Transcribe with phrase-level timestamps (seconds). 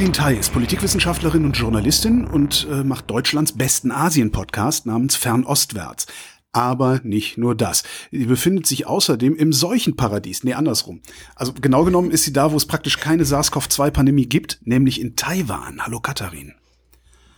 [0.00, 6.06] Katharin Tai ist Politikwissenschaftlerin und Journalistin und äh, macht Deutschlands besten Asien-Podcast namens Fernostwärts.
[6.52, 7.82] Aber nicht nur das.
[8.10, 10.42] Sie befindet sich außerdem im Seuchenparadies.
[10.42, 11.02] Nee, andersrum.
[11.36, 15.82] Also genau genommen ist sie da, wo es praktisch keine SARS-CoV-2-Pandemie gibt, nämlich in Taiwan.
[15.84, 16.54] Hallo Katharin.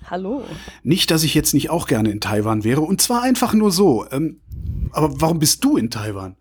[0.09, 0.45] Hallo.
[0.85, 4.07] Nicht, dass ich jetzt nicht auch gerne in Taiwan wäre, und zwar einfach nur so.
[4.13, 4.41] Ähm,
[4.93, 6.37] aber warum bist du in Taiwan?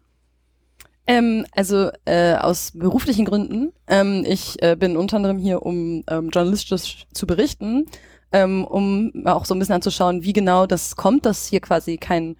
[1.11, 3.73] Ähm, also äh, aus beruflichen Gründen.
[3.88, 7.85] Ähm, ich äh, bin unter anderem hier, um ähm, journalistisch zu berichten,
[8.31, 12.37] ähm, um auch so ein bisschen anzuschauen, wie genau das kommt, dass hier quasi kein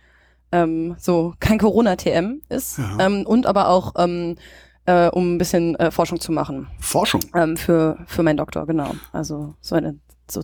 [0.54, 2.98] ähm, so kein Corona-TM ist ja.
[3.00, 4.38] ähm, und aber auch ähm,
[4.86, 6.68] äh, um ein bisschen äh, Forschung zu machen.
[6.80, 7.22] Forschung?
[7.36, 8.96] Ähm, für für meinen Doktor, genau.
[9.12, 10.00] Also so eine
[10.30, 10.44] so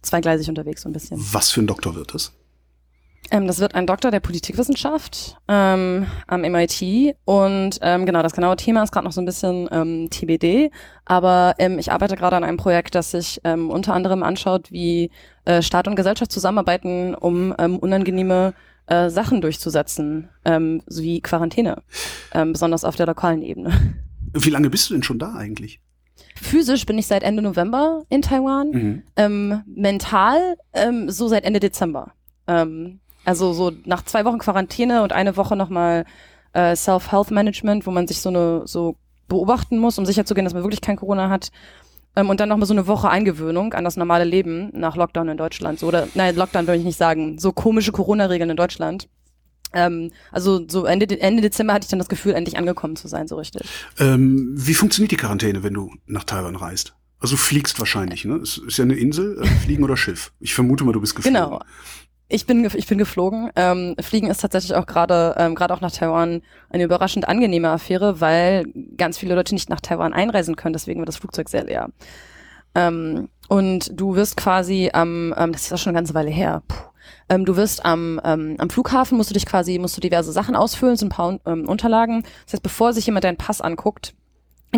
[0.00, 1.20] zweigleisig unterwegs so ein bisschen.
[1.32, 2.32] Was für ein Doktor wird es?
[3.30, 8.56] Ähm, das wird ein Doktor der Politikwissenschaft ähm, am MIT und ähm, genau das genaue
[8.56, 10.70] Thema ist gerade noch so ein bisschen ähm, TBD,
[11.04, 15.10] aber ähm, ich arbeite gerade an einem Projekt, das sich ähm, unter anderem anschaut, wie
[15.44, 18.54] äh, Staat und Gesellschaft zusammenarbeiten, um ähm, unangenehme
[18.86, 21.82] äh, Sachen durchzusetzen, ähm, wie Quarantäne,
[22.34, 23.72] ähm, besonders auf der lokalen Ebene.
[24.34, 25.80] Wie lange bist du denn schon da eigentlich?
[26.34, 29.02] Physisch bin ich seit Ende November in Taiwan, mhm.
[29.16, 32.12] ähm, mental ähm, so seit Ende Dezember.
[32.46, 36.04] Ähm, also so nach zwei Wochen Quarantäne und eine Woche nochmal
[36.52, 38.96] äh, Self-Health-Management, wo man sich so eine so
[39.28, 41.50] beobachten muss, um sicherzugehen, dass man wirklich kein Corona hat.
[42.14, 45.36] Ähm, und dann nochmal so eine Woche Eingewöhnung an das normale Leben nach Lockdown in
[45.36, 45.78] Deutschland.
[45.78, 47.38] So, oder nein, Lockdown würde ich nicht sagen.
[47.38, 49.08] So komische Corona-Regeln in Deutschland.
[49.72, 53.26] Ähm, also so Ende, Ende Dezember hatte ich dann das Gefühl, endlich angekommen zu sein,
[53.26, 53.62] so richtig.
[53.98, 56.94] Ähm, wie funktioniert die Quarantäne, wenn du nach Taiwan reist?
[57.18, 58.34] Also fliegst wahrscheinlich, ne?
[58.36, 60.32] Es ist ja eine Insel, äh, Fliegen oder Schiff.
[60.40, 61.40] Ich vermute mal, du bist geflogen.
[61.40, 61.60] Genau.
[62.32, 63.50] Ich bin, ich bin geflogen.
[63.56, 68.22] Ähm, Fliegen ist tatsächlich auch gerade, ähm, gerade auch nach Taiwan eine überraschend angenehme Affäre,
[68.22, 68.64] weil
[68.96, 70.72] ganz viele Leute nicht nach Taiwan einreisen können.
[70.72, 71.90] Deswegen wird das Flugzeug sehr leer.
[72.74, 76.62] Ähm, und du wirst quasi am, ähm, das ist auch schon eine ganze Weile her.
[76.66, 76.76] Puh.
[77.28, 80.56] Ähm, du wirst am, ähm, am Flughafen musst du dich quasi, musst du diverse Sachen
[80.56, 82.22] ausfüllen, so ein paar ähm, Unterlagen.
[82.46, 84.14] Das heißt, bevor sich jemand deinen Pass anguckt,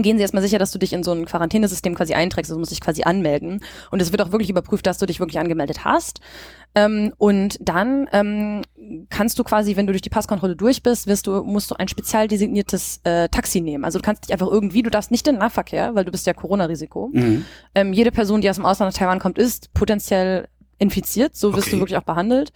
[0.02, 2.50] gehen sie erstmal sicher, dass du dich in so ein Quarantänesystem quasi einträgst.
[2.50, 3.60] Also du musst dich quasi anmelden.
[3.90, 6.20] Und es wird auch wirklich überprüft, dass du dich wirklich angemeldet hast.
[6.74, 8.62] Ähm, und dann ähm,
[9.08, 11.86] kannst du quasi, wenn du durch die Passkontrolle durch bist, wirst du, musst du ein
[11.86, 13.84] spezial designiertes äh, Taxi nehmen.
[13.84, 16.26] Also du kannst dich einfach irgendwie, du darfst nicht in den Nahverkehr, weil du bist
[16.26, 17.10] ja Corona-Risiko.
[17.12, 17.44] Mhm.
[17.74, 21.36] Ähm, jede Person, die aus dem Ausland nach Taiwan kommt, ist potenziell infiziert.
[21.36, 21.76] So wirst okay.
[21.76, 22.52] du wirklich auch behandelt.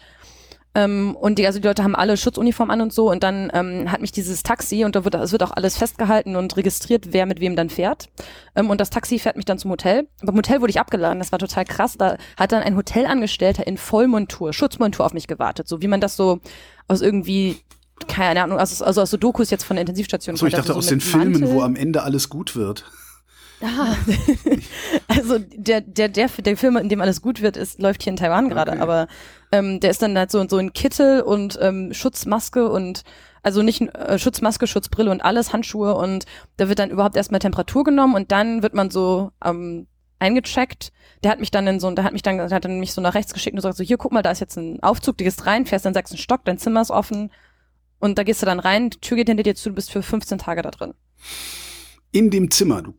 [0.79, 3.11] Ähm, und die, also die Leute haben alle Schutzuniform an und so.
[3.11, 6.37] Und dann ähm, hat mich dieses Taxi, und da wird, es wird auch alles festgehalten
[6.37, 8.09] und registriert, wer mit wem dann fährt.
[8.55, 10.07] Ähm, und das Taxi fährt mich dann zum Hotel.
[10.23, 11.97] Beim Hotel wurde ich abgeladen, das war total krass.
[11.99, 15.67] Da hat dann ein Hotelangestellter in Vollmontur, Schutzmontur auf mich gewartet.
[15.67, 16.39] So wie man das so
[16.87, 17.57] aus irgendwie
[18.07, 20.37] keine Ahnung, also, also aus so Dokus jetzt von der Intensivstation.
[20.37, 21.51] So, ich dachte also so aus den Filmen, Mantel.
[21.51, 22.85] wo am Ende alles gut wird.
[23.61, 23.97] Ah,
[25.09, 28.17] also der, der, der, der Film, in dem alles gut wird, ist, läuft hier in
[28.17, 28.81] Taiwan gerade, okay.
[28.81, 29.09] aber
[29.51, 33.03] ähm, der ist dann halt so, so ein Kittel und ähm, Schutzmaske und
[33.43, 36.25] also nicht äh, Schutzmaske, Schutzbrille und alles, Handschuhe und
[36.57, 39.87] da wird dann überhaupt erstmal Temperatur genommen und dann wird man so ähm,
[40.19, 40.93] eingecheckt.
[41.25, 43.01] Der hat mich dann in so, der hat mich dann, der hat dann mich so
[43.01, 45.25] nach rechts geschickt und sagt so, hier guck mal, da ist jetzt ein Aufzug, du
[45.25, 47.33] gehst rein, fährst dann einen Stock, dein Zimmer ist offen
[47.99, 50.03] und da gehst du dann rein, die Tür geht hinter dir zu, du bist für
[50.03, 50.95] 15 Tage da drin.
[52.13, 52.95] In dem Zimmer, du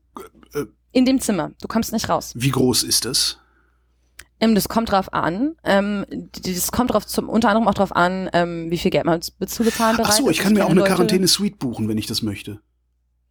[0.54, 1.52] äh, in dem Zimmer.
[1.62, 2.34] Du kommst nicht raus.
[2.36, 3.38] Wie groß ist es?
[4.40, 5.56] Ähm, das kommt drauf an.
[5.64, 9.22] Ähm, das kommt drauf zum, unter anderem auch drauf an, ähm, wie viel Geld man
[9.22, 12.22] zu bezahlen bereit Ach so, ich kann mir auch eine Quarantäne-Suite buchen, wenn ich das
[12.22, 12.60] möchte.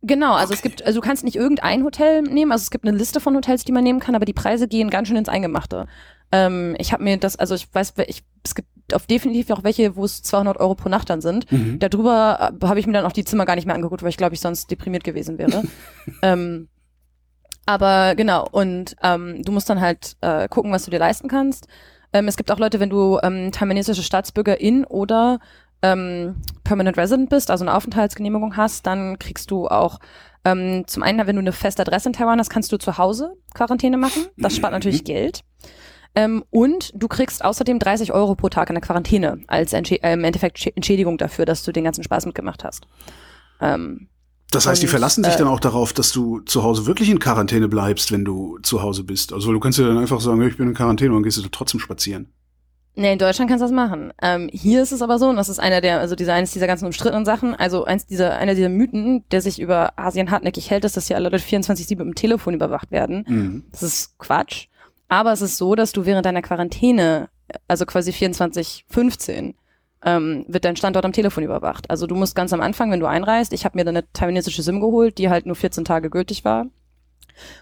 [0.02, 0.54] Genau, also okay.
[0.54, 3.34] es gibt, also du kannst nicht irgendein Hotel nehmen, also es gibt eine Liste von
[3.34, 5.88] Hotels, die man nehmen kann, aber die Preise gehen ganz schön ins Eingemachte.
[6.30, 9.96] Ähm, ich habe mir das, also ich weiß, ich, es gibt auf definitiv auch welche,
[9.96, 11.50] wo es 200 Euro pro Nacht dann sind.
[11.50, 11.78] Mhm.
[11.80, 14.16] Darüber äh, habe ich mir dann auch die Zimmer gar nicht mehr angeguckt, weil ich
[14.16, 15.64] glaube, ich sonst deprimiert gewesen wäre.
[16.22, 16.68] ähm,
[17.68, 21.68] aber genau, und ähm, du musst dann halt äh, gucken, was du dir leisten kannst.
[22.14, 25.38] Ähm, es gibt auch Leute, wenn du ähm, taiwanesische Staatsbürgerin oder
[25.82, 29.98] ähm, Permanent Resident bist, also eine Aufenthaltsgenehmigung hast, dann kriegst du auch
[30.46, 33.34] ähm, zum einen, wenn du eine feste Adresse in Taiwan hast, kannst du zu Hause
[33.52, 34.28] Quarantäne machen.
[34.38, 35.44] Das spart natürlich Geld.
[36.14, 40.14] Ähm, und du kriegst außerdem 30 Euro pro Tag in der Quarantäne als Entsche äh,
[40.14, 42.86] im Endeffekt Entschädigung dafür, dass du den ganzen Spaß mitgemacht hast.
[43.60, 44.08] Ähm,
[44.50, 47.18] das heißt, die verlassen sich äh, dann auch darauf, dass du zu Hause wirklich in
[47.18, 49.32] Quarantäne bleibst, wenn du zu Hause bist.
[49.32, 51.48] Also du kannst ja dann einfach sagen, ich bin in Quarantäne und dann gehst du
[51.48, 52.28] trotzdem spazieren.
[52.94, 54.12] Nee, in Deutschland kannst du das machen.
[54.20, 56.66] Ähm, hier ist es aber so, und das ist einer der, also dieser eines dieser
[56.66, 60.84] ganzen umstrittenen Sachen, also eins dieser, einer dieser Mythen, der sich über Asien hartnäckig hält,
[60.84, 63.24] ist, dass hier alle Leute 24-7 mit dem Telefon überwacht werden.
[63.28, 63.64] Mhm.
[63.70, 64.66] Das ist Quatsch.
[65.08, 67.28] Aber es ist so, dass du während deiner Quarantäne,
[67.68, 69.54] also quasi 24-15,
[70.04, 71.90] ähm, wird dein Standort am Telefon überwacht.
[71.90, 74.62] Also du musst ganz am Anfang, wenn du einreist, ich habe mir dann eine taiwanesische
[74.62, 76.66] SIM geholt, die halt nur 14 Tage gültig war.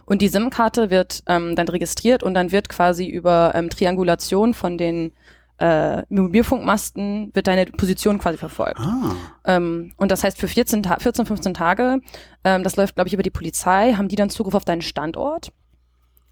[0.04, 4.78] Und die SIM-Karte wird ähm, dann registriert und dann wird quasi über ähm, Triangulation von
[4.78, 5.12] den
[5.58, 8.78] äh, Mobilfunkmasten wird deine Position quasi verfolgt.
[8.78, 9.14] Ah.
[9.44, 12.00] Ähm, und das heißt für 14, Ta 14 15 Tage,
[12.44, 15.52] ähm, das läuft, glaube ich, über die Polizei, haben die dann Zugriff auf deinen Standort.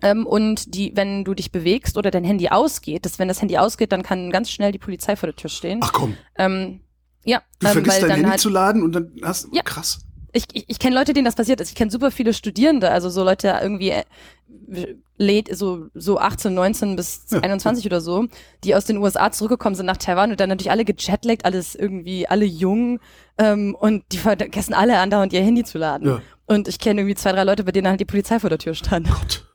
[0.04, 3.56] Ähm, und die, wenn du dich bewegst oder dein Handy ausgeht, das, wenn das Handy
[3.56, 5.80] ausgeht, dann kann ganz schnell die Polizei vor der Tür stehen.
[5.82, 6.80] Ach komm, Ähm,
[7.24, 9.62] ja, du ähm, vergisst weil dein dann Handy halt, zu laden und dann hast Ja.
[9.62, 10.00] krass.
[10.34, 11.70] ich, ich, ich kenne Leute, denen das passiert ist.
[11.70, 14.04] Ich kenne super viele Studierende, also so Leute irgendwie äh,
[15.16, 18.26] late, so, so 18, 19 bis 21 oder so,
[18.62, 22.28] die aus den USA zurückgekommen sind nach Taiwan und dann natürlich alle gejetlaggt, alles irgendwie,
[22.28, 23.00] alle jung
[23.38, 26.06] ähm, und die vergessen alle andauernd ihr Handy zu laden.
[26.08, 26.20] Ja.
[26.46, 28.74] Und ich kenne irgendwie zwei, drei Leute, bei denen halt die Polizei vor der Tür
[28.74, 29.08] stand.
[29.08, 29.53] Gott.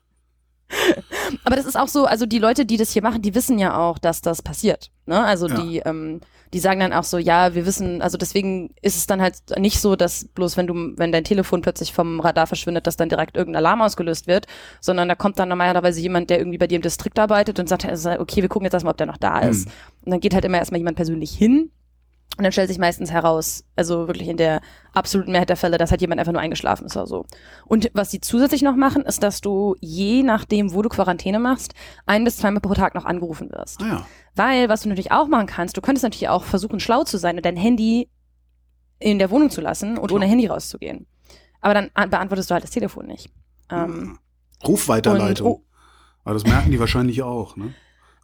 [1.44, 3.76] Aber das ist auch so, also die Leute, die das hier machen, die wissen ja
[3.76, 4.90] auch, dass das passiert.
[5.06, 5.22] Ne?
[5.22, 5.60] Also Ja.
[5.60, 6.20] die, ähm,
[6.52, 9.80] die sagen dann auch so, ja, wir wissen, also deswegen ist es dann halt nicht
[9.80, 13.36] so, dass bloß wenn du, wenn dein Telefon plötzlich vom Radar verschwindet, dass dann direkt
[13.36, 14.46] irgendein Alarm ausgelöst wird,
[14.80, 17.84] sondern da kommt dann normalerweise jemand, der irgendwie bei dir im Distrikt arbeitet und sagt,
[17.84, 19.66] also, okay, wir gucken jetzt erstmal, ob der noch da ist.
[19.66, 19.72] Hm.
[20.06, 21.70] Und dann geht halt immer erstmal jemand persönlich hin.
[22.38, 24.62] Und dann stellt sich meistens heraus, also wirklich in der
[24.94, 27.26] absoluten Mehrheit der Fälle, dass halt jemand einfach nur eingeschlafen ist oder so.
[27.66, 31.74] Und was sie zusätzlich noch machen, ist, dass du je nachdem, wo du Quarantäne machst,
[32.06, 33.82] ein bis zweimal pro Tag noch angerufen wirst.
[33.82, 34.06] Ah ja.
[34.36, 37.36] Weil, was du natürlich auch machen kannst, du könntest natürlich auch versuchen, schlau zu sein
[37.36, 38.08] und dein Handy
[39.00, 41.06] in der Wohnung zu lassen und ohne Handy rauszugehen.
[41.60, 43.28] Aber dann an- beantwortest du halt das Telefon nicht.
[43.70, 44.18] Ähm,
[44.66, 45.46] Rufweiterleitung.
[45.46, 45.64] Und- oh.
[46.24, 47.74] Aber das merken die wahrscheinlich auch, ne?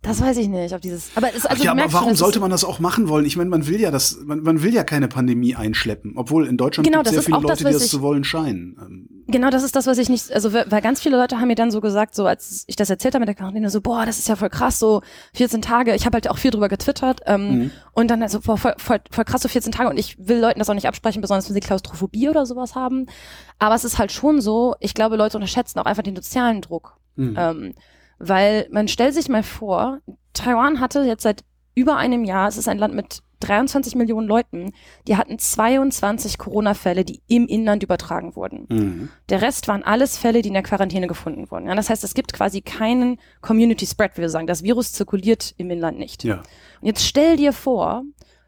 [0.07, 1.11] Das weiß ich nicht, ob dieses.
[1.17, 3.09] Aber es, also Ach ja, aber schon, warum das sollte ist, man das auch machen
[3.09, 3.27] wollen?
[3.27, 6.57] Ich meine, man will ja das, man, man will ja keine Pandemie einschleppen, obwohl in
[6.57, 8.25] Deutschland Genau, gibt es sehr ist viele auch das, Leute, die das ich- zu wollen
[8.25, 8.77] scheinen.
[8.81, 11.57] Ähm, Genau, das ist das, was ich nicht, also weil ganz viele Leute haben mir
[11.57, 14.21] dann so gesagt, so als ich das erzählt habe mit der Quarantäne, so, boah, das
[14.21, 15.03] ist ja voll krass, so
[15.35, 15.97] 14 Tage.
[15.97, 17.71] Ich habe halt auch viel drüber getwittert ähm, Mhm.
[17.93, 20.61] und dann also boah, voll, voll, voll krass, so 14 Tage und ich will Leuten
[20.61, 23.07] das auch nicht absprechen, besonders wenn sie Klaustrophobie oder sowas haben.
[23.59, 26.97] Aber es ist halt schon so, ich glaube, Leute unterschätzen auch einfach den sozialen Druck.
[27.17, 27.35] hm.
[27.37, 27.75] Ähm,
[28.19, 30.01] weil man stellt sich mal vor,
[30.33, 34.73] Taiwan hatte jetzt seit über einem Jahr, es ist ein Land mit 23 Millionen Leuten,
[35.07, 38.67] die hatten 22 Corona-Fälle, die im Inland übertragen wurden.
[38.69, 39.09] Mhm.
[39.29, 41.67] Der Rest waren alles Fälle, die in der Quarantäne gefunden wurden.
[41.67, 44.47] Ja, das heißt, es gibt quasi keinen Community Spread, wie wir sagen.
[44.47, 46.25] Das Virus zirkuliert im Inland nicht.
[46.25, 46.37] Ja.
[46.81, 48.05] Und jetzt stell dir vor,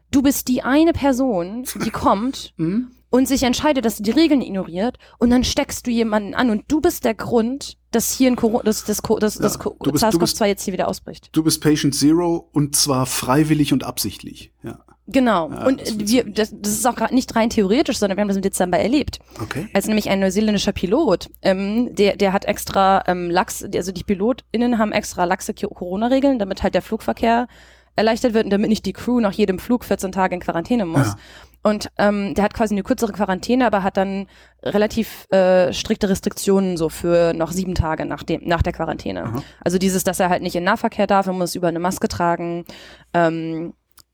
[0.09, 2.91] du bist die eine Person, die kommt Mhm.
[3.09, 6.63] Und sich entscheidet, dass sie die Regeln ignoriert und dann steckst du jemanden an und
[6.67, 9.91] du bist der Grund, dass hier ein Corona, dass das, dass, das Ja, Co- du
[9.91, 11.29] bist- du bist- SARS-CoV-2 jetzt hier wieder ausbricht.
[11.31, 14.51] Du bist Patient Zero und zwar freiwillig und absichtlich.
[14.63, 14.79] Ja.
[15.11, 15.49] Genau.
[15.49, 18.27] Ja, und das wir, das, das ist auch gerade nicht rein theoretisch, sondern wir haben
[18.27, 19.17] das im Dezember erlebt.
[19.41, 19.67] Okay.
[19.73, 24.77] als nämlich ein neuseeländischer Pilot, ähm, der, der hat extra ähm, Lachs, also die PilotInnen
[24.77, 27.47] haben extra laxe Corona-Regeln, damit halt der Flugverkehr
[27.95, 31.07] erleichtert wird und damit nicht die Crew nach jedem Flug 14 Tage in Quarantäne muss.
[31.07, 31.15] Ja.
[31.61, 34.27] Und ähm, der hat quasi eine kürzere Quarantäne, aber hat dann
[34.63, 39.23] relativ äh, strikte Restriktionen so für noch sieben Tage nach dem nach der Quarantäne.
[39.23, 39.43] Aha.
[39.63, 42.65] Also dieses, dass er halt nicht in Nahverkehr darf, er muss über eine Maske tragen,
[43.13, 43.73] ähm,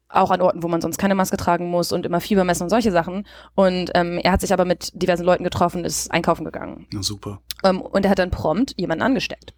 [0.09, 2.69] auch an Orten, wo man sonst keine Maske tragen muss und immer Fieber messen und
[2.69, 3.27] solche Sachen.
[3.53, 6.87] Und ähm, er hat sich aber mit diversen Leuten getroffen, ist einkaufen gegangen.
[6.91, 7.41] Na super.
[7.63, 9.53] Ähm, und er hat dann prompt jemanden angesteckt.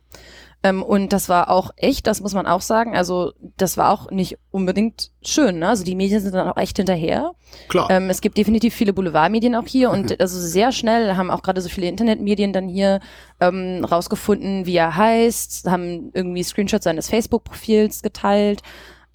[0.64, 2.96] Ähm, und das war auch echt, das muss man auch sagen.
[2.96, 5.60] Also das war auch nicht unbedingt schön.
[5.60, 5.70] Ne?
[5.70, 7.32] Also die Medien sind dann auch echt hinterher.
[7.68, 7.90] Klar.
[7.90, 11.62] Ähm, es gibt definitiv viele Boulevardmedien auch hier und also sehr schnell haben auch gerade
[11.62, 13.00] so viele Internetmedien dann hier
[13.40, 18.62] ähm, rausgefunden, wie er heißt, haben irgendwie Screenshots seines Facebook-Profils geteilt.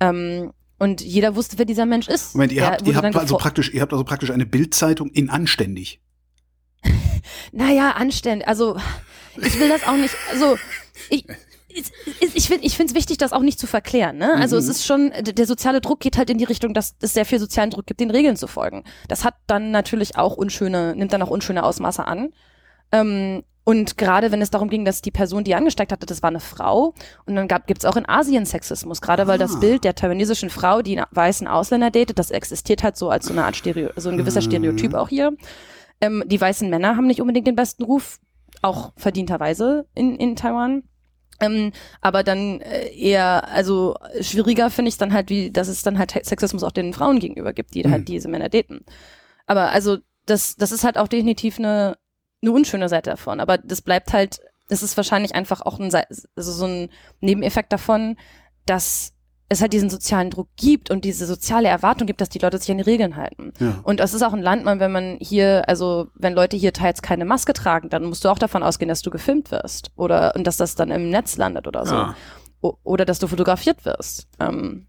[0.00, 2.35] Ähm, und jeder wusste, wer dieser Mensch ist.
[2.35, 6.00] Moment, ihr habt, ihr habt also praktisch, ihr habt also praktisch eine Bildzeitung in anständig.
[7.52, 8.49] Naja, anständig.
[8.49, 8.76] Also,
[9.41, 10.57] ich will das auch nicht, also,
[11.11, 11.25] ich,
[12.35, 14.19] ich, finde ich finde es wichtig, das auch nicht zu verklären.
[14.19, 14.35] Ne?
[14.35, 14.71] Also es Mhm.
[14.71, 17.71] ist schon, der soziale Druck geht halt in die Richtung, dass es sehr viel sozialen
[17.71, 18.85] Druck gibt, den Regeln zu folgen.
[19.09, 22.33] Das hat dann natürlich auch unschöne, nimmt dann auch unschöne Ausmaße an.
[22.93, 26.29] Ähm, und gerade wenn es darum ging, dass die Person, die angesteckt hatte, das war
[26.31, 26.95] eine Frau.
[27.27, 29.39] Und dann gab, gibt's auch in Asien Sexismus, gerade weil Ah.
[29.39, 33.27] das Bild der taiwanesischen Frau, die einen weißen Ausländer datet, das existiert halt so als
[33.27, 34.45] so eine Art Stereo, so ein gewisser Mhm.
[34.47, 35.33] Stereotyp auch hier.
[36.01, 38.19] Ähm, die weißen Männer haben nicht unbedingt den besten Ruf,
[38.62, 40.85] auch verdienterweise in, in Taiwan.
[41.40, 45.99] Ähm, aber dann äh, eher, also schwieriger finde ich dann halt, wie, dass es dann
[45.99, 47.90] halt Sexismus auch den Frauen gegenüber gibt, die Mhm.
[47.90, 48.85] halt diese Männer daten.
[49.47, 51.97] Aber also das, das ist halt auch definitiv eine,
[52.42, 53.40] eine unschöne Seite davon.
[53.40, 56.88] Aber das bleibt halt, das ist wahrscheinlich einfach auch ein, also so ein
[57.21, 58.16] Nebeneffekt davon,
[58.66, 59.12] dass
[59.52, 62.71] es halt diesen sozialen Druck gibt und diese soziale Erwartung gibt, dass die Leute sich
[62.71, 63.52] an die Regeln halten.
[63.61, 63.80] Ja.
[63.82, 67.25] Und das ist auch ein Land, wenn man hier, also wenn Leute hier teils keine
[67.25, 70.56] Maske tragen, dann musst du auch davon ausgehen, dass du gefilmt wirst oder und dass
[70.56, 71.94] das dann im Netz landet oder so.
[71.94, 72.16] Ja.
[72.61, 74.28] O oder dass du fotografiert wirst.
[74.38, 74.87] Ähm,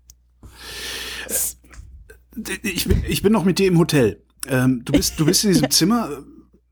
[2.63, 4.23] Ich bin, ich bin noch mit dir im Hotel.
[4.47, 6.09] Ähm, du bist, du bist in diesem Zimmer.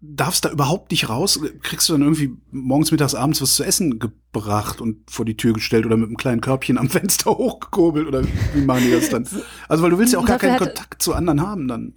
[0.01, 1.39] Darfst da überhaupt nicht raus.
[1.61, 5.53] Kriegst du dann irgendwie morgens, mittags, abends was zu essen gebracht und vor die Tür
[5.53, 9.27] gestellt oder mit einem kleinen Körbchen am Fenster hochgekurbelt oder wie machen die das dann?
[9.69, 11.93] Also weil du willst ja auch gar keinen Kontakt zu anderen haben dann.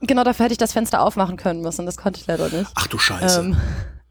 [0.00, 1.86] Genau, dafür hätte ich das Fenster aufmachen können müssen.
[1.86, 2.70] Das konnte ich leider nicht.
[2.74, 3.40] Ach du Scheiße.
[3.40, 3.56] Ähm,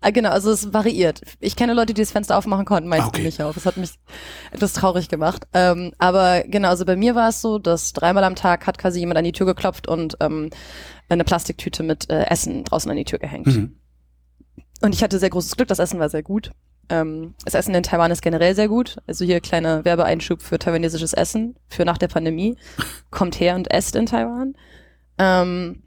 [0.05, 1.21] Ah, genau, also es variiert.
[1.39, 3.23] Ich kenne Leute, die das Fenster aufmachen konnten, meistens okay.
[3.23, 3.55] nicht auf.
[3.55, 3.89] Das hat mich
[4.51, 5.47] etwas traurig gemacht.
[5.51, 8.99] Ähm, aber genau, also bei mir war es so, dass dreimal am Tag hat quasi
[8.99, 10.51] jemand an die Tür geklopft und ähm,
[11.09, 13.47] eine Plastiktüte mit äh, Essen draußen an die Tür gehängt.
[13.47, 13.77] Mhm.
[14.81, 16.51] Und ich hatte sehr großes Glück, das Essen war sehr gut.
[16.89, 18.97] Ähm, das Essen in Taiwan ist generell sehr gut.
[19.07, 22.57] Also hier kleiner Werbeeinschub für taiwanesisches Essen für nach der Pandemie.
[23.11, 24.55] Kommt her und esst in Taiwan.
[25.17, 25.83] Ähm,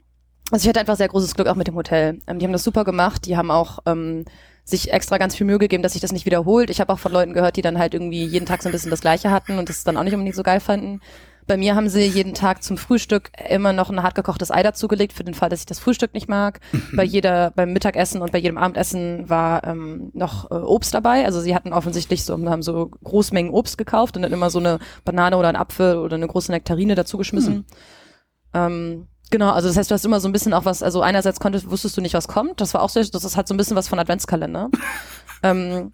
[0.51, 2.19] also ich hatte einfach sehr großes Glück auch mit dem Hotel.
[2.27, 3.25] Ähm, die haben das super gemacht.
[3.25, 4.25] Die haben auch ähm,
[4.65, 6.69] sich extra ganz viel Mühe gegeben, dass sich das nicht wiederholt.
[6.69, 8.91] Ich habe auch von Leuten gehört, die dann halt irgendwie jeden Tag so ein bisschen
[8.91, 11.01] das Gleiche hatten und das dann auch nicht unbedingt so geil fanden.
[11.49, 15.13] Bei mir haben sie jeden Tag zum Frühstück immer noch ein hart gekochtes Ei dazugelegt,
[15.13, 16.59] für den Fall, dass ich das Frühstück nicht mag.
[16.71, 16.95] Mhm.
[16.95, 21.25] bei jeder, beim Mittagessen und bei jedem Abendessen war ähm, noch äh, Obst dabei.
[21.25, 24.77] Also sie hatten offensichtlich so, haben so Großmengen Obst gekauft und dann immer so eine
[25.05, 27.55] Banane oder ein Apfel oder eine große Nektarine dazugeschmissen.
[27.55, 27.65] Mhm.
[28.53, 31.39] Ähm, Genau, also das heißt, du hast immer so ein bisschen auch was, also einerseits
[31.39, 33.75] konntest, wusstest du nicht, was kommt, das war auch so, das halt so ein bisschen
[33.75, 34.71] was von Adventskalender.
[35.43, 35.93] ähm,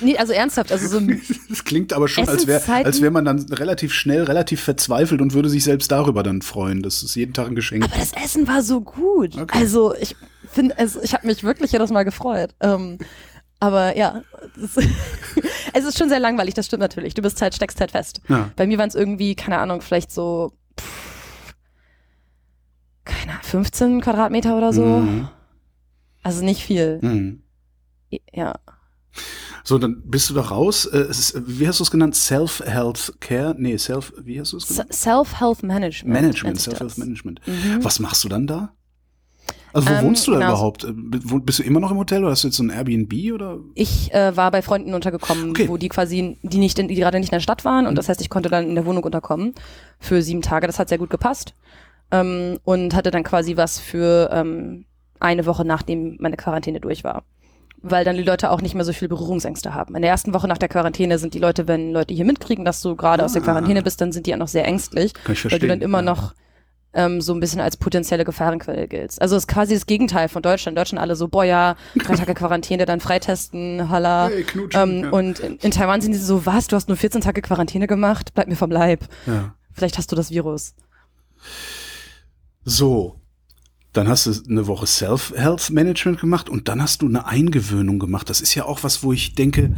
[0.00, 1.00] nee, also ernsthaft, also so
[1.48, 5.34] Das klingt aber schon, als wäre als wäre man dann relativ schnell, relativ verzweifelt und
[5.34, 6.82] würde sich selbst darüber dann freuen.
[6.82, 7.84] Das ist jeden Tag ein Geschenk.
[7.84, 9.36] Aber das Essen war so gut.
[9.36, 9.58] Okay.
[9.58, 10.16] Also ich
[10.50, 12.54] finde, also ich habe mich wirklich jedes Mal gefreut.
[12.60, 12.98] Ähm,
[13.60, 14.22] aber ja,
[15.72, 17.14] es ist schon sehr langweilig, das stimmt natürlich.
[17.14, 18.20] Du bist halt, steckst halt fest.
[18.28, 18.50] Ja.
[18.56, 21.54] Bei mir waren es irgendwie, keine Ahnung, vielleicht so pff,
[23.04, 24.84] keine 15 Quadratmeter oder so.
[24.84, 25.28] Mhm.
[26.22, 26.98] Also nicht viel.
[27.02, 27.42] Mhm.
[28.32, 28.54] Ja.
[29.68, 30.86] So, dann bist du da raus.
[30.86, 32.14] Äh, ist, wie hast du es genannt?
[32.14, 33.54] Self-Health Care?
[33.58, 34.94] Nee, Self, wie hast du es genannt?
[34.94, 36.14] Self-Health Management.
[36.14, 37.40] Management, Self-Health Management.
[37.46, 37.84] Mhm.
[37.84, 38.72] Was machst du dann da?
[39.74, 40.52] Also wo ähm, wohnst du da genau.
[40.52, 40.84] überhaupt?
[40.84, 43.58] Äh, bist du immer noch im Hotel oder hast du jetzt so ein Airbnb oder?
[43.74, 45.68] Ich äh, war bei Freunden untergekommen, okay.
[45.68, 47.96] wo die quasi, die nicht, in, die gerade nicht in der Stadt waren und mhm.
[47.96, 49.52] das heißt, ich konnte dann in der Wohnung unterkommen
[50.00, 50.66] für sieben Tage.
[50.66, 51.52] Das hat sehr gut gepasst
[52.10, 54.86] ähm, und hatte dann quasi was für ähm,
[55.20, 57.24] eine Woche, nachdem meine Quarantäne durch war.
[57.80, 59.94] Weil dann die Leute auch nicht mehr so viel Berührungsängste haben.
[59.94, 62.82] In der ersten Woche nach der Quarantäne sind die Leute, wenn Leute hier mitkriegen, dass
[62.82, 63.26] du gerade ah.
[63.26, 63.44] aus der ah.
[63.44, 65.14] Quarantäne bist, dann sind die auch noch sehr ängstlich.
[65.14, 65.52] Kann ich verstehen.
[65.52, 66.02] Weil du dann immer ja.
[66.02, 66.34] noch
[66.94, 69.20] ähm, so ein bisschen als potenzielle Gefahrenquelle giltst.
[69.20, 70.76] Also es ist quasi das Gegenteil von Deutschland.
[70.76, 74.28] Deutschland alle so, boah ja, drei Tage Quarantäne, dann freitesten, halla.
[74.28, 74.44] Hey,
[74.74, 75.10] ähm, ja.
[75.10, 78.32] Und in, in, Taiwan sind die so, was, du hast nur 14 Tage Quarantäne gemacht?
[78.34, 79.04] Bleib mir vom Leib.
[79.26, 79.54] Ja.
[79.72, 80.74] Vielleicht hast du das Virus.
[82.64, 83.17] So,
[83.92, 88.28] dann hast du eine Woche Self-Health-Management gemacht und dann hast du eine Eingewöhnung gemacht.
[88.28, 89.74] Das ist ja auch was, wo ich denke,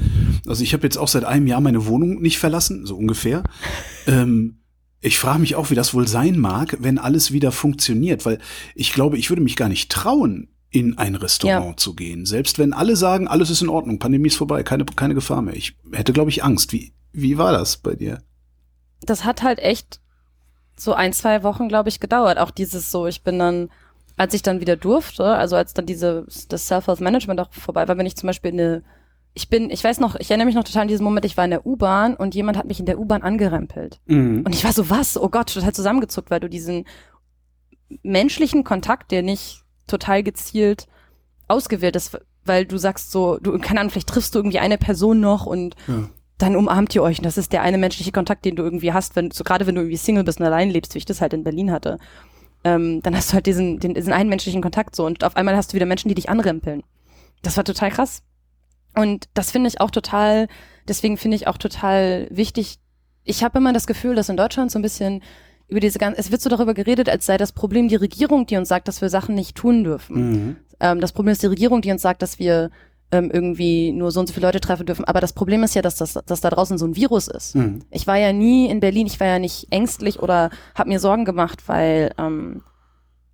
[0.46, 3.42] also ich habe jetzt auch seit einem Jahr meine Wohnung nicht verlassen, so ungefähr.
[4.06, 4.56] Ähm,
[5.02, 8.38] ich frage mich auch, wie das wohl sein mag, wenn alles wieder funktioniert, weil
[8.74, 11.76] ich glaube, ich würde mich gar nicht trauen, in ein Restaurant ja.
[11.76, 12.24] zu gehen.
[12.24, 15.54] Selbst wenn alle sagen, alles ist in Ordnung, Pandemie ist vorbei, keine, keine Gefahr mehr.
[15.54, 16.72] Ich hätte, glaube ich, Angst.
[16.72, 18.22] Wie, wie war das bei dir?
[19.02, 20.00] Das hat halt echt
[20.76, 22.38] so ein, zwei Wochen, glaube ich, gedauert.
[22.38, 23.68] Auch dieses so, ich bin dann,
[24.20, 28.04] als ich dann wieder durfte, also als dann diese, das Self-Health-Management auch vorbei war, bin
[28.04, 28.82] ich zum Beispiel eine,
[29.32, 31.46] ich bin, ich weiß noch, ich erinnere mich noch total an diesen Moment, ich war
[31.46, 33.98] in der U-Bahn und jemand hat mich in der U-Bahn angerempelt.
[34.04, 34.42] Mhm.
[34.44, 35.16] Und ich war so, was?
[35.16, 36.84] Oh Gott, total zusammengezuckt, weil du diesen
[38.02, 40.86] menschlichen Kontakt, der nicht total gezielt
[41.48, 45.20] ausgewählt ist, weil du sagst so, du, keine Ahnung, vielleicht triffst du irgendwie eine Person
[45.20, 46.10] noch und ja
[46.40, 47.18] dann umarmt ihr euch.
[47.18, 49.74] Und das ist der eine menschliche Kontakt, den du irgendwie hast, wenn, so gerade wenn
[49.74, 51.98] du irgendwie Single bist und allein lebst, wie ich das halt in Berlin hatte.
[52.62, 55.56] Ähm, dann hast du halt diesen, den, diesen einen menschlichen Kontakt so und auf einmal
[55.56, 56.82] hast du wieder Menschen, die dich anrempeln.
[57.42, 58.22] Das war total krass.
[58.94, 60.48] Und das finde ich auch total,
[60.86, 62.78] deswegen finde ich auch total wichtig.
[63.24, 65.22] Ich habe immer das Gefühl, dass in Deutschland so ein bisschen
[65.68, 68.56] über diese ganze, es wird so darüber geredet, als sei das Problem die Regierung, die
[68.56, 70.30] uns sagt, dass wir Sachen nicht tun dürfen.
[70.30, 70.56] Mhm.
[70.80, 72.70] Ähm, das Problem ist die Regierung, die uns sagt, dass wir
[73.12, 75.04] ähm, irgendwie nur so und so viele Leute treffen dürfen.
[75.04, 77.56] Aber das Problem ist ja, dass das dass da draußen so ein Virus ist.
[77.56, 77.80] Mhm.
[77.90, 81.24] Ich war ja nie in Berlin, ich war ja nicht ängstlich oder habe mir Sorgen
[81.24, 82.62] gemacht, weil ähm,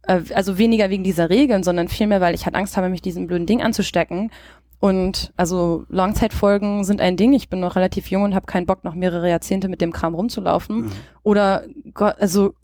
[0.02, 3.26] äh, also weniger wegen dieser Regeln, sondern vielmehr, weil ich halt Angst habe, mich diesem
[3.26, 4.30] blöden Ding anzustecken.
[4.78, 7.32] Und also Langzeitfolgen sind ein Ding.
[7.32, 10.14] Ich bin noch relativ jung und habe keinen Bock, noch mehrere Jahrzehnte mit dem Kram
[10.14, 10.82] rumzulaufen.
[10.82, 10.92] Mhm.
[11.22, 11.64] Oder
[12.18, 12.54] also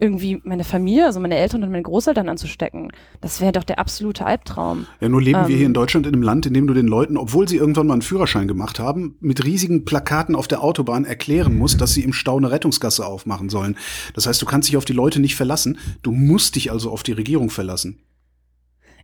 [0.00, 2.90] irgendwie meine Familie, also meine Eltern und meine Großeltern anzustecken.
[3.20, 4.86] Das wäre doch der absolute Albtraum.
[5.00, 6.86] Ja, nur leben ähm, wir hier in Deutschland in einem Land, in dem du den
[6.86, 11.04] Leuten, obwohl sie irgendwann mal einen Führerschein gemacht haben, mit riesigen Plakaten auf der Autobahn
[11.04, 13.76] erklären musst, dass sie im Stau eine Rettungsgasse aufmachen sollen.
[14.14, 15.78] Das heißt, du kannst dich auf die Leute nicht verlassen.
[16.02, 18.00] Du musst dich also auf die Regierung verlassen.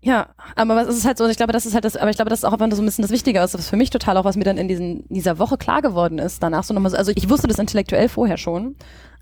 [0.03, 2.29] Ja, aber es ist halt so, ich glaube, das ist halt das, aber ich glaube,
[2.29, 4.37] das ist auch einfach so ein bisschen das Wichtige, was für mich total auch, was
[4.37, 7.29] mir dann in diesen, dieser Woche klar geworden ist, danach so nochmal so, also ich
[7.29, 8.77] wusste das intellektuell vorher schon,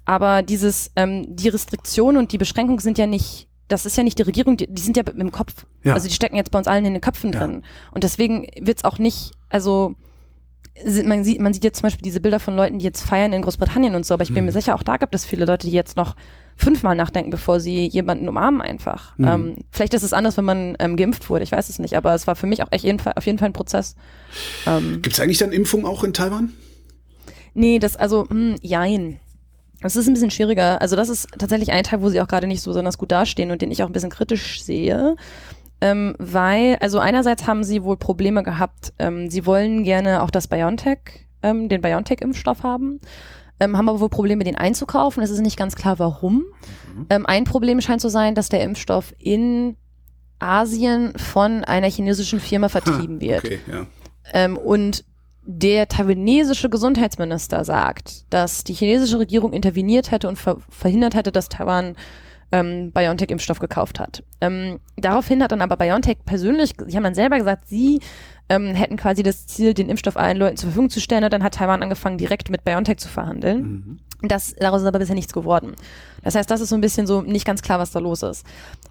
[0.04, 4.18] aber dieses, ähm, die Restriktion und die Beschränkung sind ja nicht das ist ja nicht
[4.18, 5.64] die Regierung, die, die sind ja im Kopf.
[5.84, 5.94] Ja.
[5.94, 7.38] Also die stecken jetzt bei uns allen in den Köpfen Ja.
[7.40, 7.62] drin.
[7.92, 9.94] Und deswegen wird's auch nicht, also
[11.04, 13.40] man sieht, man sieht jetzt zum Beispiel diese Bilder von Leuten, die jetzt feiern in
[13.40, 14.46] Großbritannien und so, aber ich bin Mhm.
[14.46, 16.14] mir sicher, auch da gibt es viele Leute, die jetzt noch
[16.56, 19.16] fünfmal nachdenken, bevor sie jemanden umarmen einfach.
[19.16, 19.26] Mhm.
[19.28, 22.12] Ähm, vielleicht ist es anders, wenn man ähm, geimpft wurde, ich weiß es nicht, aber
[22.14, 23.96] es war für mich auch echt jeden Fall, auf jeden Fall ein Prozess.
[24.66, 26.52] Ähm, Gibt es eigentlich dann Impfung auch in Taiwan?
[27.54, 29.20] Nee, das, also, hm, jein.
[29.84, 30.80] Das ist ein bisschen schwieriger.
[30.80, 33.50] Also das ist tatsächlich ein Teil, wo sie auch gerade nicht so besonders gut dastehen
[33.50, 35.14] und den ich auch ein bisschen kritisch sehe.
[35.82, 38.94] Ähm, weil, also einerseits haben sie wohl Probleme gehabt.
[38.98, 42.98] Ähm, sie wollen gerne auch das BioNTech, ähm, den BioNTech-Impfstoff haben.
[43.60, 45.22] Ähm, haben aber wohl Probleme, den einzukaufen.
[45.22, 46.44] Es ist nicht ganz klar, warum.
[47.10, 49.76] Ähm, ein Problem scheint zu sein, dass der Impfstoff in
[50.38, 53.44] Asien von einer chinesischen Firma vertrieben wird.
[53.44, 53.86] Okay, ja.
[54.32, 55.04] Ähm, und
[55.46, 61.48] der taiwanesische Gesundheitsminister sagt, dass die chinesische Regierung interveniert hätte und ver verhindert hätte, dass
[61.48, 61.96] Taiwan
[62.52, 64.22] ähm, BioNTech-Impfstoff gekauft hat.
[64.40, 68.00] Ähm, daraufhin hat dann aber BioNTech persönlich, sie haben dann selber gesagt, sie
[68.48, 71.42] ähm, hätten quasi das Ziel, den Impfstoff allen Leuten zur Verfügung zu stellen und dann
[71.42, 73.62] hat Taiwan angefangen, direkt mit BioNTech zu verhandeln.
[73.62, 73.98] Mhm.
[74.22, 75.74] Das, daraus ist aber bisher nichts geworden.
[76.22, 78.46] Das heißt, das ist so ein bisschen so nicht ganz klar, was da los ist.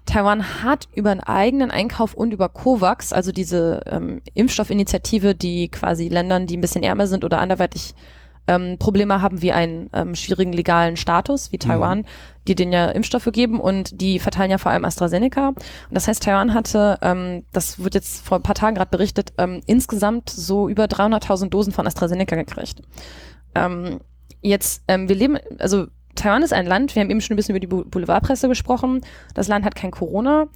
[0.06, 6.08] Taiwan hat über einen eigenen Einkauf und über COVAX, also diese ähm, Impfstoffinitiative, die quasi
[6.08, 7.94] Ländern, die ein bisschen ärmer sind oder anderweitig
[8.46, 12.04] ähm, Probleme haben wie einen ähm, schwierigen legalen Status wie Taiwan,
[12.46, 15.48] die denen ja Impfstoffe geben und die verteilen ja vor allem AstraZeneca.
[15.48, 15.56] Und
[15.90, 19.62] das heißt, Taiwan hatte, ähm, das wird jetzt vor ein paar Tagen gerade berichtet, ähm,
[19.66, 22.82] insgesamt so über 300.000 Dosen von AstraZeneca gekriegt.
[23.54, 24.00] Ähm,
[24.44, 27.54] jetzt, ähm, wir leben, also Taiwan ist ein Land, wir haben eben schon ein bisschen
[27.56, 29.00] über die Bou- Boulevardpresse gesprochen.
[29.34, 30.46] Das Land hat kein Corona.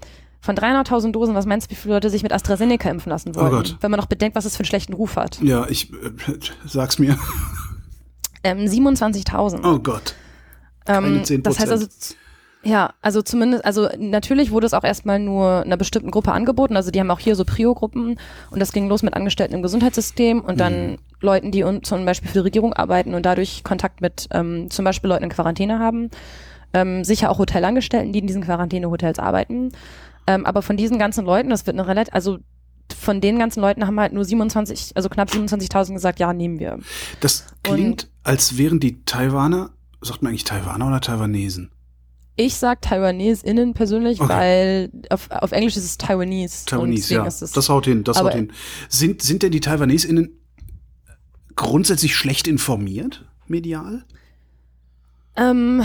[0.40, 3.50] Von 300.000 Dosen, was meinst du, wie viele Leute sich mit AstraZeneca impfen lassen wollen?
[3.50, 3.76] Gott.
[3.80, 5.40] Wenn man noch bedenkt, was es für einen schlechten Ruf hat.
[5.42, 5.96] Ja, ich äh,
[6.64, 7.18] sag's mir.
[8.44, 9.60] Ähm, 27.000.
[9.64, 10.14] Oh Gott.
[10.84, 11.42] Keine Ähm, 10%.
[11.42, 11.86] das heißt also,
[12.62, 16.76] ja, also zumindest, also natürlich wurde es auch erstmal nur einer bestimmten Gruppe angeboten.
[16.76, 18.18] Also die haben auch hier so Prio-Gruppen
[18.50, 20.96] und das ging los mit Angestellten im Gesundheitssystem und dann Mhm.
[21.20, 24.84] Leuten, die un zum Beispiel für die Regierung arbeiten und dadurch Kontakt mit ähm, zum
[24.84, 26.10] Beispiel Leuten in Quarantäne haben.
[26.74, 29.72] Ähm, sicher auch Hotelangestellten, die in diesen Quarantänehotels arbeiten.
[30.26, 32.38] Ähm, aber von diesen ganzen Leuten, das wird eine relativ, also
[32.94, 36.78] von den ganzen Leuten haben halt nur 27, also knapp 27.000 gesagt, ja, nehmen wir.
[37.20, 39.70] Das klingt, als wären die Taiwaner,
[40.02, 41.70] sagt man eigentlich Taiwaner oder Taiwanesen?
[42.36, 44.28] Ich sag TaiwaneseInnen persönlich, Okay.
[44.32, 46.60] weil auf, auf Englisch ist es Taiwanese.
[46.60, 47.26] und Taiwanese, ja.
[47.26, 48.52] Es, Das haut hin, das haut hin.
[48.88, 50.37] Sind, sind denn die TaiwaneseInnen
[51.58, 54.04] grundsätzlich schlecht informiert, medial?
[55.36, 55.82] ähm,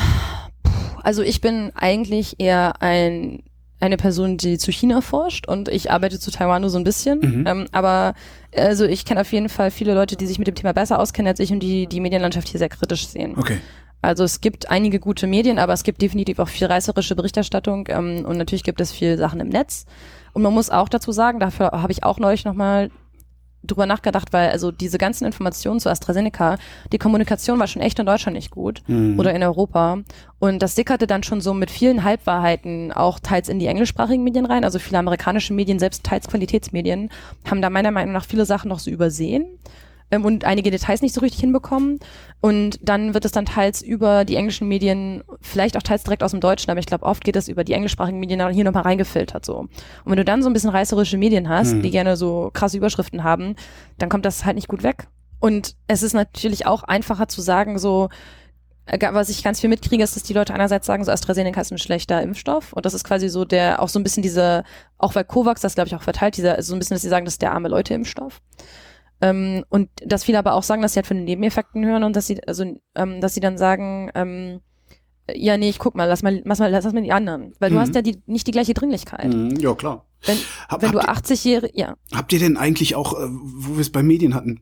[1.04, 3.44] also ich bin eigentlich eher ein,
[3.80, 7.20] eine Person, die zu China forscht und ich arbeite zu Taiwan nur so ein bisschen.
[7.20, 7.48] Mhm.
[7.48, 8.14] Ähm, aber
[8.56, 11.30] also ich kenne auf jeden Fall viele Leute, die sich mit dem Thema besser auskennen
[11.30, 13.36] als ich und die die Medienlandschaft hier sehr kritisch sehen.
[13.38, 13.58] Okay.
[14.02, 18.26] Also es gibt einige gute Medien, aber es gibt definitiv auch viel reißerische Berichterstattung ähm,
[18.26, 19.86] und natürlich gibt es viel Sachen im Netz.
[20.34, 22.90] Und man muss auch dazu sagen, dafür habe ich auch neulich nochmal
[23.64, 26.58] drüber nachgedacht, weil also diese ganzen Informationen zu AstraZeneca,
[26.92, 29.20] die Kommunikation war schon echt in Deutschland nicht gut Mhm.
[29.20, 30.00] oder in Europa.
[30.40, 34.46] Und das sickerte dann schon so mit vielen Halbwahrheiten auch teils in die englischsprachigen Medien
[34.46, 34.64] rein.
[34.66, 37.10] Also viele amerikanische Medien, selbst teils Qualitätsmedien,
[37.50, 39.46] haben da meiner Meinung nach viele Sachen noch so übersehen
[40.14, 42.00] ähm, und einige Details nicht so richtig hinbekommen.
[42.42, 46.32] Und dann wird es dann teils über die englischen Medien, vielleicht auch teils direkt aus
[46.32, 48.84] dem Deutschen, aber ich glaube, oft geht es über die englischsprachigen Medien dann hier nochmal
[48.84, 49.60] reingefiltert so.
[49.60, 49.72] Und
[50.06, 51.82] wenn du dann so ein bisschen reißerische Medien hast, Mhm.
[51.82, 53.56] die gerne so krasse Überschriften haben,
[53.98, 55.08] dann kommt das halt nicht gut weg.
[55.40, 58.10] Und es ist natürlich auch einfacher zu sagen, so,
[58.86, 61.72] äh, was ich ganz viel mitkriege, ist, dass die Leute einerseits sagen, so AstraZeneca ist
[61.72, 62.74] ein schlechter Impfstoff.
[62.74, 64.64] Und das ist quasi so der, auch so ein bisschen diese,
[64.98, 67.24] auch weil COVAX das, glaube ich, auch verteilt, dieser, so ein bisschen, dass sie sagen,
[67.26, 68.42] das ist der arme Leute-Impfstoff.
[69.24, 72.14] Ähm, und dass viele aber auch sagen, dass sie halt von den Nebeneffekten hören und
[72.14, 74.60] dass sie, also, ähm, dass sie dann sagen, ähm,
[75.34, 77.54] ja, nee, ich guck mal, lass mal, lass mal, lass mal die anderen.
[77.60, 77.80] Weil du Mhm.
[77.80, 79.34] hast ja die, nicht die gleiche Dringlichkeit.
[79.34, 80.06] Mhm, ja, klar.
[80.26, 81.96] Wenn, Hab, wenn du habt, ihr, 80-jährige, ja.
[82.14, 84.60] habt ihr denn eigentlich auch, äh, wo wir es bei Medien hatten,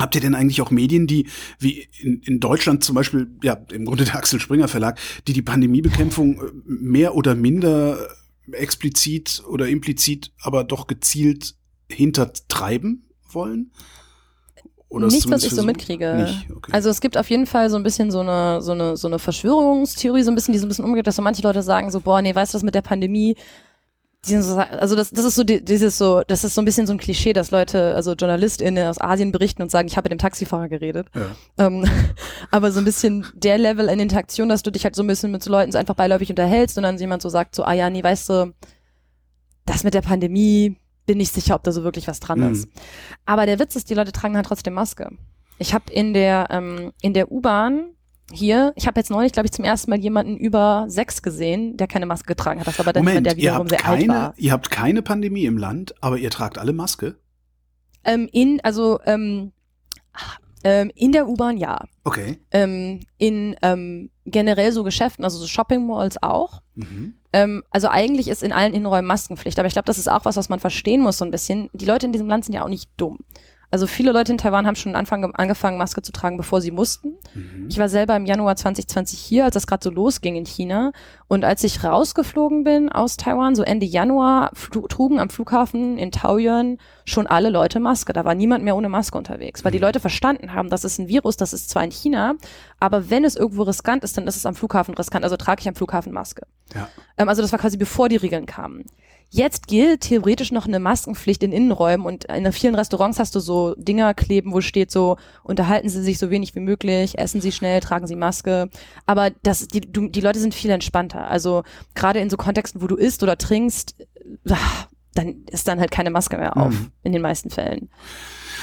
[0.00, 1.28] habt ihr denn eigentlich auch Medien, die,
[1.60, 5.42] wie in, in Deutschland zum Beispiel, ja, im Grunde der Axel Springer Verlag, die die
[5.42, 7.96] Pandemiebekämpfung äh, mehr oder minder
[8.50, 11.54] äh, explizit oder implizit, aber doch gezielt
[11.88, 13.03] hintertreiben
[13.34, 13.70] wollen?
[14.88, 16.28] Oder es Nicht, was ich so mitkriege.
[16.54, 16.70] Okay.
[16.72, 19.18] Also es gibt auf jeden Fall so ein bisschen so eine, so eine, so eine
[19.18, 22.00] Verschwörungstheorie, so ein bisschen, die so ein bisschen umgeht, dass so manche Leute sagen so,
[22.00, 23.34] boah, nee, weißt du, das mit der Pandemie,
[24.24, 26.92] so, also das, das ist so die, dieses so, das ist so ein bisschen so
[26.92, 30.18] ein Klischee, dass Leute, also JournalistInnen aus Asien berichten und sagen, ich habe mit dem
[30.18, 31.08] Taxifahrer geredet.
[31.14, 31.66] ja.
[31.66, 31.84] Ähm,
[32.50, 35.30] aber so ein bisschen der Level in Interaktion, dass du dich halt so ein bisschen
[35.30, 37.90] mit so Leuten so einfach beiläufig unterhältst und dann jemand so sagt, so, ah ja,
[37.90, 38.54] nee, weißt du,
[39.66, 42.52] das mit der Pandemie, bin nicht sicher, ob da so wirklich was dran Mhm.
[42.52, 42.68] ist.
[43.26, 45.10] Aber der Witz ist, die Leute tragen halt trotzdem Maske.
[45.58, 47.90] Ich habe in der ähm, in der U-Bahn
[48.32, 51.86] hier, ich habe jetzt neulich, glaube ich, zum ersten Mal jemanden über sechs gesehen, der
[51.86, 52.66] keine Maske getragen hat.
[52.66, 54.34] Das war aber dann Moment, der wiederum sehr alt keine, war.
[54.38, 57.16] ihr habt keine Pandemie im Land, aber ihr tragt alle Maske?
[58.02, 59.52] Ähm, in, also ähm,
[60.64, 61.84] ähm, in der U-Bahn ja.
[62.04, 62.38] Okay.
[62.50, 66.62] Ähm, in ähm, generell so Geschäften, also so Shopping Malls auch.
[66.74, 67.14] Mhm.
[67.32, 70.36] Ähm, also eigentlich ist in allen Innenräumen Maskenpflicht, aber ich glaube, das ist auch was,
[70.36, 71.68] was man verstehen muss so ein bisschen.
[71.72, 73.18] Die Leute in diesem Land sind ja auch nicht dumm.
[73.74, 77.14] Also viele Leute in Taiwan haben schon Anfang, angefangen, Maske zu tragen, bevor sie mussten.
[77.34, 77.66] Mhm.
[77.68, 80.92] Ich war selber im Januar 2020 hier, als das gerade so losging in China.
[81.26, 84.52] Und als ich rausgeflogen bin aus Taiwan, so Ende Januar,
[84.88, 88.12] trugen am Flughafen in Taoyuan schon alle Leute Maske.
[88.12, 91.08] Da war niemand mehr ohne Maske unterwegs, weil die Leute verstanden haben, das ist ein
[91.08, 92.34] Virus, das ist zwar in China,
[92.78, 95.24] aber wenn es irgendwo riskant ist, dann ist es am Flughafen riskant.
[95.24, 96.46] Also trage ich am Flughafen Maske.
[96.76, 96.88] Ja.
[97.16, 98.84] Ähm, also das war quasi bevor die Regeln kamen.
[99.36, 103.74] Jetzt gilt theoretisch noch eine Maskenpflicht in Innenräumen und in vielen Restaurants hast du so
[103.76, 107.80] Dinger kleben, wo steht so, unterhalten Sie sich so wenig wie möglich, essen Sie schnell,
[107.80, 108.70] tragen Sie Maske.
[109.06, 111.26] Aber das, die, du, die Leute sind viel entspannter.
[111.28, 111.64] Also
[111.96, 113.96] gerade in so Kontexten, wo du isst oder trinkst,
[114.48, 114.56] ah,
[115.14, 116.92] dann ist dann halt keine Maske mehr auf, Mhm.
[117.02, 117.90] in den meisten Fällen.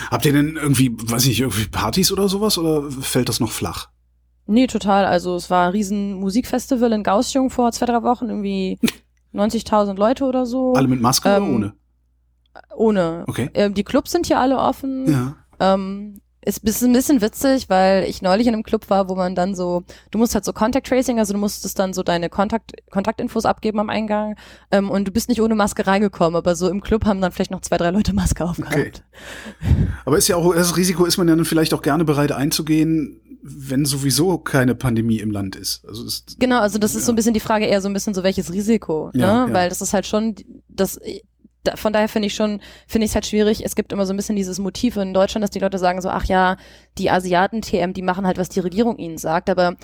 [0.10, 3.52] Habt ihr denn irgendwie, weiß ich nicht, irgendwie Partys oder sowas oder fällt das noch
[3.52, 3.90] flach?
[4.48, 5.04] Nee, total.
[5.06, 8.80] Also es war ein riesen Musikfestival in Gaussiung vor zwei, drei Wochen, irgendwie
[9.34, 10.74] 90.000 Leute oder so.
[10.74, 11.74] Alle mit Maske Ähm, oder ohne?
[12.76, 13.24] Ohne.
[13.28, 13.50] Okay.
[13.54, 15.10] Ähm, die Clubs sind hier alle offen.
[15.10, 15.36] Ja.
[15.60, 19.54] Ähm, ist ein bisschen witzig, weil ich neulich in einem Club war, wo man dann
[19.54, 23.46] so, du musst halt so Contact Tracing, also du musstest dann so deine Kontakt, Kontaktinfos
[23.46, 24.36] abgeben am Eingang
[24.72, 27.52] ähm, und du bist nicht ohne Maske reingekommen, aber so im Club haben dann vielleicht
[27.52, 29.04] noch zwei, drei Leute Maske aufgehabt.
[30.04, 33.31] Aber ist ja auch, das Risiko ist man ja dann vielleicht auch gerne bereit einzugehen,
[33.44, 35.84] wenn sowieso keine Pandemie im Land ist.
[35.88, 37.14] Also ist, Genau, also das ist so Ja.
[37.14, 39.50] ein bisschen die Frage eher so ein bisschen so welches Risiko, Ja, ne?
[39.52, 39.54] ja.
[39.54, 40.36] Weil das ist halt schon,
[40.68, 41.00] das,
[41.64, 43.64] da, von daher finde ich schon, finde ich es halt schwierig.
[43.66, 46.10] Es gibt immer so ein bisschen dieses Motiv in Deutschland, dass die Leute sagen so,
[46.10, 46.58] ach ja,
[46.98, 49.76] die Asiaten TM, die machen halt, was die Regierung ihnen sagt, aber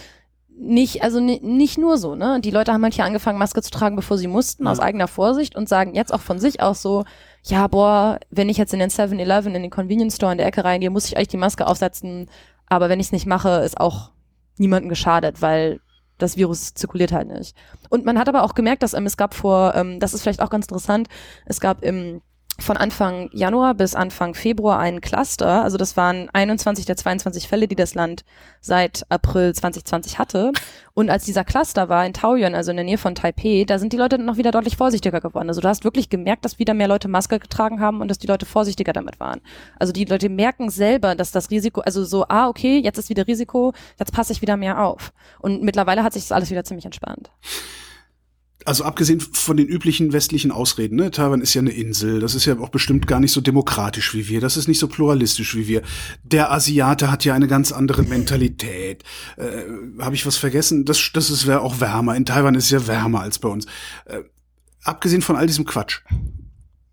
[0.60, 2.40] nicht, also ni- nicht nur so, ne?
[2.42, 4.72] Die Leute haben halt hier angefangen, Maske zu tragen, bevor sie mussten, Ja.
[4.72, 7.06] aus eigener Vorsicht und sagen jetzt auch von sich aus so,
[7.44, 10.64] ja, boah, wenn ich jetzt in den 7-Eleven, in den Convenience Store in der Ecke
[10.64, 12.28] reingehe, muss ich eigentlich die Maske aufsetzen,
[12.68, 14.12] aber wenn ich es nicht mache, ist auch
[14.58, 15.80] niemandem geschadet, weil
[16.18, 17.56] das Virus zirkuliert halt nicht.
[17.90, 20.42] Und man hat aber auch gemerkt, dass ähm, es gab vor, ähm, das ist vielleicht
[20.42, 21.08] auch ganz interessant,
[21.46, 22.22] es gab im
[22.60, 27.68] von Anfang Januar bis Anfang Februar einen Cluster, also das waren 21 der 22 Fälle,
[27.68, 28.24] die das Land
[28.62, 30.52] seit April 2020 hatte.
[30.94, 33.94] Und als dieser Cluster war in Taoyuan, also in der Nähe von Taipei, da sind
[33.94, 35.48] die Leute noch wieder deutlich vorsichtiger geworden.
[35.48, 38.28] Also du hast wirklich gemerkt, dass wieder mehr Leute Maske getragen haben und dass die
[38.28, 39.42] Leute vorsichtiger damit waren.
[39.78, 43.28] Also die Leute merken selber, dass das Risiko, also so, ah, okay, jetzt ist wieder
[43.28, 45.14] Risiko, jetzt passe ich wieder mehr auf.
[45.40, 47.30] Und mittlerweile hat sich das alles wieder ziemlich entspannt.
[48.66, 51.12] Also abgesehen von den üblichen westlichen Ausreden, ne?
[51.12, 54.28] Taiwan ist ja eine Insel, das ist ja auch bestimmt gar nicht so demokratisch wie
[54.28, 55.82] wir, das ist nicht so pluralistisch wie wir.
[56.24, 59.04] Der Asiate hat ja eine ganz andere Mentalität.
[59.38, 60.86] Äh, Habe ich was vergessen?
[60.86, 62.16] Das, das ist wär auch wärmer.
[62.16, 63.68] In Taiwan ist es ja wärmer als bei uns.
[64.06, 64.22] Äh,
[64.84, 66.02] abgesehen von all diesem Quatsch,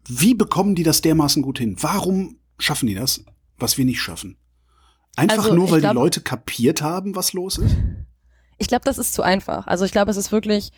[0.06, 1.76] wie bekommen die das dermaßen gut hin?
[1.80, 3.24] Warum schaffen die das,
[3.58, 4.36] was wir nicht schaffen?
[5.16, 7.74] Einfach Also, nur, weil glaub- die Leute kapiert haben, was los ist?
[8.58, 9.66] Ich glaube, das ist zu einfach.
[9.66, 10.70] Also ich glaube, es ist wirklich,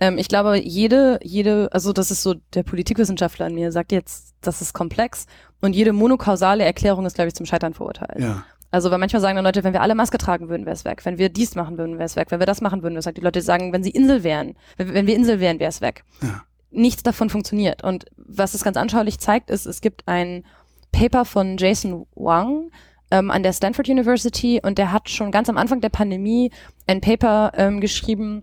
[0.00, 4.34] ähm, ich glaube, jede, jede, also das ist so der Politikwissenschaftler an mir, sagt jetzt,
[4.40, 5.26] das ist komplex
[5.60, 8.18] und jede monokausale Erklärung ist, glaube ich, zum Scheitern verurteilt.
[8.18, 8.44] Ja.
[8.70, 11.04] Also weil manchmal sagen dann Leute, wenn wir alle Maske tragen würden, wäre es weg.
[11.04, 12.30] Wenn wir dies machen würden, wäre es weg.
[12.30, 13.16] Wenn wir das machen würden, wäre es weg.
[13.16, 16.04] Die Leute sagen, wenn sie Insel wären, wenn, wenn wir Insel wären, wäre es weg.
[16.22, 16.42] Ja.
[16.70, 17.82] Nichts davon funktioniert.
[17.82, 20.44] Und was es ganz anschaulich zeigt, ist, es gibt ein
[20.92, 22.70] Paper von Jason Wang
[23.10, 26.52] ähm, an der Stanford University und der hat schon ganz am Anfang der Pandemie
[26.86, 28.42] ein Paper ähm, geschrieben,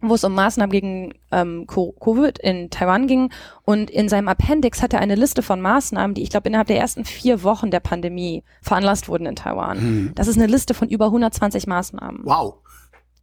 [0.00, 3.30] wo es um Maßnahmen gegen ähm, Co- Covid in Taiwan ging.
[3.62, 6.78] Und in seinem Appendix hat er eine Liste von Maßnahmen, die ich glaube innerhalb der
[6.78, 9.78] ersten vier Wochen der Pandemie veranlasst wurden in Taiwan.
[9.78, 10.12] Hm.
[10.14, 12.20] Das ist eine Liste von über 120 Maßnahmen.
[12.24, 12.54] Wow.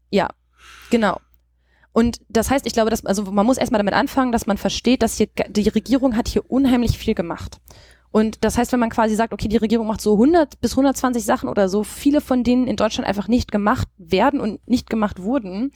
[0.10, 0.30] Ja,
[0.90, 1.20] genau.
[1.94, 5.02] Und das heißt, ich glaube, dass, also man muss erstmal damit anfangen, dass man versteht,
[5.02, 7.60] dass hier, die Regierung hat hier unheimlich viel gemacht.
[8.12, 11.26] Und das heißt, wenn man quasi sagt, okay, die Regierung macht so 100 bis 120
[11.26, 15.22] Sachen oder so, viele von denen in Deutschland einfach nicht gemacht werden und nicht gemacht
[15.22, 15.72] wurden,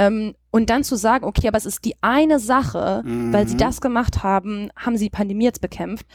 [0.00, 3.58] ähm, und dann zu sagen, okay, aber es ist die eine Sache, weil sie Mhm.
[3.58, 6.06] das gemacht haben, haben sie die Pandemie jetzt bekämpft.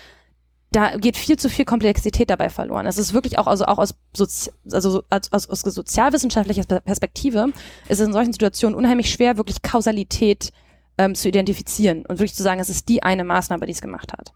[0.71, 2.85] Da geht viel zu viel Komplexität dabei verloren.
[2.85, 6.81] Es ist wirklich auch, also auch aus, Sozi also so- aus, aus, aus sozialwissenschaftlicher Pe-
[6.81, 7.47] Perspektive
[7.87, 10.51] ist es in solchen Situationen unheimlich schwer, wirklich Kausalität
[10.97, 14.11] ähm, zu identifizieren und wirklich zu sagen, es ist die eine Maßnahme, die es gemacht
[14.13, 14.33] hat.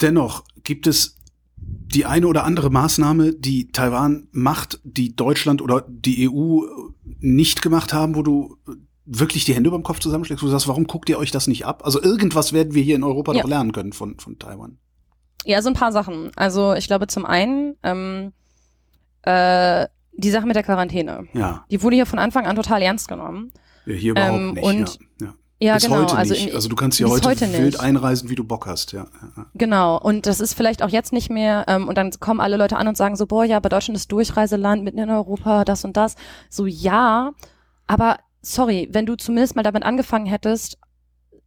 [0.00, 1.16] Dennoch gibt es
[1.56, 6.60] die eine oder andere Maßnahme, die Taiwan macht, die Deutschland oder die EU
[7.20, 8.56] nicht gemacht haben, wo du
[9.04, 11.46] wirklich die Hände über dem Kopf zusammenschlägst, wo du sagst, warum guckt ihr euch das
[11.48, 11.82] nicht ab?
[11.84, 13.42] Also irgendwas werden wir hier in Europa Ja.
[13.42, 14.78] doch lernen können von, von Taiwan.
[15.44, 16.30] Ja, so ein paar Sachen.
[16.36, 18.32] Also ich glaube zum einen, ähm,
[19.22, 21.26] äh, die Sache mit der Quarantäne.
[21.32, 21.64] Ja.
[21.70, 23.50] Die wurde hier von Anfang an total ernst genommen.
[23.86, 24.64] ja hier überhaupt Ähm, nicht.
[24.64, 25.26] und- ja.
[25.26, 25.34] Ja.
[25.62, 25.98] Ja, bis genau.
[25.98, 26.52] heute also nicht.
[26.54, 27.80] also du kannst hier heute, heute wild nicht.
[27.80, 28.90] einreisen, wie du Bock hast.
[28.90, 29.06] Ja.
[29.36, 29.46] ja.
[29.54, 32.76] Genau, und das ist vielleicht auch jetzt nicht mehr, ähm, und dann kommen alle Leute
[32.76, 35.96] an und sagen so, boah, ja, aber Deutschland ist Durchreiseland, mitten in Europa, das und
[35.96, 36.16] das.
[36.50, 37.30] So, ja,
[37.86, 40.78] aber sorry, wenn du zumindest mal damit angefangen hättest,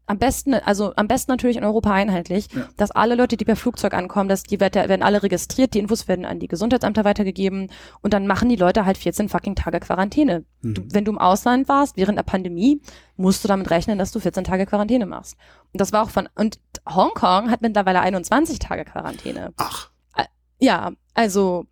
[0.08, 2.68] am besten, also am besten natürlich in Europa einheitlich, Ja.
[2.78, 6.26] dass alle Leute, die per Flugzeug ankommen, dass die werden alle registriert, die Infos werden
[6.26, 10.46] an die Gesundheitsämter weitergegeben und dann machen die Leute halt 14 fucking Tage Quarantäne.
[10.62, 10.94] Du, Mhm.
[10.94, 12.82] wenn du im Ausland warst, während der Pandemie,
[13.18, 15.38] musst du damit rechnen, dass du 14 Tage Quarantäne machst.
[15.74, 19.54] Und das war auch von, und Hongkong hat mittlerweile 21 Tage Quarantäne.
[19.58, 19.90] Ach,
[20.60, 21.66] Ja, also,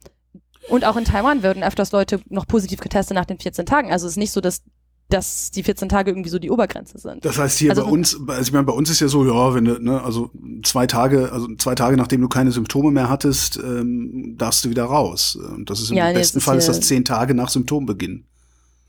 [0.69, 3.91] und auch in Taiwan würden öfters Leute noch positiv getestet nach den 14 Tagen.
[3.91, 4.61] Also es ist nicht so, dass,
[5.09, 7.23] dass die 14 Tage irgendwie so die Obergrenze sind.
[7.23, 9.53] das heißt hier Also- bei uns, also ich meine, bei uns ist ja so, ja,
[9.53, 10.31] wenn du, ne, also
[10.63, 14.85] zwei Tage, also zwei Tage nachdem du keine Symptome mehr hattest, ähm, darfst du wieder
[14.85, 15.35] raus.
[15.35, 17.49] Und das ist im Ja, nee, besten es ist Fall ist das zehn Tage nach
[17.49, 18.25] Symptombeginn.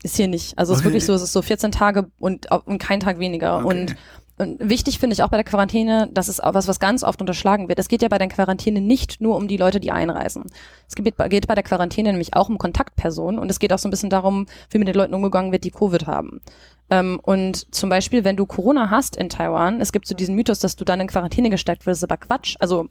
[0.03, 0.57] Ist hier nicht.
[0.57, 3.57] Also es ist wirklich so, es ist so 14 Tage und, und kein Tag weniger.
[3.65, 3.67] Okay.
[3.81, 3.95] Und,
[4.37, 7.21] und wichtig finde ich auch bei der Quarantäne, das ist auch was, was ganz oft
[7.21, 7.79] unterschlagen wird.
[7.79, 10.43] Es geht ja bei der Quarantäne nicht nur um die Leute, die einreisen.
[10.87, 13.87] Es geht, geht bei der Quarantäne nämlich auch um Kontaktpersonen und es geht auch so
[13.87, 16.41] ein bisschen darum, wie mit den Leuten umgegangen wird, die Covid haben.
[16.89, 20.59] Ähm, und zum Beispiel, wenn du Corona hast in Taiwan, es gibt so diesen Mythos,
[20.59, 22.55] dass du dann in Quarantäne gesteckt wirst, aber Quatsch.
[22.59, 22.89] Also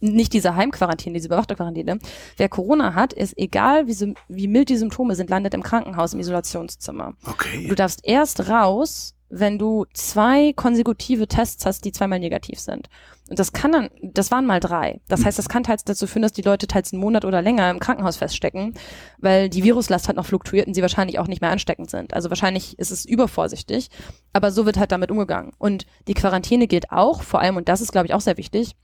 [0.00, 1.98] nicht diese Heimquarantäne, diese überwachte Quarantäne.
[2.38, 6.20] Wer Corona hat, ist egal, wie, wie mild die Symptome sind, landet im Krankenhaus, im
[6.20, 7.14] Isolationszimmer.
[7.26, 7.68] Okay.
[7.68, 12.88] Du darfst erst raus, wenn du zwei konsekutive Tests hast, die zweimal negativ sind.
[13.28, 15.00] Und das kann dann, das waren mal drei.
[15.06, 17.70] Das heißt, das kann teils dazu führen, dass die Leute teils einen Monat oder länger
[17.70, 18.74] im Krankenhaus feststecken,
[19.18, 22.12] weil die Viruslast halt noch fluktuiert und sie wahrscheinlich auch nicht mehr ansteckend sind.
[22.12, 23.88] Also wahrscheinlich ist es übervorsichtig,
[24.32, 25.52] aber so wird halt damit umgegangen.
[25.58, 28.74] Und die Quarantäne gilt auch, vor allem, und das ist, glaube ich, auch sehr wichtig,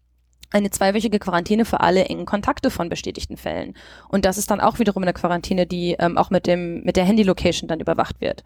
[0.50, 3.74] eine zweiwöchige Quarantäne für alle engen Kontakte von bestätigten Fällen.
[4.08, 7.04] Und das ist dann auch wiederum eine Quarantäne, die ähm, auch mit dem mit der
[7.04, 8.44] Handy-Location dann überwacht wird.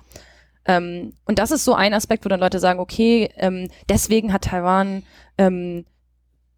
[0.66, 4.42] Ähm, und das ist so ein Aspekt, wo dann Leute sagen, okay, ähm, deswegen hat
[4.44, 5.02] Taiwan
[5.38, 5.84] ähm,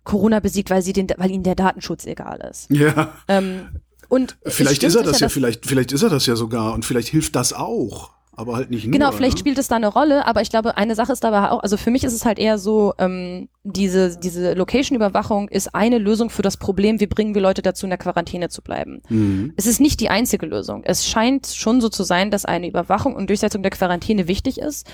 [0.04, 2.68] Corona besiegt, weil sie den, weil ihnen der Datenschutz egal ist.
[2.70, 6.36] ja, Ähm, und vielleicht ist er das ja, dass- vielleicht, vielleicht ist er das ja
[6.36, 8.92] sogar und vielleicht hilft das auch, aber halt nicht nur.
[8.92, 9.40] Genau, vielleicht ne?
[9.40, 11.90] spielt es da eine Rolle, aber ich glaube, eine Sache ist dabei auch, also für
[11.90, 16.56] mich ist es halt eher so, ähm, diese, diese Location-Überwachung ist eine Lösung für das
[16.56, 19.02] Problem, wie bringen wir Leute dazu, in der Quarantäne zu bleiben.
[19.08, 19.52] Mhm.
[19.56, 20.82] Es ist nicht die einzige Lösung.
[20.84, 24.90] Es scheint schon so zu sein, dass eine Überwachung und Durchsetzung der Quarantäne wichtig ist,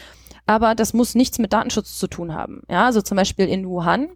[0.47, 2.63] aber das muss nichts mit Datenschutz zu tun haben.
[2.69, 4.09] Ja, also zum Beispiel in Wuhan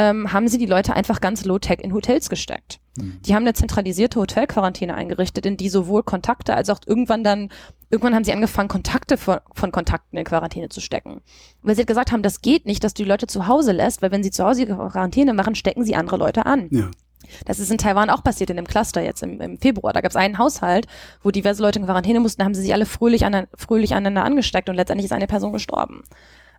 [0.00, 2.80] ähm, haben sie die Leute einfach ganz low-tech in Hotels gesteckt.
[2.96, 7.50] Die haben eine zentralisierte Hotelquarantäne eingerichtet, in die sowohl Kontakte als auch irgendwann dann,
[7.90, 11.20] irgendwann haben sie angefangen, Kontakte von, von Kontakten in Quarantäne zu stecken.
[11.62, 14.10] Weil sie gesagt haben, das geht nicht, dass du die Leute zu Hause lässt, weil
[14.10, 16.68] wenn sie zu Hause Quarantäne machen, stecken sie andere Leute an.
[16.70, 16.90] Ja.
[17.44, 19.92] Das ist in Taiwan auch passiert, in einem Cluster jetzt im, im Februar.
[19.92, 20.86] Da gab es einen Haushalt,
[21.22, 24.24] wo diverse Leute in Quarantäne mussten, da haben sie sich alle fröhlich, an, fröhlich aneinander
[24.24, 26.02] angesteckt und letztendlich ist eine Person gestorben.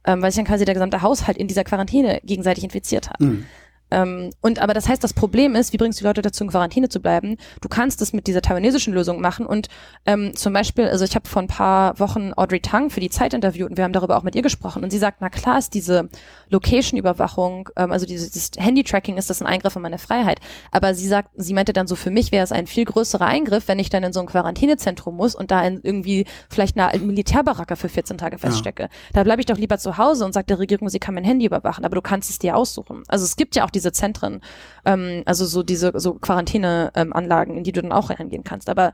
[0.05, 3.19] Ähm, weil sich dann quasi der gesamte Haushalt in dieser Quarantäne gegenseitig infiziert hat.
[3.19, 3.45] Mhm.
[3.91, 6.49] Ähm, und aber das heißt, das Problem ist, wie bringst du die Leute dazu, in
[6.49, 7.37] Quarantäne zu bleiben?
[7.61, 9.67] Du kannst es mit dieser taiwanesischen Lösung machen und
[10.05, 13.33] ähm, zum Beispiel, also ich habe vor ein paar Wochen Audrey Tang für die Zeit
[13.33, 15.73] interviewt und wir haben darüber auch mit ihr gesprochen und sie sagt, na klar ist
[15.73, 16.09] diese
[16.49, 20.39] Location-Überwachung, ähm, also dieses, dieses Handy-Tracking ist das ein Eingriff in meine Freiheit.
[20.71, 23.67] Aber sie sagt, sie meinte dann so, für mich wäre es ein viel größerer Eingriff,
[23.67, 27.75] wenn ich dann in so ein Quarantänezentrum muss und da in irgendwie vielleicht eine Militärbaracke
[27.75, 28.89] für 14 Tage feststecke.
[29.13, 31.45] Da bleibe ich doch lieber zu Hause und sage der Regierung, sie kann mein Handy
[31.45, 33.03] überwachen, aber du kannst es dir aussuchen.
[33.07, 34.41] Also es gibt ja auch diese Zentren,
[34.85, 38.69] ähm, also so diese so Quarantäneanlagen, in die du dann auch reingehen kannst.
[38.69, 38.93] Aber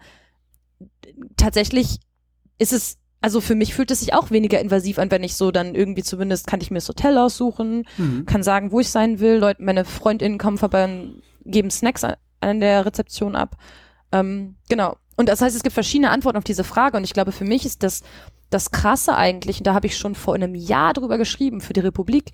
[1.36, 2.00] tatsächlich
[2.58, 5.52] ist es, also für mich fühlt es sich auch weniger invasiv an, wenn ich so
[5.52, 8.26] dann irgendwie zumindest kann ich mir das Hotel aussuchen, Mhm.
[8.26, 9.38] kann sagen, wo ich sein will.
[9.38, 13.58] Leute, meine FreundInnen kommen vorbei und geben Snacks an, an der Rezeption ab.
[14.12, 14.98] Ähm, genau.
[15.16, 16.98] Und das heißt, es gibt verschiedene Antworten auf diese Frage.
[16.98, 18.04] Und ich glaube, für mich ist das
[18.50, 21.82] das Krasse eigentlich, und da habe ich schon vor einem Jahr drüber geschrieben für die
[21.82, 22.32] Republik,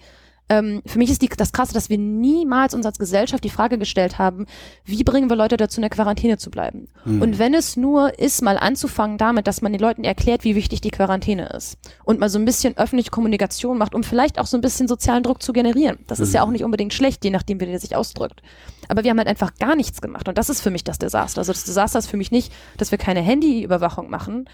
[0.50, 3.78] ähm, für mich ist die, das Krasse, dass wir niemals uns als Gesellschaft die Frage
[3.78, 4.46] gestellt haben,
[4.84, 6.88] wie bringen wir Leute dazu, in der Quarantäne zu bleiben?
[7.06, 7.22] Mhm.
[7.22, 10.82] Und wenn es nur ist, mal anzufangen damit, dass man den Leuten erklärt, wie wichtig
[10.82, 14.58] die Quarantäne ist und mal so ein bisschen öffentliche Kommunikation macht, um vielleicht auch so
[14.58, 16.00] ein bisschen sozialen Druck zu generieren.
[16.08, 18.42] Das ist ja auch nicht unbedingt schlecht, je nachdem, wie der sich ausdrückt.
[18.90, 21.40] Aber wir haben halt einfach gar nichts gemacht und das ist für mich das Desaster.
[21.40, 24.46] Also das Desaster ist für mich nicht, dass wir keine Handyüberwachung machen,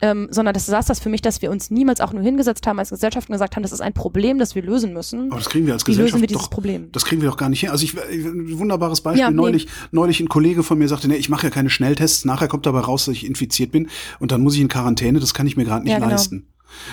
[0.00, 2.78] ähm, sondern das Desaster ist für mich, dass wir uns niemals auch nur hingesetzt haben
[2.78, 5.30] als Gesellschaft und gesagt haben, das ist ein Problem, das wir lösen müssen.
[5.30, 6.90] Aber das kriegen wir als Wie lösen Gesellschaft wir dieses doch, Problem?
[6.92, 7.70] Das kriegen wir doch gar nicht hin.
[7.70, 9.20] Also ich, ich ein wunderbares Beispiel.
[9.20, 9.36] Ja, nee.
[9.36, 12.24] neulich, neulich ein Kollege von mir sagte, nee, ich mache ja keine Schnelltests.
[12.24, 15.20] Nachher kommt dabei raus, dass ich infiziert bin und dann muss ich in Quarantäne.
[15.20, 16.10] Das kann ich mir gerade nicht Ja, genau.
[16.10, 16.48] leisten.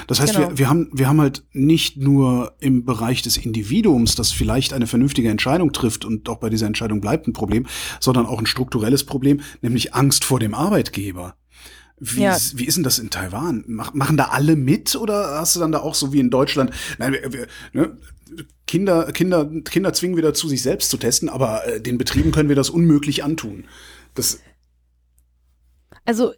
[0.07, 0.49] Das heißt, genau.
[0.49, 4.87] wir, wir, haben, wir haben halt nicht nur im Bereich des Individuums, das vielleicht eine
[4.87, 7.65] vernünftige Entscheidung trifft und auch bei dieser Entscheidung bleibt ein Problem,
[7.99, 11.35] sondern auch ein strukturelles Problem, nämlich Angst vor dem Arbeitgeber.
[12.03, 12.35] Wie, ja.
[12.35, 13.63] ist, wie ist denn das in Taiwan?
[13.67, 16.71] Mach, machen da alle mit oder hast du dann da auch so wie in Deutschland?
[16.97, 17.95] Nein, wir, wir, ne,
[18.65, 22.49] Kinder, Kinder, Kinder zwingen wir dazu, sich selbst zu testen, aber äh, den Betrieben können
[22.49, 23.65] wir das unmöglich antun.
[24.15, 24.39] Das
[26.05, 26.33] also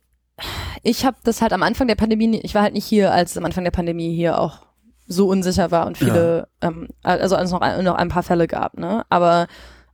[0.84, 3.45] ich habe das halt am Anfang der Pandemie, ich war halt nicht hier, als am
[3.45, 4.65] Anfang der Pandemie hier auch
[5.08, 6.69] so unsicher war und viele, ja.
[6.69, 9.06] ähm, also als noch, noch ein paar Fälle gab, ne?
[9.10, 9.47] Aber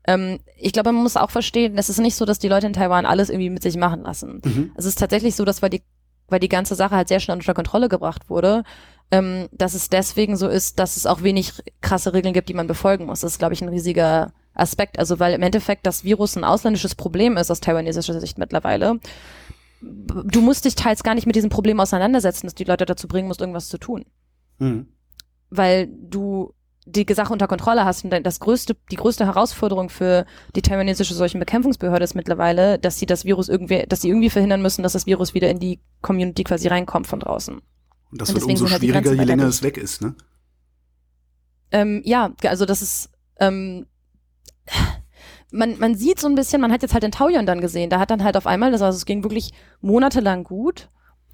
[0.10, 2.74] ähm, ich glaube, man muss auch verstehen, es ist nicht so, dass die Leute in
[2.74, 4.42] Taiwan alles irgendwie mit sich machen lassen.
[4.44, 4.72] Mhm.
[4.76, 5.84] Es ist tatsächlich so, dass weil die,
[6.28, 8.64] weil die ganze Sache halt sehr schnell unter Kontrolle gebracht wurde,
[9.12, 12.68] ähm, dass es deswegen so ist, dass es auch wenig krasse Regeln gibt, die man
[12.68, 13.22] befolgen muss.
[13.22, 14.98] Das ist, glaube ich, ein riesiger Aspekt.
[14.98, 19.00] Also weil im Endeffekt das Virus ein ausländisches Problem ist aus taiwanesischer Sicht mittlerweile
[19.82, 23.28] du musst dich teils gar nicht mit diesem Problem auseinandersetzen, dass die Leute dazu bringen
[23.28, 24.06] musst, irgendwas zu tun.
[24.58, 24.88] Mhm.
[25.50, 26.54] Weil du
[26.86, 32.04] die Sache unter Kontrolle hast und das größte, die größte Herausforderung für die taiwanesische Seuchenbekämpfungsbehörde
[32.04, 35.34] ist mittlerweile, dass sie das Virus irgendwie, dass sie irgendwie verhindern müssen, dass das Virus
[35.34, 37.62] wieder in die Community quasi reinkommt von draußen.
[38.12, 40.16] Und das und wird umso halt schwieriger, je länger es weg ist, ne?
[41.72, 43.86] Ähm, ja, also das ist, ähm,
[45.52, 48.00] man, man sieht so ein bisschen, man hat jetzt halt den Taoyuan dann gesehen, da
[48.00, 50.90] hat dann halt auf einmal, das, also es ging wirklich monatelang gut,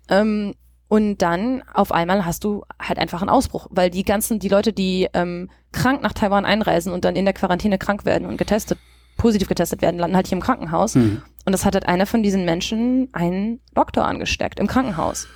[0.10, 0.54] ähm,
[0.96, 4.72] und dann auf einmal hast du halt einfach einen Ausbruch, weil die ganzen, die Leute,
[4.72, 8.80] die ähm, krank nach Taiwan einreisen und dann in der Quarantäne krank werden und getestet,
[9.18, 10.96] positiv getestet werden, landen halt hier im Krankenhaus.
[10.96, 11.22] Mhm.
[11.44, 15.28] Und das hat halt einer von diesen Menschen einen Doktor angesteckt im Krankenhaus.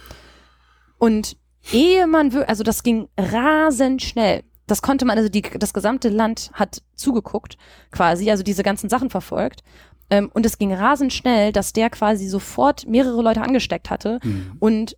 [0.97, 1.35] Und
[1.73, 6.51] ehe man, also das ging rasend schnell das konnte man, also die, das gesamte Land
[6.53, 7.57] hat zugeguckt,
[7.89, 9.63] quasi, also diese ganzen Sachen verfolgt.
[10.11, 14.57] Ähm, und es ging rasend schnell, dass der quasi sofort mehrere Leute angesteckt hatte mhm.
[14.59, 14.95] und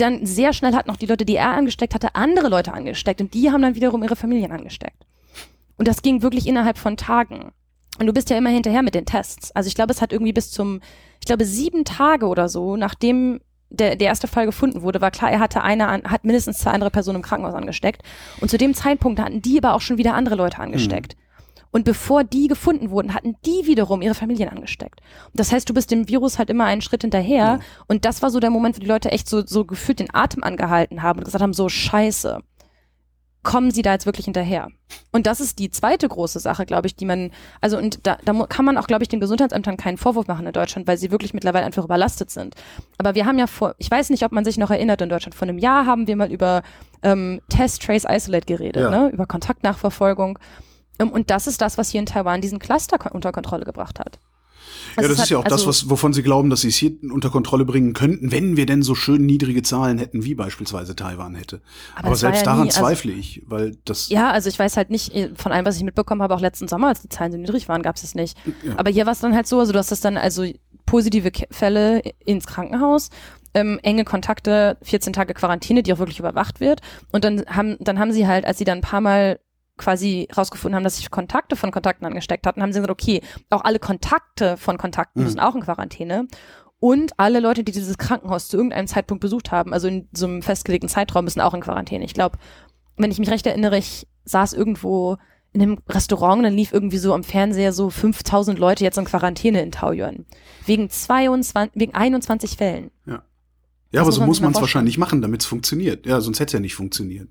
[0.00, 3.34] dann sehr schnell hat noch die Leute, die er angesteckt hatte, andere Leute angesteckt und
[3.34, 5.04] die haben dann wiederum ihre Familien angesteckt.
[5.76, 7.52] Und das ging wirklich innerhalb von Tagen.
[7.98, 9.52] Und du bist ja immer hinterher mit den Tests.
[9.52, 10.80] Also ich glaube, es hat irgendwie bis zum,
[11.20, 15.30] ich glaube, sieben Tage oder so, nachdem der, der erste Fall gefunden wurde, war klar,
[15.30, 18.02] er hatte eine, hat mindestens zwei andere Personen im Krankenhaus angesteckt.
[18.40, 21.16] Und zu dem Zeitpunkt hatten die aber auch schon wieder andere Leute angesteckt.
[21.16, 21.21] Mhm.
[21.72, 25.00] Und bevor die gefunden wurden, hatten die wiederum ihre Familien angesteckt.
[25.32, 27.44] Das heißt, du bist dem Virus halt immer einen Schritt hinterher.
[27.44, 27.60] Ja.
[27.88, 30.44] Und das war so der Moment, wo die Leute echt so, so gefühlt den Atem
[30.44, 32.42] angehalten haben und gesagt haben, so scheiße
[33.42, 34.68] kommen sie da jetzt wirklich hinterher?
[35.10, 37.30] Und das ist die zweite große Sache, glaube ich, die man,
[37.60, 40.52] also und da, da kann man auch, glaube ich, den Gesundheitsämtern keinen Vorwurf machen in
[40.52, 42.54] Deutschland, weil sie wirklich mittlerweile einfach überlastet sind.
[42.98, 45.34] Aber wir haben ja vor, ich weiß nicht, ob man sich noch erinnert in Deutschland,
[45.34, 46.62] vor einem Jahr haben wir mal über
[47.02, 48.90] ähm, Test, Trace, Isolate geredet, ja.
[48.90, 49.10] ne?
[49.10, 50.38] über Kontaktnachverfolgung.
[51.02, 54.18] Ähm, und das ist das, was hier in Taiwan diesen Cluster unter Kontrolle gebracht hat.
[54.96, 56.68] Also ja, das ist hat, ja auch also, das, was, wovon sie glauben, dass sie
[56.68, 60.34] es hier unter Kontrolle bringen könnten, wenn wir denn so schön niedrige Zahlen hätten, wie
[60.34, 61.62] beispielsweise Taiwan hätte.
[61.94, 64.08] Aber, aber selbst ja daran nie, also, zweifle ich, weil das.
[64.10, 66.68] Ja, also ich weiß halt nicht, äh, von allem, was ich mitbekommen habe, auch letzten
[66.68, 68.36] Sommer, als die Zahlen so niedrig waren, gab es es nicht.
[68.62, 68.74] Ja.
[68.76, 70.44] Aber hier war es dann halt so, also du hast das dann also
[70.84, 73.08] positive Fälle ins Krankenhaus
[73.54, 76.80] ähm, enge Kontakte, 14 Tage Quarantäne, die auch wirklich überwacht wird.
[77.12, 79.38] Und dann haben, dann haben sie halt, als sie dann ein paar Mal
[79.76, 83.64] quasi rausgefunden haben, dass sich Kontakte von Kontakten angesteckt hatten, haben sie gesagt, okay, auch
[83.64, 85.26] alle Kontakte von Kontakten mhm.
[85.26, 86.26] müssen auch in Quarantäne.
[86.78, 90.42] Und alle Leute, die dieses Krankenhaus zu irgendeinem Zeitpunkt besucht haben, also in so einem
[90.42, 92.04] festgelegten Zeitraum, müssen auch in Quarantäne.
[92.04, 92.38] Ich glaube,
[92.96, 95.16] wenn ich mich recht erinnere, ich saß irgendwo
[95.52, 99.62] in einem Restaurant, dann lief irgendwie so am Fernseher so 5000 Leute jetzt in Quarantäne
[99.62, 100.26] in Taoyuan.
[100.66, 102.90] Wegen 22, wegen 21 Fällen.
[103.06, 103.22] Ja.
[103.92, 106.06] Ja, das aber so muss man es wahrscheinlich machen, damit es funktioniert.
[106.06, 107.28] Ja, sonst hätte es ja nicht funktioniert.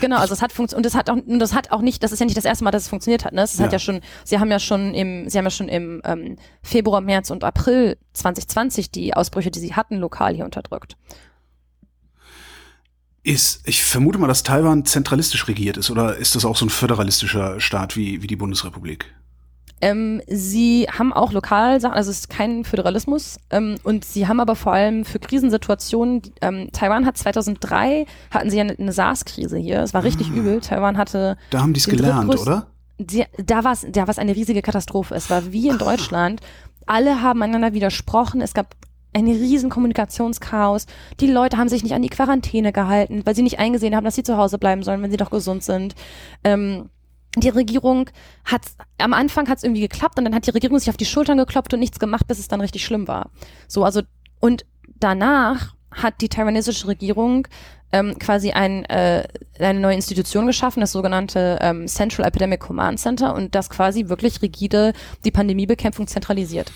[0.00, 2.12] Genau, also es hat funktioniert und das hat auch und das hat auch nicht, das
[2.12, 3.32] ist ja nicht das erste Mal, dass es funktioniert hat.
[3.32, 3.42] Ne?
[3.42, 3.64] Es ja.
[3.64, 7.00] hat ja schon, sie haben ja schon im, sie haben ja schon im ähm, Februar,
[7.00, 10.96] März und April 2020 die Ausbrüche, die sie hatten, lokal hier unterdrückt.
[13.22, 16.70] Ist, ich vermute mal, dass Taiwan zentralistisch regiert ist, oder ist das auch so ein
[16.70, 19.14] föderalistischer Staat wie, wie die Bundesrepublik?
[19.84, 24.40] Ähm, sie haben auch lokal Sachen, also es ist kein Föderalismus ähm, und sie haben
[24.40, 29.58] aber vor allem für Krisensituationen, ähm, Taiwan hat 2003, hatten sie ja eine, eine SARS-Krise
[29.58, 31.36] hier, es war richtig ah, übel, Taiwan hatte...
[31.50, 32.68] Da haben die es gelernt, oder?
[32.96, 35.78] Die, da war es da war's eine riesige Katastrophe, es war wie in ah.
[35.78, 36.40] Deutschland,
[36.86, 38.74] alle haben einander widersprochen, es gab
[39.12, 40.86] ein riesen Kommunikationschaos.
[41.20, 44.16] Die Leute haben sich nicht an die Quarantäne gehalten, weil sie nicht eingesehen haben, dass
[44.16, 45.94] sie zu Hause bleiben sollen, wenn sie doch gesund sind.
[46.42, 46.88] Ähm,
[47.36, 48.10] die Regierung
[48.44, 48.62] hat
[48.98, 51.38] am Anfang hat es irgendwie geklappt und dann hat die Regierung sich auf die Schultern
[51.38, 53.30] geklopft und nichts gemacht, bis es dann richtig schlimm war.
[53.66, 54.02] So, also
[54.40, 54.64] und
[55.00, 57.46] danach hat die taiwanesische Regierung
[57.92, 59.26] ähm, quasi ein, äh,
[59.58, 64.42] eine neue Institution geschaffen, das sogenannte ähm, Central Epidemic Command Center und das quasi wirklich
[64.42, 64.92] rigide
[65.24, 66.72] die Pandemiebekämpfung zentralisiert.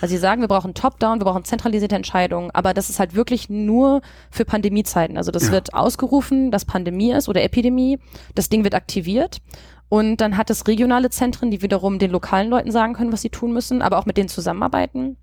[0.00, 3.48] Also sie sagen, wir brauchen Top-Down, wir brauchen zentralisierte Entscheidungen, aber das ist halt wirklich
[3.48, 4.00] nur
[4.30, 5.16] für Pandemiezeiten.
[5.16, 5.52] Also das ja.
[5.52, 7.98] wird ausgerufen, dass Pandemie ist oder Epidemie.
[8.34, 9.40] Das Ding wird aktiviert.
[9.88, 13.30] Und dann hat es regionale Zentren, die wiederum den lokalen Leuten sagen können, was sie
[13.30, 15.16] tun müssen, aber auch mit denen zusammenarbeiten.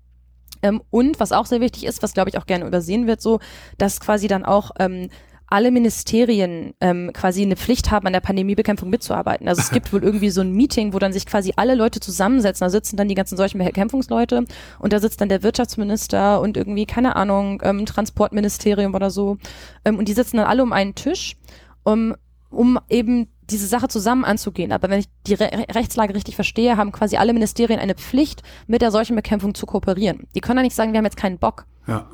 [0.62, 3.40] Ähm, und was auch sehr wichtig ist, was glaube ich auch gerne übersehen wird, so,
[3.78, 5.08] dass quasi dann auch ähm,
[5.48, 9.48] alle Ministerien ähm, quasi eine Pflicht haben, an der Pandemiebekämpfung mitzuarbeiten.
[9.48, 12.64] Also es gibt wohl irgendwie so ein Meeting, wo dann sich quasi alle Leute zusammensetzen.
[12.64, 14.44] Da sitzen dann die ganzen solchen Bekämpfungsleute
[14.80, 19.38] und da sitzt dann der Wirtschaftsminister und irgendwie, keine Ahnung, ähm, Transportministerium oder so.
[19.84, 21.36] Ähm, und die sitzen dann alle um einen Tisch,
[21.84, 22.16] um,
[22.50, 24.72] um eben diese Sache zusammen anzugehen.
[24.72, 28.82] Aber wenn ich die Re Rechtslage richtig verstehe, haben quasi alle Ministerien eine Pflicht, mit
[28.82, 30.26] der solchen Bekämpfung zu kooperieren.
[30.34, 31.66] Die können ja nicht sagen, wir haben jetzt keinen Bock.
[31.86, 32.08] Ja.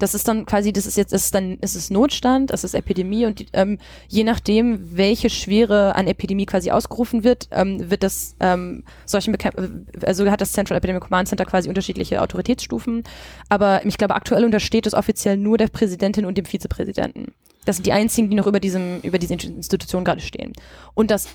[0.00, 2.74] Das ist dann quasi, das ist jetzt, das ist dann, ist es Notstand, das ist
[2.74, 3.78] Epidemie und die, ähm,
[4.08, 9.56] je nachdem, welche Schwere an Epidemie quasi ausgerufen wird, ähm, wird das ähm, solchen Bekämp
[10.04, 13.04] also hat das Central Epidemic Command Center quasi unterschiedliche Autoritätsstufen.
[13.48, 17.34] Aber ich glaube, aktuell untersteht es offiziell nur der Präsidentin und dem Vizepräsidenten.
[17.66, 20.54] Das sind die einzigen, die noch über diesem, über diese Institution gerade stehen.
[20.94, 21.28] Und das,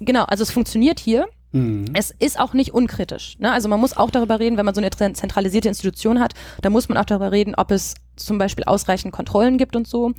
[0.00, 1.86] genau, also es funktioniert hier Mhm.
[1.94, 3.38] Es ist auch nicht unkritisch.
[3.38, 3.50] Ne?
[3.52, 6.88] Also man muss auch darüber reden, wenn man so eine zentralisierte Institution hat, da muss
[6.88, 10.12] man auch darüber reden, ob es zum Beispiel ausreichend Kontrollen gibt und so.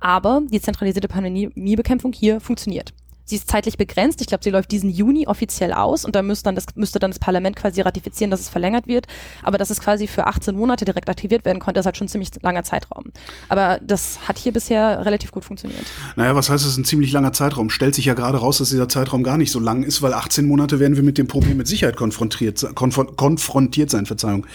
[0.00, 2.92] Aber die zentralisierte Pandemiebekämpfung hier funktioniert.
[3.24, 4.20] Sie ist zeitlich begrenzt.
[4.20, 7.10] Ich glaube, sie läuft diesen Juni offiziell aus und da müsste dann, das, müsste dann
[7.10, 9.06] das Parlament quasi ratifizieren, dass es verlängert wird.
[9.42, 12.10] Aber dass es quasi für 18 Monate direkt aktiviert werden konnte, ist halt schon ein
[12.10, 13.12] ziemlich langer Zeitraum.
[13.48, 15.84] Aber das hat hier bisher relativ gut funktioniert.
[16.16, 17.70] Naja, was heißt, es ist ein ziemlich langer Zeitraum?
[17.70, 20.46] Stellt sich ja gerade raus, dass dieser Zeitraum gar nicht so lang ist, weil 18
[20.46, 24.46] Monate werden wir mit dem Problem mit Sicherheit konfrontiert, konf konfrontiert sein, Verzeihung.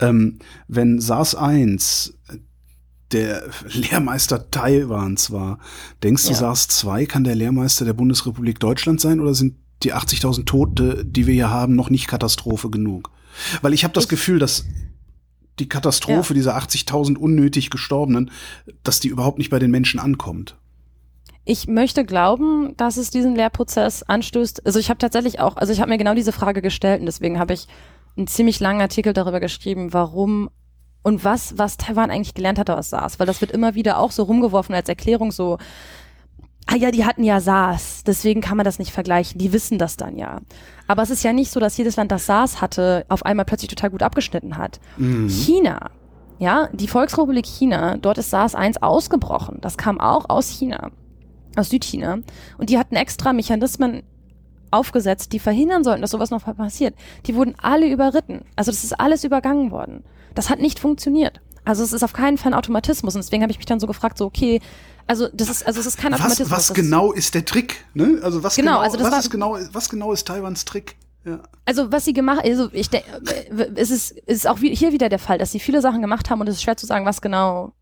[0.00, 0.38] Ähm,
[0.68, 2.12] wenn SARS-1
[3.12, 5.58] der Lehrmeister Taiwans war.
[6.02, 6.36] Denkst du, ja.
[6.36, 11.34] SARS-2 kann der Lehrmeister der Bundesrepublik Deutschland sein oder sind die 80.000 Tote, die wir
[11.34, 13.10] hier haben, noch nicht Katastrophe genug?
[13.62, 14.64] Weil ich habe das ich Gefühl, dass
[15.58, 16.34] die Katastrophe ja.
[16.34, 18.30] dieser 80.000 unnötig Gestorbenen,
[18.82, 20.56] dass die überhaupt nicht bei den Menschen ankommt.
[21.44, 24.66] Ich möchte glauben, dass es diesen Lehrprozess anstößt.
[24.66, 27.38] Also ich habe tatsächlich auch, also ich habe mir genau diese Frage gestellt und deswegen
[27.38, 27.68] habe ich
[28.16, 30.50] einen ziemlich langen Artikel darüber geschrieben, warum
[31.08, 34.10] und was, was Taiwan eigentlich gelernt hat aus SARS, weil das wird immer wieder auch
[34.10, 35.56] so rumgeworfen als Erklärung so,
[36.66, 39.96] ah ja, die hatten ja SARS, deswegen kann man das nicht vergleichen, die wissen das
[39.96, 40.42] dann ja.
[40.86, 43.70] Aber es ist ja nicht so, dass jedes Land, das SARS hatte, auf einmal plötzlich
[43.70, 44.80] total gut abgeschnitten hat.
[44.98, 45.30] Mhm.
[45.30, 45.90] China,
[46.38, 49.58] ja, die Volksrepublik China, dort ist SARS 1 ausgebrochen.
[49.62, 50.90] Das kam auch aus China,
[51.56, 52.18] aus Südchina.
[52.58, 54.02] Und die hatten extra Mechanismen
[54.70, 56.94] aufgesetzt, die verhindern sollten, dass sowas noch passiert.
[57.24, 58.42] Die wurden alle überritten.
[58.56, 60.04] Also das ist alles übergangen worden.
[60.34, 61.40] Das hat nicht funktioniert.
[61.64, 63.14] Also es ist auf keinen Fall ein Automatismus.
[63.14, 64.60] Und deswegen habe ich mich dann so gefragt, so, okay,
[65.06, 66.50] also das ist, also es ist kein Automatismus.
[66.50, 67.84] Was, was genau ist der Trick?
[67.94, 68.20] Ne?
[68.22, 70.96] Also was genau, genau also was war, ist genau, was genau ist Taiwans Trick?
[71.24, 71.40] Ja.
[71.64, 73.06] Also was sie gemacht, also ich denke,
[73.74, 76.40] es ist, es ist auch hier wieder der Fall, dass sie viele Sachen gemacht haben
[76.40, 77.72] und es ist schwer zu sagen, was genau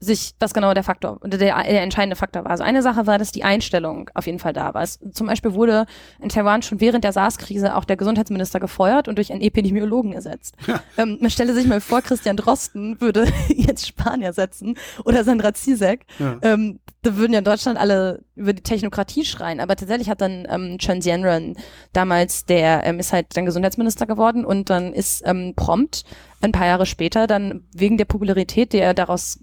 [0.00, 2.52] sich was genau der Faktor oder der, der entscheidende Faktor war.
[2.52, 4.82] Also eine Sache war, dass die Einstellung auf jeden Fall da war.
[4.82, 5.86] Es, zum Beispiel wurde
[6.20, 10.54] in Taiwan schon während der SARS-Krise auch der Gesundheitsminister gefeuert und durch einen Epidemiologen ersetzt.
[10.66, 10.80] Ja.
[10.96, 16.06] Ähm, man stelle sich mal vor, Christian Drosten würde jetzt Spanier setzen oder Sandra Zizek.
[16.18, 16.38] Ja.
[16.42, 19.60] Ähm, da würden ja in Deutschland alle über die Technokratie schreien.
[19.60, 21.56] Aber tatsächlich hat dann ähm, Chen Jianren
[21.92, 26.04] damals, der ähm, ist halt dann Gesundheitsminister geworden und dann ist ähm, prompt
[26.40, 29.40] ein paar Jahre später dann wegen der Popularität, die er daraus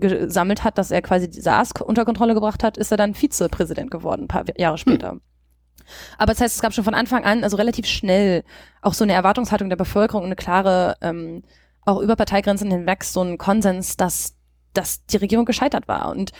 [0.00, 3.90] gesammelt hat, dass er quasi die SARS unter Kontrolle gebracht hat, ist er dann Vizepräsident
[3.90, 5.12] geworden, ein paar Jahre später.
[5.12, 5.20] Hm.
[6.18, 8.44] Aber das heißt, es gab schon von Anfang an, also relativ schnell,
[8.80, 11.42] auch so eine Erwartungshaltung der Bevölkerung und eine klare, ähm,
[11.84, 14.36] auch über Parteigrenzen hinweg, so ein Konsens, dass,
[14.72, 16.10] dass die Regierung gescheitert war.
[16.10, 16.32] Und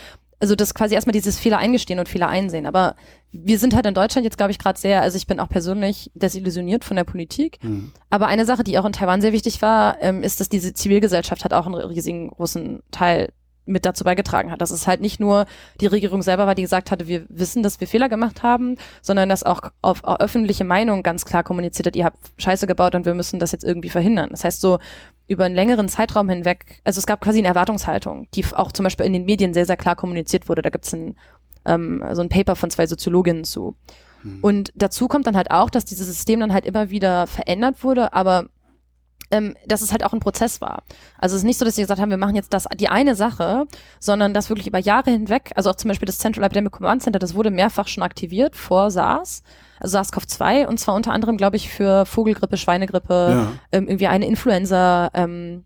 [0.43, 2.67] also das quasi erstmal dieses Fehler eingestehen und Fehler einsehen.
[2.67, 2.97] Aber
[3.31, 6.11] wir sind halt in Deutschland jetzt, glaube ich, gerade sehr, also ich bin auch persönlich
[6.15, 7.59] desillusioniert von der Politik.
[7.63, 7.93] Mhm.
[8.11, 11.45] Aber eine Sache, die auch in Taiwan sehr wichtig war, ähm, ist, dass diese Zivilgesellschaft
[11.45, 13.33] hat auch einen riesigen großen Teil
[13.65, 14.61] mit dazu beigetragen hat.
[14.61, 15.47] Dass es halt nicht nur
[15.81, 19.29] die Regierung selber war, die gesagt hatte, wir wissen, dass wir Fehler gemacht haben, sondern
[19.29, 23.07] dass auch auf, auf öffentliche Meinung ganz klar kommuniziert hat, ihr habt Scheiße gebaut und
[23.07, 24.31] wir müssen das jetzt irgendwie verhindern.
[24.31, 24.79] Das heißt so
[25.29, 29.07] über einen längeren Zeitraum hinweg, also es gab quasi eine Erwartungshaltung, die auch zum Beispiel
[29.07, 30.63] in den Medien sehr, sehr klar kommuniziert wurde.
[30.63, 31.17] Da gibt's ein,
[31.65, 33.77] ähm, so ein Paper von zwei Soziologinnen zu.
[34.23, 34.39] Hm.
[34.43, 38.13] Und dazu kommt dann halt auch, dass dieses System dann halt immer wieder verändert wurde,
[38.13, 38.47] aber
[39.33, 40.85] ähm, dass es halt auch ein Prozess war.
[41.19, 43.17] Also es ist nicht so, dass sie gesagt haben, wir machen jetzt das die eine
[43.17, 43.67] Sache,
[43.99, 47.19] sondern das wirklich über Jahre hinweg, also auch zum Beispiel das Central Epidemic Command Center,
[47.19, 49.43] das wurde mehrfach schon aktiviert vor SARS,
[49.81, 53.53] also SARS-CoV-2 und zwar unter anderem, glaube ich, für Vogelgrippe, Schweinegrippe, ja.
[53.73, 55.65] ähm, irgendwie eine Influenza, ähm,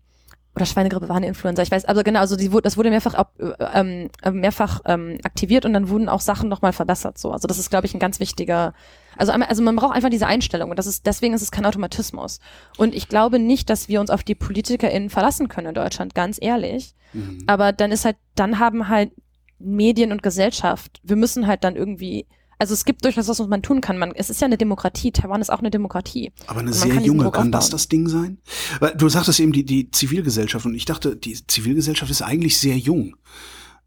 [0.55, 3.25] oder Schweinegrippe war eine Influenza, ich weiß, aber genau, also die, das wurde mehrfach,
[3.73, 7.19] ähm, mehrfach ähm, aktiviert und dann wurden auch Sachen nochmal verbessert.
[7.19, 8.73] So, also das ist, glaube ich, ein ganz wichtiger.
[9.17, 12.39] Also, also man braucht einfach diese Einstellung und das ist deswegen ist es kein Automatismus.
[12.77, 16.37] Und ich glaube nicht, dass wir uns auf die PolitikerInnen verlassen können in Deutschland, ganz
[16.41, 16.95] ehrlich.
[17.13, 17.43] Mhm.
[17.47, 19.11] Aber dann ist halt, dann haben halt
[19.59, 22.27] Medien und Gesellschaft, wir müssen halt dann irgendwie
[22.59, 23.97] also es gibt durchaus was, was man tun kann.
[23.97, 25.11] Man, es ist ja eine Demokratie.
[25.11, 26.31] Taiwan ist auch eine Demokratie.
[26.47, 28.39] Aber eine sehr junge, kann das das Ding sein?
[28.79, 32.77] Weil du sagtest eben die, die Zivilgesellschaft und ich dachte, die Zivilgesellschaft ist eigentlich sehr
[32.77, 33.15] jung.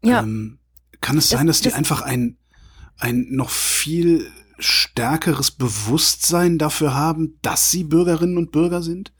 [0.03, 0.21] Ja.
[0.21, 0.59] Ähm,
[1.01, 2.37] kann es sein, das, dass die das einfach ein,
[2.97, 4.25] ein noch viel
[4.61, 9.11] stärkeres Bewusstsein dafür haben, dass sie Bürgerinnen und Bürger sind?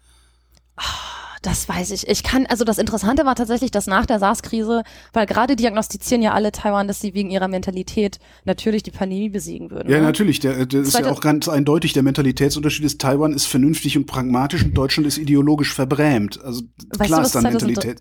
[1.41, 2.07] Das weiß ich.
[2.07, 6.33] Ich kann, also das Interessante war tatsächlich, dass nach der SARS-Krise, weil gerade diagnostizieren ja
[6.33, 9.89] alle Taiwan, dass sie wegen ihrer Mentalität natürlich die Pandemie besiegen würden.
[9.89, 10.03] Ja, ne?
[10.03, 10.39] natürlich.
[10.39, 11.93] Der, der ist ja auch ganz eindeutig.
[11.93, 16.39] Der Mentalitätsunterschied ist, Taiwan ist vernünftig und pragmatisch und Deutschland ist ideologisch verbrämt.
[16.43, 16.61] Also
[16.97, 17.99] weißt klar du, ist da Mentalität.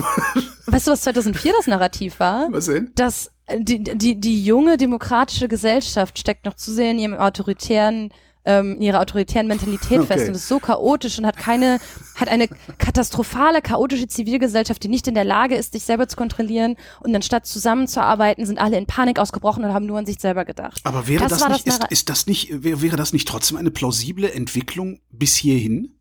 [0.66, 2.48] weißt du, was 2004 das Narrativ war?
[2.50, 2.92] Was denn?
[2.96, 8.10] Dass die, die, die junge demokratische Gesellschaft steckt noch zu sehr in ihrem autoritären
[8.44, 10.06] ähm, in ihrer autoritären Mentalität okay.
[10.06, 11.78] fest und ist so chaotisch und hat keine,
[12.16, 16.76] hat eine katastrophale, chaotische Zivilgesellschaft, die nicht in der Lage ist, sich selber zu kontrollieren
[17.00, 20.80] und anstatt zusammenzuarbeiten, sind alle in Panik ausgebrochen und haben nur an sich selber gedacht.
[20.84, 23.56] Aber wäre das, das nicht, das ist, ist das nicht, wäre, wäre das nicht trotzdem
[23.56, 25.98] eine plausible Entwicklung bis hierhin?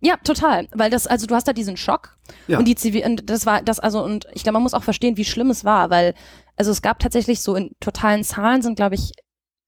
[0.00, 2.58] Ja, total, weil das also du hast da diesen Schock ja.
[2.58, 5.16] und die Zivil und das war das also und ich glaube man muss auch verstehen,
[5.16, 6.12] wie schlimm es war, weil
[6.56, 9.12] also es gab tatsächlich so in totalen Zahlen sind glaube ich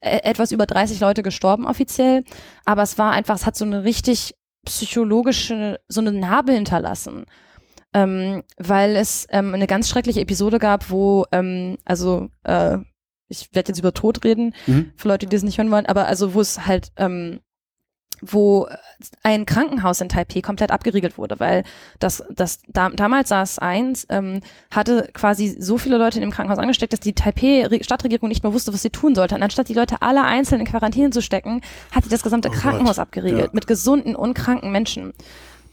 [0.00, 2.22] äh, etwas über 30 Leute gestorben offiziell,
[2.64, 4.34] aber es war einfach, es hat so eine richtig
[4.66, 7.24] psychologische, so eine Narbe hinterlassen.
[7.94, 12.78] Ähm, weil es ähm, eine ganz schreckliche Episode gab, wo, ähm, also, äh,
[13.28, 14.92] ich werde jetzt über Tod reden, mhm.
[14.96, 17.40] für Leute, die das nicht hören wollen, aber also wo es halt ähm,
[18.20, 18.68] wo
[19.22, 21.64] ein Krankenhaus in Taipei komplett abgeriegelt wurde, weil
[21.98, 24.40] das, das da, damals SARS-1 ähm,
[24.70, 28.72] hatte quasi so viele Leute in dem Krankenhaus angesteckt, dass die Taipei-Stadtregierung nicht mehr wusste,
[28.72, 29.34] was sie tun sollte.
[29.34, 31.60] Und anstatt die Leute alle einzeln in Quarantäne zu stecken,
[31.92, 33.02] hat sie das gesamte oh Krankenhaus Gott.
[33.02, 33.50] abgeriegelt ja.
[33.52, 35.12] mit gesunden und kranken Menschen.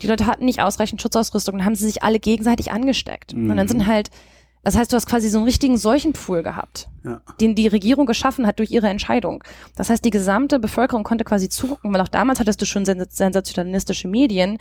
[0.02, 3.34] Die Leute hatten nicht ausreichend Schutzausrüstung und haben sie sich alle gegenseitig angesteckt.
[3.34, 3.52] Mhm.
[3.52, 3.88] Und dann sind mhm.
[3.88, 4.10] halt
[4.64, 7.22] das heißt, du hast quasi so einen richtigen Seuchenpool gehabt, ja.
[7.42, 9.44] den die Regierung geschaffen hat durch ihre Entscheidung.
[9.76, 14.08] Das heißt, die gesamte Bevölkerung konnte quasi zugucken, weil auch damals hattest du schon sensationalistische
[14.08, 14.58] Medien.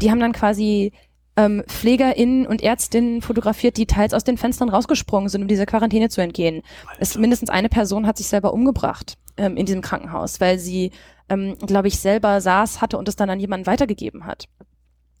[0.00, 0.92] Die haben dann quasi
[1.36, 6.08] ähm, PflegerInnen und Ärztinnen fotografiert, die teils aus den Fenstern rausgesprungen sind, um dieser Quarantäne
[6.08, 6.62] zu entgehen.
[6.98, 10.90] Es, mindestens eine Person hat sich selber umgebracht ähm, in diesem Krankenhaus, weil sie,
[11.28, 14.48] ähm, glaube ich, selber SARS hatte und es dann an jemanden weitergegeben hat.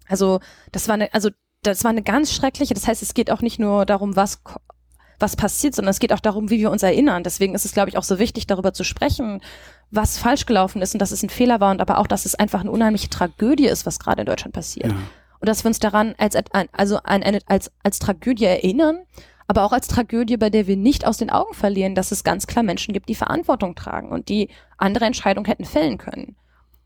[0.06, 0.40] Also
[0.72, 1.30] das war eine, also
[1.66, 4.40] das war eine ganz schreckliche, das heißt, es geht auch nicht nur darum, was
[5.20, 7.22] was passiert, sondern es geht auch darum, wie wir uns erinnern.
[7.22, 9.40] Deswegen ist es, glaube ich, auch so wichtig, darüber zu sprechen,
[9.90, 12.34] was falsch gelaufen ist und dass es ein Fehler war und aber auch, dass es
[12.34, 14.92] einfach eine unheimliche Tragödie ist, was gerade in Deutschland passiert.
[14.92, 14.98] Ja.
[15.40, 16.36] Und dass wir uns daran als,
[16.72, 19.00] also als, als Tragödie erinnern,
[19.46, 22.46] aber auch als Tragödie, bei der wir nicht aus den Augen verlieren, dass es ganz
[22.46, 24.48] klar Menschen gibt, die Verantwortung tragen und die
[24.78, 26.36] andere Entscheidungen hätten fällen können.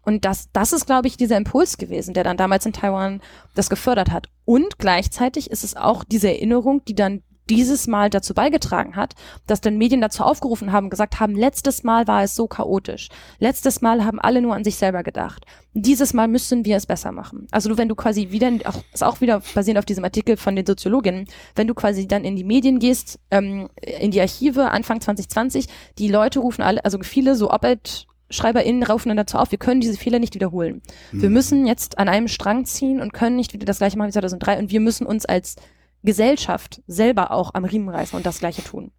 [0.09, 3.21] Und das, das ist, glaube ich, dieser Impuls gewesen, der dann damals in Taiwan
[3.55, 4.31] das gefördert hat.
[4.47, 9.15] Und gleichzeitig ist es auch diese Erinnerung, die dann dieses Mal dazu beigetragen hat,
[9.47, 13.11] dass dann Medien dazu aufgerufen haben, gesagt haben, letztes Mal war es so chaotisch.
[13.39, 15.45] Letztes Mal haben alle nur an sich selber gedacht.
[15.75, 17.47] Dieses Mal müssen wir es besser machen.
[17.51, 20.65] Also wenn du quasi wieder, auch, ist auch wieder basierend auf diesem Artikel von den
[20.65, 25.67] Soziologinnen, wenn du quasi dann in die Medien gehst, ähm, in die Archive Anfang 2020,
[25.99, 29.81] die Leute rufen alle, also viele so Op-Ed SchreiberInnen raufen dann dazu auf, wir können
[29.81, 30.83] diese Fehler nicht wiederholen.
[31.12, 31.22] Mhm.
[31.22, 34.12] Wir müssen jetzt an einem Strang ziehen und können nicht wieder das gleiche machen wie
[34.12, 35.57] 2003 und wir müssen uns als
[36.03, 38.93] Gesellschaft selber auch am Riemen reißen und das Gleiche tun.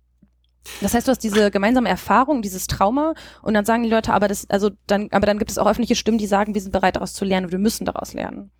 [0.81, 4.27] Das heißt, du hast diese gemeinsame Erfahrung, dieses Trauma und dann sagen die Leute, aber
[4.27, 6.95] das, also dann, aber dann gibt es auch öffentliche Stimmen, die sagen, wir sind bereit
[6.95, 8.51] daraus zu lernen und wir müssen daraus lernen.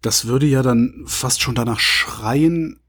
[0.00, 2.80] Das würde ja dann fast schon danach schreien,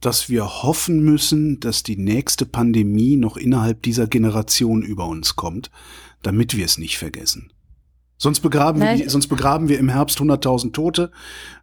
[0.00, 5.70] dass wir hoffen müssen, dass die nächste Pandemie noch innerhalb dieser Generation über uns kommt,
[6.22, 7.52] damit wir es nicht vergessen.
[8.16, 11.10] Sonst begraben, wir, sonst begraben wir im Herbst 100.000 Tote,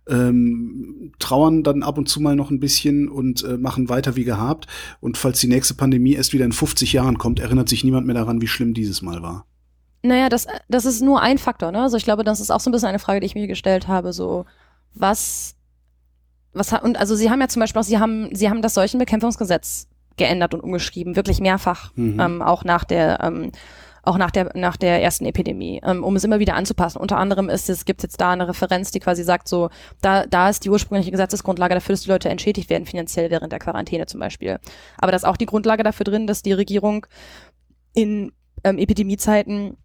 [0.08, 4.24] ähm, trauern dann ab und zu mal noch ein bisschen und äh, machen weiter wie
[4.24, 4.66] gehabt.
[5.00, 8.16] Und falls die nächste Pandemie erst wieder in 50 Jahren kommt, erinnert sich niemand mehr
[8.16, 9.46] daran, wie schlimm dieses Mal war.
[10.02, 11.72] Naja, das, das ist nur ein Faktor.
[11.72, 11.82] Ne?
[11.82, 13.88] Also ich glaube, das ist auch so ein bisschen eine Frage, die ich mir gestellt
[13.88, 14.12] habe.
[14.12, 14.46] So,
[14.96, 15.57] was
[16.58, 19.88] was und also sie haben ja zum Beispiel auch, sie haben, sie haben das Seuchenbekämpfungsgesetz
[20.18, 22.20] geändert und umgeschrieben, wirklich mehrfach, mhm.
[22.20, 23.52] ähm, auch nach der ähm,
[24.04, 26.98] auch nach der nach der ersten Epidemie, ähm, um es immer wieder anzupassen.
[26.98, 29.70] Unter anderem ist es gibt jetzt da eine Referenz, die quasi sagt so,
[30.02, 33.60] da da ist die ursprüngliche Gesetzesgrundlage dafür, dass die Leute entschädigt werden finanziell während der
[33.60, 34.60] Quarantäne zum Beispiel.
[34.98, 37.06] Aber da ist auch die Grundlage dafür drin, dass die Regierung
[37.94, 38.32] in
[38.64, 39.78] ähm, Epidemiezeiten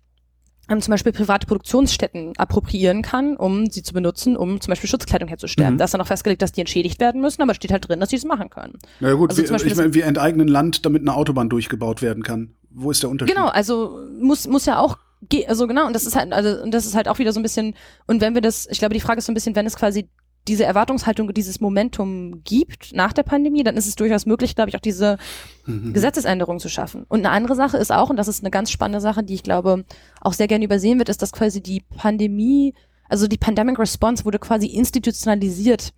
[0.68, 5.28] ähm, zum Beispiel private Produktionsstätten appropriieren kann, um sie zu benutzen, um zum Beispiel Schutzkleidung
[5.28, 5.74] herzustellen.
[5.74, 5.78] Mhm.
[5.78, 8.10] Da ist dann auch festgelegt, dass die entschädigt werden müssen, aber steht halt drin, dass
[8.10, 8.78] sie es machen können.
[9.00, 11.48] Na ja, gut, Also wir, zum Beispiel ich meine, wir enteignen Land, damit eine Autobahn
[11.48, 12.54] durchgebaut werden kann.
[12.70, 13.34] Wo ist der Unterschied?
[13.34, 14.98] Genau, also muss muss ja auch
[15.46, 17.42] also genau und das ist halt also und das ist halt auch wieder so ein
[17.42, 17.74] bisschen
[18.06, 20.08] und wenn wir das ich glaube die Frage ist so ein bisschen wenn es quasi
[20.48, 24.76] diese Erwartungshaltung dieses Momentum gibt nach der Pandemie dann ist es durchaus möglich glaube ich
[24.76, 25.18] auch diese
[25.64, 25.92] Mhm.
[25.92, 29.00] Gesetzesänderung zu schaffen und eine andere Sache ist auch und das ist eine ganz spannende
[29.00, 29.84] Sache die ich glaube
[30.20, 32.74] auch sehr gerne übersehen wird ist dass quasi die Pandemie
[33.08, 35.92] also die Pandemic Response wurde quasi institutionalisiert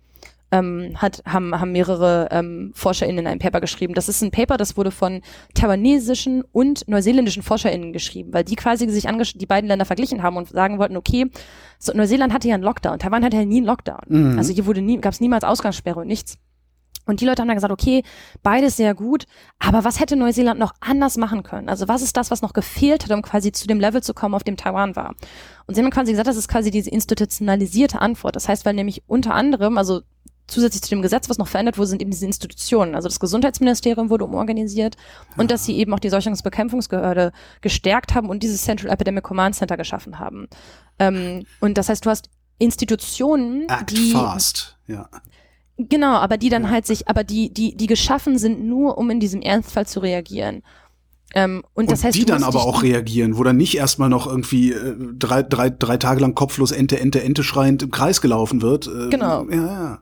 [0.51, 3.93] ähm, hat, haben, haben mehrere ähm, ForscherInnen in einem Paper geschrieben.
[3.93, 5.21] Das ist ein Paper, das wurde von
[5.53, 10.49] taiwanesischen und neuseeländischen ForscherInnen geschrieben, weil die quasi sich die beiden Länder verglichen haben und
[10.49, 11.29] sagen wollten, okay,
[11.79, 14.01] so, Neuseeland hatte ja einen Lockdown, Taiwan hatte ja nie einen Lockdown.
[14.07, 14.37] Mhm.
[14.37, 16.37] Also hier wurde nie, gab es niemals Ausgangssperre und nichts.
[17.07, 18.03] Und die Leute haben dann gesagt, okay,
[18.41, 19.25] beides sehr gut,
[19.59, 21.69] aber was hätte Neuseeland noch anders machen können?
[21.69, 24.33] Also was ist das, was noch gefehlt hat, um quasi zu dem Level zu kommen,
[24.33, 25.13] auf dem Taiwan war?
[25.67, 28.35] Und sie haben quasi gesagt, das ist quasi diese institutionalisierte Antwort.
[28.35, 30.01] Das heißt, weil nämlich unter anderem, also
[30.47, 32.95] zusätzlich zu dem Gesetz, was noch verändert wurde, sind eben diese Institutionen.
[32.95, 34.95] Also das Gesundheitsministerium wurde umorganisiert
[35.37, 37.31] und dass sie eben auch die Seuchungsbekämpfungsbehörde
[37.61, 40.47] gestärkt haben und dieses Central Epidemic Command Center geschaffen haben.
[40.99, 45.09] Ähm, und das heißt, du hast Institutionen, Act die fast, ja.
[45.77, 49.19] Genau, aber die dann halt sich, aber die, die, die geschaffen sind nur, um in
[49.19, 50.63] diesem Ernstfall zu reagieren.
[51.33, 54.25] Ähm, und, das und heißt, die dann aber auch reagieren, wo dann nicht erstmal noch
[54.25, 58.61] irgendwie äh, drei, drei, drei Tage lang kopflos Ente, Ente, Ente schreiend im Kreis gelaufen
[58.61, 58.87] wird.
[58.87, 59.45] Äh, Genau.
[59.49, 60.01] Ja, ja.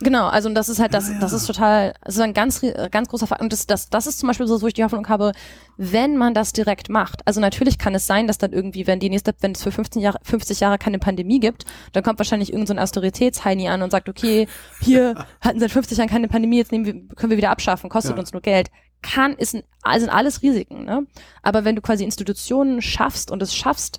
[0.00, 1.20] Genau, also und das ist halt, das, Ja, ja.
[1.20, 3.40] das ist total, das ist ein ganz, ganz großer Fakt.
[3.40, 5.32] Und das, das, das ist zum Beispiel so, wo ich die Hoffnung habe,
[5.78, 7.26] wenn man das direkt macht.
[7.26, 10.02] Also natürlich kann es sein, dass dann irgendwie, wenn die nächste, wenn es für 15
[10.02, 13.90] Jahre, 50 Jahre keine Pandemie gibt, dann kommt wahrscheinlich irgendein so ein Austeritätsheini an und
[13.90, 14.48] sagt, okay,
[14.82, 18.16] hier hatten seit 50 Jahren keine Pandemie, jetzt nehmen wir, können wir wieder abschaffen, kostet
[18.16, 18.20] Ja.
[18.20, 18.68] uns nur Geld.
[19.02, 19.62] Kann, ist, ein,
[20.00, 21.06] sind alles Risiken, ne?
[21.42, 23.98] Aber wenn du quasi Institutionen schaffst und es schaffst,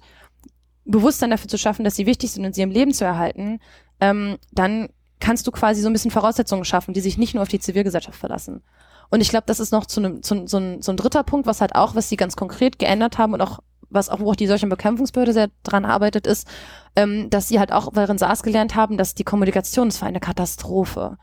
[0.85, 3.59] Bewusstsein dafür zu schaffen, dass sie wichtig sind und sie im Leben zu erhalten,
[3.99, 4.89] ähm, dann
[5.19, 8.17] kannst du quasi so ein bisschen Voraussetzungen schaffen, die sich nicht nur auf die Zivilgesellschaft
[8.17, 8.61] verlassen.
[9.09, 11.47] Und ich glaube, das ist noch zu einem, zu, so, ein, so ein dritter Punkt,
[11.47, 13.59] was halt auch, was sie ganz konkret geändert haben und auch,
[13.89, 16.47] was auch, wo auch die Seuchenbekämpfungsbehörde sehr dran arbeitet, ist,
[16.95, 20.19] ähm, dass sie halt auch während SARS gelernt haben, dass die Kommunikation ist für eine
[20.19, 21.17] Katastrophe.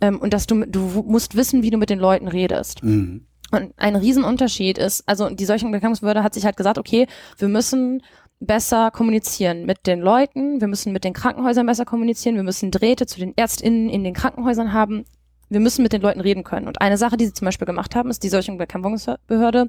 [0.00, 2.84] Ähm, und dass du, du musst wissen, wie du mit den Leuten redest.
[2.84, 3.26] Mhm.
[3.50, 7.06] Und ein Riesenunterschied ist, also die Seuchenbekämpfungsbehörde hat sich halt gesagt, okay,
[7.38, 8.02] wir müssen
[8.40, 13.06] besser kommunizieren mit den Leuten, wir müssen mit den Krankenhäusern besser kommunizieren, wir müssen Drähte
[13.06, 15.04] zu den ÄrztInnen in den Krankenhäusern haben,
[15.48, 16.66] wir müssen mit den Leuten reden können.
[16.66, 19.68] Und eine Sache, die sie zum Beispiel gemacht haben, ist, die Seuchenbekämpfungsbehörde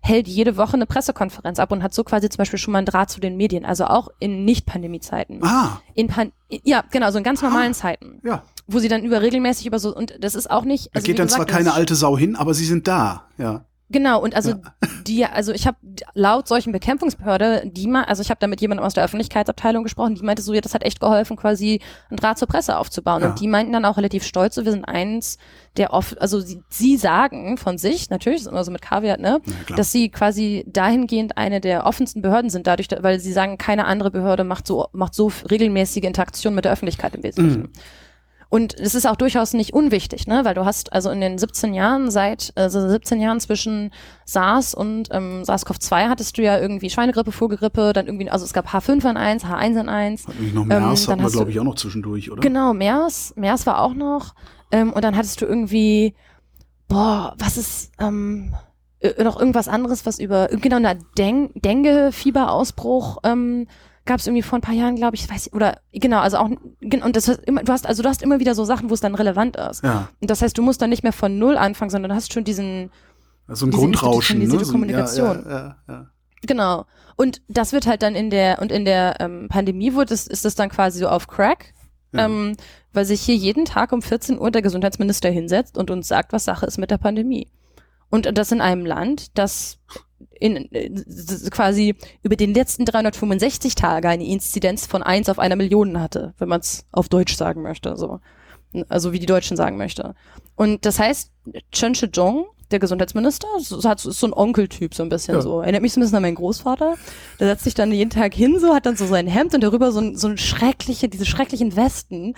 [0.00, 2.86] hält jede Woche eine Pressekonferenz ab und hat so quasi zum Beispiel schon mal einen
[2.86, 5.40] Draht zu den Medien, also auch in Nicht-Pandemie-Zeiten.
[5.42, 7.74] Ah, In Pan ja, genau, so in ganz normalen Ah.
[7.74, 8.44] Zeiten, ja.
[8.68, 10.86] wo sie dann über regelmäßig über so, und das ist auch nicht.
[10.86, 13.24] Da also geht wie dann gesagt, zwar keine alte Sau hin, aber sie sind da,
[13.36, 13.64] ja.
[13.88, 14.54] Genau, und also
[15.06, 15.76] die, also ich habe
[16.14, 20.16] laut solchen Bekämpfungsbehörde, die mal, also ich habe da mit jemandem aus der Öffentlichkeitsabteilung gesprochen,
[20.16, 21.80] die meinte so, ja, das hat echt geholfen, quasi
[22.10, 23.22] einen Draht zur Presse aufzubauen.
[23.22, 23.28] Ja.
[23.30, 25.38] Und die meinten dann auch relativ stolz, so wir sind eins
[25.76, 29.18] der oft, also sie, sie sagen von sich, natürlich, das ist immer so mit Kaviar,
[29.18, 29.76] ne, klar.
[29.76, 33.84] dass sie quasi dahingehend eine der offensten Behörden sind, dadurch, da- weil sie sagen, keine
[33.84, 37.62] andere Behörde macht so, macht so regelmäßige Interaktion mit der Öffentlichkeit im Wesentlichen.
[37.62, 37.72] Mhm.
[38.56, 40.46] Und es ist auch durchaus nicht unwichtig, ne?
[40.46, 43.90] weil du hast also in den 17 Jahren, seit also 17 Jahren zwischen
[44.24, 48.68] SARS und ähm, SARS-CoV-2 hattest du ja irgendwie Schweinegrippe, Vogelgrippe, dann irgendwie, also es gab
[48.68, 50.26] H5N1, H1N1.
[50.26, 52.40] Hat nicht noch Ähm, MERS, dann hatten wir, glaube ich, auch noch zwischendurch, oder?
[52.40, 54.34] Genau, MERS, MERS war auch noch.
[54.72, 56.14] Ähm, und dann hattest du irgendwie,
[56.88, 58.54] boah, was ist, ähm,
[59.00, 63.66] äh, noch irgendwas anderes, was über, genau, na, Deng Dengue-Fieberausbruch, ähm,
[64.06, 66.48] gab es irgendwie vor ein paar Jahren, glaube ich, weiß ich, oder genau, also auch
[66.48, 69.14] und das immer, du hast also du hast immer wieder so Sachen, wo es dann
[69.14, 69.82] relevant ist.
[69.82, 72.32] Ja, Und das heißt, du musst dann nicht mehr von null anfangen, sondern du hast
[72.32, 72.90] schon diesen
[73.48, 74.46] so ein Diese Grundrauschen, ne?
[74.46, 75.44] So Kommunikation.
[75.44, 76.06] Ja, ja, ja.
[76.42, 76.86] Genau.
[77.16, 80.44] Und das wird halt dann in der, und in der ähm, Pandemie wird es, ist
[80.44, 81.72] es dann quasi so auf Crack,
[82.12, 82.56] ähm,
[82.92, 86.44] weil sich hier jeden Tag um 14 Uhr der Gesundheitsminister hinsetzt und uns sagt, was
[86.44, 87.48] Sache ist mit der Pandemie.
[88.10, 89.78] Und das in einem Land, das
[90.40, 96.00] in, s- quasi über den letzten 365 Tage eine Inzidenz von eins auf einer Million
[96.00, 98.20] hatte, wenn man es auf Deutsch sagen möchte, so.
[98.88, 100.14] Also wie die Deutschen sagen möchte.
[100.54, 101.30] Und das heißt,
[101.72, 105.40] Chen Shih-chung, der Gesundheitsminister, so, hat, ist so ein Onkeltyp so ein bisschen Ja.
[105.40, 105.60] so.
[105.60, 106.96] Erinnert mich so ein bisschen an meinen Großvater.
[107.38, 109.92] Der setzt sich dann jeden Tag hin, so, hat dann so sein Hemd und darüber
[109.92, 112.34] so ein, so ein schreckliche, diese schrecklichen Westen,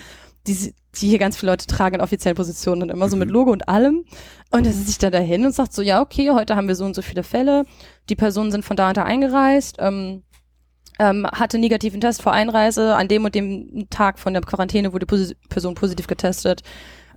[0.48, 3.52] die, die hier ganz viele Leute tragen in offiziellen Positionen und immer so mit Logo
[3.52, 4.04] und allem.
[4.50, 6.84] Und er setzt sich dann dahin und sagt so, ja, okay, heute haben wir so
[6.84, 7.64] und so viele Fälle.
[8.08, 9.76] Die Personen sind von da und da eingereist.
[9.78, 10.22] Ähm,
[10.98, 15.06] ähm, hatte negativen Test vor Einreise, an dem und dem Tag von der Quarantäne wurde
[15.06, 16.62] die Person positiv getestet.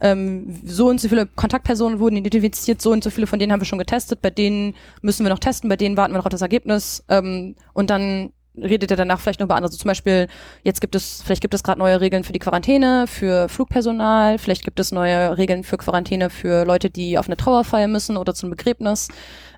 [0.01, 3.61] Ähm, so und so viele Kontaktpersonen wurden identifiziert, so und so viele von denen haben
[3.61, 6.32] wir schon getestet, bei denen müssen wir noch testen, bei denen warten wir noch auf
[6.32, 9.69] das Ergebnis ähm, und dann redet er danach vielleicht noch über andere.
[9.69, 10.27] Also zum Beispiel,
[10.63, 14.63] jetzt gibt es, vielleicht gibt es gerade neue Regeln für die Quarantäne, für Flugpersonal, vielleicht
[14.63, 18.49] gibt es neue Regeln für Quarantäne für Leute, die auf eine Trauerfeier müssen oder zum
[18.49, 19.07] Begräbnis.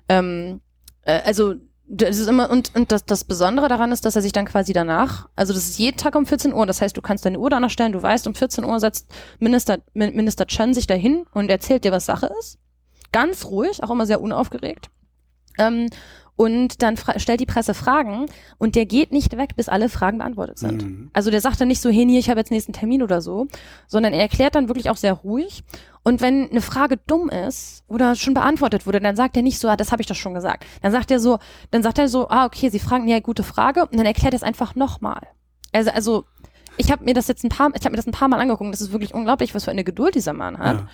[0.08, 0.60] Ähm,
[1.02, 1.54] äh, also
[1.86, 4.72] das ist immer, und, und das, das Besondere daran ist, dass er sich dann quasi
[4.72, 7.50] danach, also das ist jeden Tag um 14 Uhr, das heißt, du kannst deine Uhr
[7.50, 9.06] danach stellen, du weißt, um 14 Uhr setzt
[9.38, 12.58] Minister, Minister Chen sich dahin und erzählt dir, was Sache ist.
[13.12, 14.90] Ganz ruhig, auch immer sehr unaufgeregt.
[15.58, 15.88] Ähm,
[16.36, 18.26] und dann stellt die Presse Fragen
[18.58, 20.82] und der geht nicht weg, bis alle Fragen beantwortet sind.
[20.82, 21.10] Mhm.
[21.12, 23.46] Also der sagt dann nicht so, hey, nee, ich habe jetzt nächsten Termin oder so,
[23.86, 25.62] sondern er erklärt dann wirklich auch sehr ruhig.
[26.02, 29.68] Und wenn eine Frage dumm ist oder schon beantwortet wurde, dann sagt er nicht so,
[29.68, 30.66] ah, das habe ich doch schon gesagt.
[30.82, 31.38] Dann sagt er so,
[31.70, 34.38] dann sagt er so, ah, okay, Sie fragen ja gute Frage und dann erklärt er
[34.38, 35.22] es einfach nochmal.
[35.72, 36.24] Also, also
[36.76, 38.72] ich habe mir das jetzt ein paar, ich habe mir das ein paar Mal angeguckt.
[38.72, 40.80] Das ist wirklich unglaublich, was für eine Geduld dieser Mann hat.
[40.80, 40.88] Ja.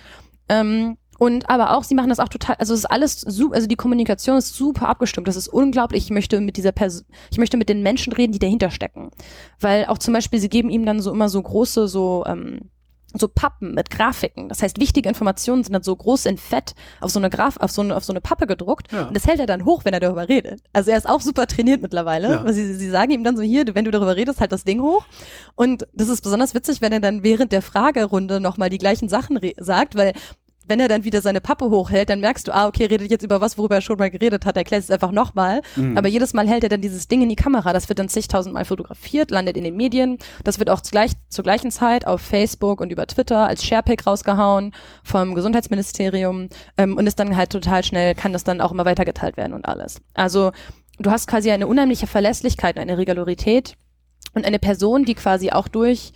[0.49, 3.67] Ähm, und aber auch, sie machen das auch total, also es ist alles super, also
[3.67, 5.27] die Kommunikation ist super abgestimmt.
[5.27, 6.05] Das ist unglaublich.
[6.05, 9.11] Ich möchte mit dieser Person, ich möchte mit den Menschen reden, die dahinter stecken.
[9.59, 12.71] Weil auch zum Beispiel, sie geben ihm dann so immer so große, so, ähm,
[13.13, 14.49] so Pappen mit Grafiken.
[14.49, 17.69] Das heißt, wichtige Informationen sind dann so groß in Fett auf so eine Graf, auf
[17.69, 18.91] so eine, auf so eine Pappe gedruckt.
[18.91, 19.07] Ja.
[19.07, 20.61] Und das hält er dann hoch, wenn er darüber redet.
[20.73, 22.29] Also er ist auch super trainiert mittlerweile.
[22.29, 22.51] Ja.
[22.51, 25.05] Sie, sie sagen ihm dann so hier, wenn du darüber redest, halt das Ding hoch.
[25.53, 29.39] Und das ist besonders witzig, wenn er dann während der Fragerunde nochmal die gleichen Sachen
[29.59, 30.13] sagt, weil
[30.71, 33.41] wenn er dann wieder seine Pappe hochhält, dann merkst du, ah, okay, redet jetzt über
[33.41, 35.61] was, worüber er schon mal geredet hat, erklärt es einfach nochmal.
[35.75, 35.97] Mhm.
[35.97, 37.73] Aber jedes Mal hält er dann dieses Ding in die Kamera.
[37.73, 40.17] Das wird dann zigtausendmal fotografiert, landet in den Medien.
[40.45, 44.73] Das wird auch gleich, zur gleichen Zeit auf Facebook und über Twitter als Sharepick rausgehauen
[45.03, 46.47] vom Gesundheitsministerium
[46.77, 49.65] ähm, und ist dann halt total schnell, kann das dann auch immer weitergeteilt werden und
[49.65, 49.99] alles.
[50.13, 50.53] Also
[50.99, 53.75] du hast quasi eine unheimliche Verlässlichkeit, eine Regularität
[54.33, 56.13] und eine Person, die quasi auch durch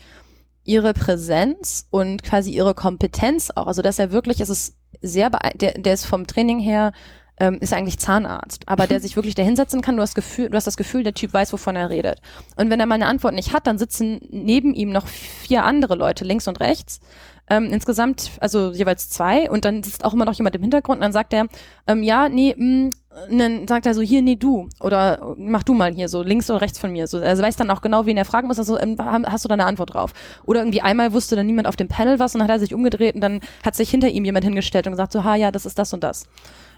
[0.65, 3.67] ihre Präsenz und quasi ihre Kompetenz auch.
[3.67, 6.91] Also dass er wirklich, es ist sehr, der, der ist vom Training her
[7.37, 10.55] ähm, ist eigentlich Zahnarzt, aber der sich wirklich da hinsetzen kann, du hast, Gefühl, du
[10.55, 12.21] hast das Gefühl, der Typ weiß, wovon er redet.
[12.55, 15.95] Und wenn er mal eine Antwort nicht hat, dann sitzen neben ihm noch vier andere
[15.95, 17.01] Leute, links und rechts,
[17.49, 21.03] ähm, insgesamt, also jeweils zwei, und dann sitzt auch immer noch jemand im Hintergrund und
[21.03, 21.47] dann sagt er,
[21.87, 22.89] ähm, ja, nee, mh,
[23.29, 26.49] mm, dann sagt er so, hier, nee, du, oder mach du mal hier, so links
[26.49, 27.07] oder rechts von mir.
[27.07, 29.53] So, er weiß dann auch genau, wen er fragen muss, also ähm, hast du da
[29.53, 30.11] eine Antwort drauf?
[30.43, 32.73] Oder irgendwie einmal wusste dann niemand auf dem Panel was und dann hat er sich
[32.73, 35.65] umgedreht und dann hat sich hinter ihm jemand hingestellt und gesagt so, ha, ja, das
[35.65, 36.27] ist das und das.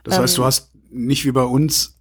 [0.03, 1.97] Das heißt, du ähm, hast nicht wie bei uns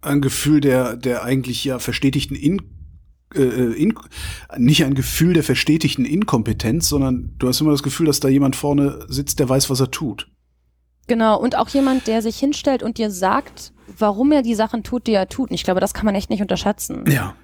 [0.00, 2.79] ein Gefühl der, der eigentlich ja verstetigten In
[3.34, 3.94] äh, äh, in,
[4.56, 8.56] nicht ein Gefühl der verstetigten Inkompetenz, sondern du hast immer das Gefühl, dass da jemand
[8.56, 10.28] vorne sitzt, der weiß, was er tut.
[11.06, 15.06] Genau, und auch jemand, der sich hinstellt und dir sagt, warum er die Sachen tut,
[15.06, 15.50] die er tut.
[15.50, 17.04] Und ich glaube, das kann man echt nicht unterschätzen.
[17.10, 17.34] Ja.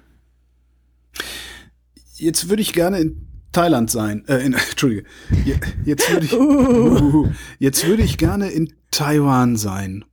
[2.15, 4.25] Jetzt würde ich gerne in Thailand sein.
[4.27, 5.03] Äh, in, Entschuldige.
[5.85, 7.29] Jetzt würde ich, uh,
[7.59, 10.05] jetzt würde ich gerne in Taiwan sein.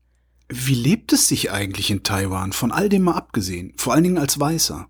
[0.49, 2.53] Wie lebt es sich eigentlich in Taiwan?
[2.53, 3.73] Von all dem mal abgesehen.
[3.77, 4.89] Vor allen Dingen als Weißer.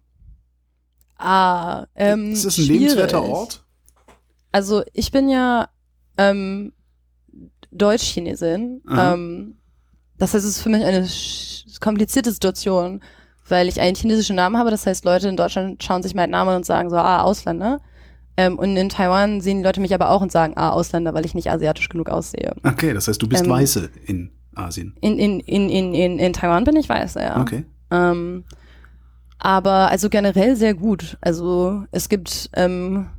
[1.17, 2.81] Ah, ähm, ist das ein schwierig.
[2.81, 3.65] lebenswerter Ort?
[4.53, 5.69] Also ich bin ja
[6.19, 6.73] ähm,
[7.71, 8.83] Deutsch-Chinesin.
[8.91, 9.57] Ähm,
[10.19, 11.09] das heißt, es ist für mich eine
[11.81, 13.03] komplizierte Situation,
[13.49, 14.71] weil ich einen chinesischen Namen habe.
[14.71, 17.81] Das heißt, Leute in Deutschland schauen sich meinen Namen und sagen so, ah, Ausländer.
[18.37, 21.25] Ähm, und in Taiwan sehen die Leute mich aber auch und sagen, ah, Ausländer, weil
[21.25, 22.55] ich nicht asiatisch genug aussehe.
[22.65, 24.97] Okay, das heißt, du bist ähm, Weiße in Asien.
[25.01, 27.41] In, in, in, in, in, in Taiwan bin ich Weiße, ja.
[27.41, 27.65] Okay.
[27.91, 28.45] Ähm,
[29.45, 31.18] aber also generell sehr gut.
[31.20, 33.11] Also es gibt ähm,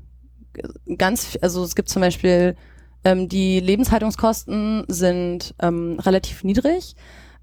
[0.97, 2.55] ganz, also es gibt zum Beispiel
[3.03, 6.95] ähm, die Lebenshaltungskosten sind ähm, relativ niedrig.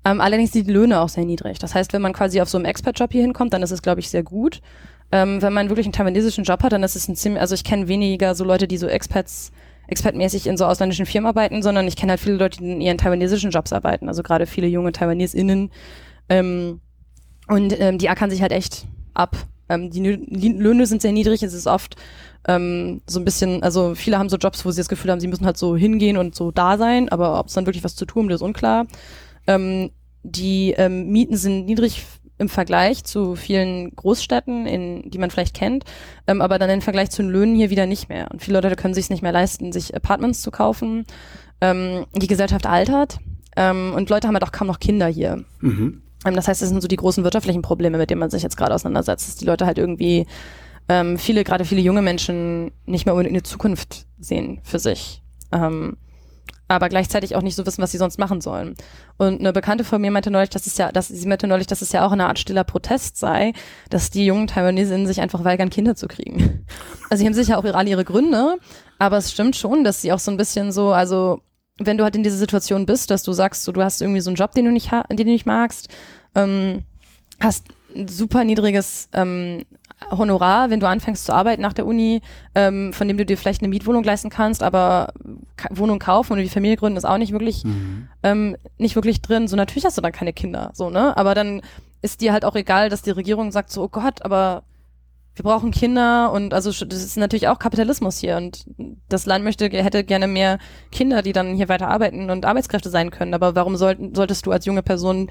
[0.04, 1.60] Ähm, allerdings sind die Löhne auch sehr niedrig.
[1.60, 4.00] Das heißt, wenn man quasi auf so einem Expert-Job hier hinkommt, dann ist es, glaube
[4.00, 4.60] ich, sehr gut.
[5.12, 7.62] Ähm, wenn man wirklich einen taiwanesischen Job hat, dann ist es ein ziemlich, also ich
[7.62, 9.52] kenne weniger so Leute, die so Experts,
[9.86, 12.98] expertmäßig in so ausländischen Firmen arbeiten, sondern ich kenne halt viele Leute, die in ihren
[12.98, 14.08] taiwanesischen Jobs arbeiten.
[14.08, 15.70] Also gerade viele junge TaiwanesInnen,
[16.28, 16.80] ähm,
[17.52, 19.36] und ähm, die ackern sich halt echt ab.
[19.68, 21.96] Ähm, die Löhne sind sehr niedrig, es ist oft
[22.48, 25.28] ähm, so ein bisschen, also viele haben so Jobs, wo sie das Gefühl haben, sie
[25.28, 28.06] müssen halt so hingehen und so da sein, aber ob es dann wirklich was zu
[28.06, 28.86] tun, das ist unklar.
[29.46, 29.90] Ähm,
[30.22, 32.06] die ähm, Mieten sind niedrig
[32.38, 35.84] im Vergleich zu vielen Großstädten, in, die man vielleicht kennt,
[36.26, 38.30] ähm, aber dann im Vergleich zu den Löhnen hier wieder nicht mehr.
[38.30, 41.04] Und viele Leute können sich nicht mehr leisten, sich Apartments zu kaufen.
[41.60, 43.18] Ähm, die Gesellschaft altert
[43.56, 45.44] ähm, und Leute haben halt auch kaum noch Kinder hier.
[45.60, 46.02] Mhm.
[46.24, 48.56] Ähm, das heißt, das sind so die großen wirtschaftlichen Probleme, mit denen man sich jetzt
[48.56, 50.26] gerade auseinandersetzt, dass die Leute halt irgendwie,
[50.88, 55.22] ähm, viele, gerade viele junge Menschen nicht mehr unbedingt eine Zukunft sehen für sich.
[55.52, 55.96] Ähm,
[56.68, 58.74] aber gleichzeitig auch nicht so wissen, was sie sonst machen sollen.
[59.18, 61.82] Und eine Bekannte von mir meinte neulich, dass es ja, dass sie meinte neulich, dass
[61.82, 63.52] es ja auch eine Art stiller Protest sei,
[63.90, 66.66] dass die jungen Taiwanesinnen sich einfach weigern, Kinder zu kriegen.
[67.10, 68.56] Also sie haben sicher auch alle ihre Gründe,
[68.98, 71.42] aber es stimmt schon, dass sie auch so ein bisschen so, also
[71.78, 74.30] wenn du halt in dieser Situation bist, dass du sagst, so, du hast irgendwie so
[74.30, 75.88] einen Job, den du nicht, den du nicht magst,
[76.34, 76.84] ähm,
[77.40, 79.64] hast ein super niedriges ähm,
[80.10, 82.22] Honorar, wenn du anfängst zu arbeiten nach der Uni,
[82.54, 85.12] ähm, von dem du dir vielleicht eine Mietwohnung leisten kannst, aber
[85.70, 88.08] Wohnung kaufen und die Familie gründen ist auch nicht wirklich, mhm.
[88.22, 89.48] ähm, nicht wirklich drin.
[89.48, 91.16] So natürlich hast du dann keine Kinder, so ne.
[91.16, 91.62] Aber dann
[92.02, 94.64] ist dir halt auch egal, dass die Regierung sagt so, oh Gott, aber
[95.34, 98.66] wir brauchen Kinder und also das ist natürlich auch Kapitalismus hier und
[99.08, 100.58] das Land möchte hätte gerne mehr
[100.90, 103.32] Kinder, die dann hier weiter arbeiten und Arbeitskräfte sein können.
[103.32, 105.30] Aber warum sollten solltest du als junge Person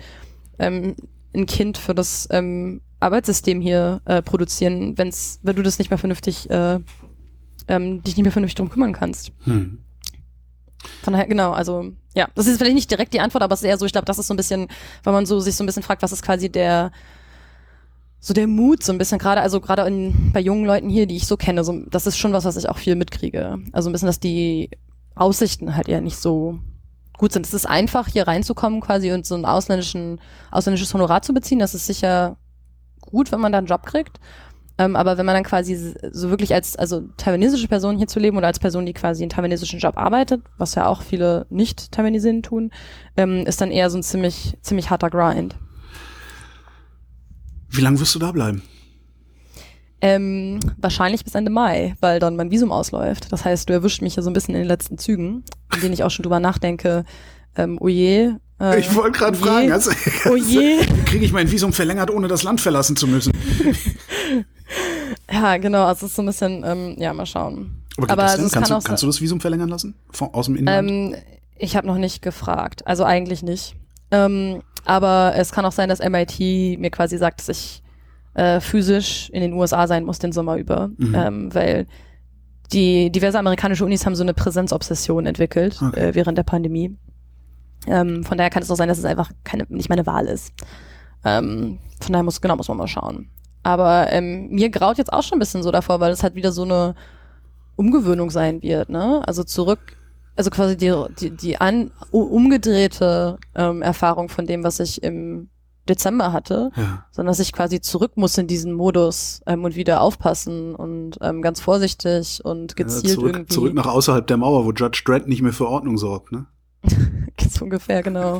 [0.58, 0.96] ähm,
[1.36, 5.98] ein Kind für das ähm, Arbeitssystem hier äh, produzieren, wenn's, wenn du das nicht mehr
[5.98, 6.80] vernünftig, äh,
[7.68, 9.32] ähm, dich nicht mehr vernünftig drum kümmern kannst.
[9.44, 9.80] Hm.
[11.04, 13.68] Von daher, genau, also ja, das ist vielleicht nicht direkt die Antwort, aber es ist
[13.68, 14.68] eher so, ich glaube, das ist so ein bisschen,
[15.04, 16.92] wenn man so sich so ein bisschen fragt, was ist quasi der
[18.24, 19.84] so der Mut so ein bisschen gerade also gerade
[20.32, 22.70] bei jungen Leuten hier, die ich so kenne, so das ist schon was, was ich
[22.70, 23.58] auch viel mitkriege.
[23.72, 24.70] Also ein bisschen, dass die
[25.16, 26.60] Aussichten halt eher nicht so
[27.18, 27.48] gut sind.
[27.48, 31.74] Es ist einfach hier reinzukommen quasi und so ein ausländischen ausländisches Honorar zu beziehen, das
[31.74, 32.38] ist sicher
[33.02, 34.20] gut, wenn man da einen Job kriegt.
[34.78, 38.38] Ähm, aber wenn man dann quasi so wirklich als also taiwanesische Person hier zu leben
[38.38, 42.44] oder als Person, die quasi einen taiwanesischen Job arbeitet, was ja auch viele nicht Taiwanesinnen
[42.44, 42.72] tun,
[43.18, 45.56] ähm, ist dann eher so ein ziemlich ziemlich harter Grind.
[47.72, 48.62] Wie lange wirst du da bleiben?
[50.02, 53.32] Ähm, wahrscheinlich bis Ende Mai, weil dann mein Visum ausläuft.
[53.32, 55.44] Das heißt, du erwischt mich ja so ein bisschen in den letzten Zügen,
[55.76, 57.06] in denen ich auch schon drüber nachdenke,
[57.56, 59.92] ähm, oh je, äh, ich wollte gerade oh fragen, also,
[60.30, 60.86] oh je.
[61.06, 63.34] kriege ich mein Visum verlängert, ohne das Land verlassen zu müssen?
[65.32, 67.84] ja, genau, also es ist so ein bisschen, ähm, ja, mal schauen.
[67.98, 68.50] Aber, Aber das denn?
[68.50, 69.96] Kannst, du, kannst du das Visum verlängern lassen?
[70.12, 70.90] Von, aus dem Inland?
[70.90, 71.16] Ähm,
[71.58, 73.76] ich habe noch nicht gefragt, also eigentlich nicht.
[74.12, 76.40] Ähm, aber es kann auch sein, dass MIT
[76.80, 77.84] mir quasi sagt, dass ich
[78.34, 81.16] äh, physisch in den USA sein muss den Sommer über, mhm.
[81.16, 81.88] ähm, weil
[82.72, 86.10] die diverse amerikanische Unis haben so eine Präsenzobsession entwickelt okay.
[86.10, 86.96] äh, während der Pandemie.
[87.88, 90.54] Ähm, von daher kann es auch sein, dass es einfach keine, nicht meine Wahl ist.
[91.26, 93.30] Ähm, von daher muss, genau, muss man mal schauen.
[93.64, 96.52] Aber ähm, mir graut jetzt auch schon ein bisschen so davor, weil es halt wieder
[96.52, 96.96] so eine
[97.76, 99.22] Umgewöhnung sein wird, ne?
[99.26, 99.98] Also zurück,
[100.42, 105.50] also quasi die, die, die an, umgedrehte ähm, Erfahrung von dem, was ich im
[105.88, 107.06] Dezember hatte, ja.
[107.12, 111.44] sondern dass ich quasi zurück muss in diesen Modus ähm, und wieder aufpassen und ähm,
[111.44, 113.54] ganz vorsichtig und gezielt ja, zurück, irgendwie.
[113.54, 116.48] Zurück nach außerhalb der Mauer, wo Judge Dredd nicht mehr für Ordnung sorgt, ne?
[117.40, 118.40] so ungefähr, genau.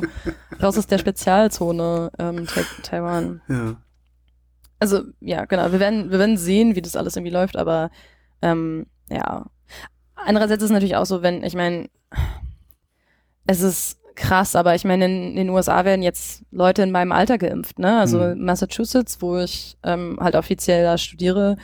[0.60, 2.48] Raus aus der Spezialzone ähm,
[2.82, 3.42] Taiwan.
[3.48, 3.76] Ja.
[4.80, 5.70] Also, ja, genau.
[5.70, 7.92] Wir werden, wir werden sehen, wie das alles irgendwie läuft, aber
[8.40, 9.46] ähm, ja.
[10.26, 11.88] Andererseits ist es natürlich auch so, wenn, ich meine,
[13.46, 17.12] es ist krass, aber ich meine, in, in, den USA werden jetzt Leute in meinem
[17.12, 17.98] Alter geimpft, ne?
[17.98, 18.44] Also mhm.
[18.44, 21.56] Massachusetts, wo ich ähm, halt offiziell da studiere,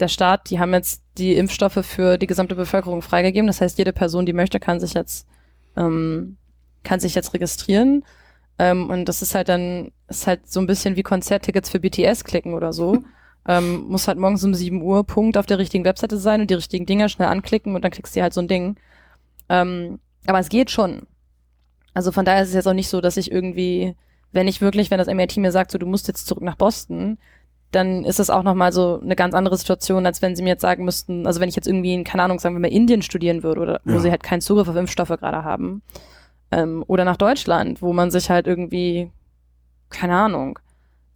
[0.00, 3.46] der Staat, die haben jetzt die Impfstoffe für die gesamte Bevölkerung freigegeben.
[3.46, 5.26] Das heißt, jede Person, die möchte, kann sich jetzt
[5.76, 6.36] ähm,
[6.84, 8.04] kann sich jetzt registrieren.
[8.58, 12.22] Ähm, und das ist halt dann, ist halt so ein bisschen wie Konzerttickets für BTS
[12.24, 12.98] klicken oder so.
[13.46, 16.54] ähm, muss halt morgens um 7 Uhr Punkt auf der richtigen Webseite sein und die
[16.54, 18.76] richtigen Dinger schnell anklicken und dann klickst du halt so ein Ding.
[19.48, 21.02] Ähm, aber es geht schon.
[21.92, 23.94] Also von daher ist es jetzt auch nicht so, dass ich irgendwie,
[24.32, 27.18] wenn ich wirklich, wenn das MIT mir sagt, so du musst jetzt zurück nach Boston,
[27.70, 30.62] dann ist es auch nochmal so eine ganz andere Situation, als wenn sie mir jetzt
[30.62, 33.42] sagen müssten, also wenn ich jetzt irgendwie in, keine Ahnung, sagen wir mal Indien studieren
[33.42, 33.98] würde oder wo ja.
[34.00, 35.82] sie halt keinen Zugriff auf Impfstoffe gerade haben.
[36.50, 39.10] Ähm, oder nach Deutschland, wo man sich halt irgendwie,
[39.90, 40.58] keine Ahnung,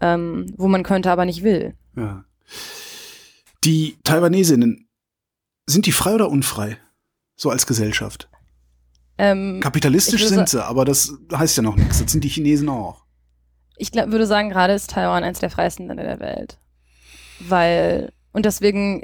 [0.01, 1.75] ähm, wo man könnte, aber nicht will.
[1.99, 2.25] Ja.
[3.65, 4.89] Die Taiwanesinnen,
[5.67, 6.79] sind die frei oder unfrei?
[7.37, 8.29] So als Gesellschaft?
[9.19, 12.01] Ähm, Kapitalistisch sind sie, aber das heißt ja noch nichts.
[12.01, 13.05] Das sind die Chinesen auch
[13.79, 16.59] ich glaub, würde sagen, gerade ist Taiwan eines der freiesten Länder der Welt.
[17.41, 19.03] Weil, und deswegen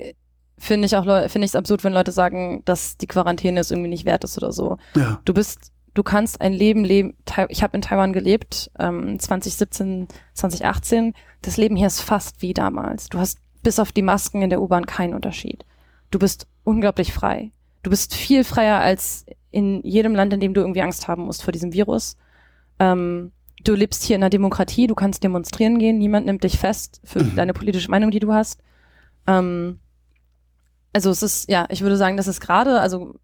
[0.58, 3.88] finde ich auch, finde ich es absurd, wenn Leute sagen, dass die Quarantäne es irgendwie
[3.88, 4.76] nicht wert ist oder so.
[4.94, 5.20] Ja.
[5.24, 7.16] Du bist, du kannst ein Leben leben,
[7.48, 11.14] ich habe in Taiwan gelebt, ähm, 2017, 2018,
[11.44, 13.08] das Leben hier ist fast wie damals.
[13.08, 15.64] Du hast bis auf die Masken in der U-Bahn keinen Unterschied.
[16.10, 17.50] Du bist unglaublich frei.
[17.82, 21.42] Du bist viel freier als in jedem Land, in dem du irgendwie Angst haben musst
[21.42, 22.16] vor diesem Virus.
[22.78, 23.32] Ähm,
[23.62, 27.22] du lebst hier in einer Demokratie, du kannst demonstrieren gehen, niemand nimmt dich fest für
[27.22, 27.36] mhm.
[27.36, 28.60] deine politische Meinung, die du hast.
[29.26, 29.78] Ähm,
[30.92, 33.14] also es ist, ja, ich würde sagen, das ist gerade, also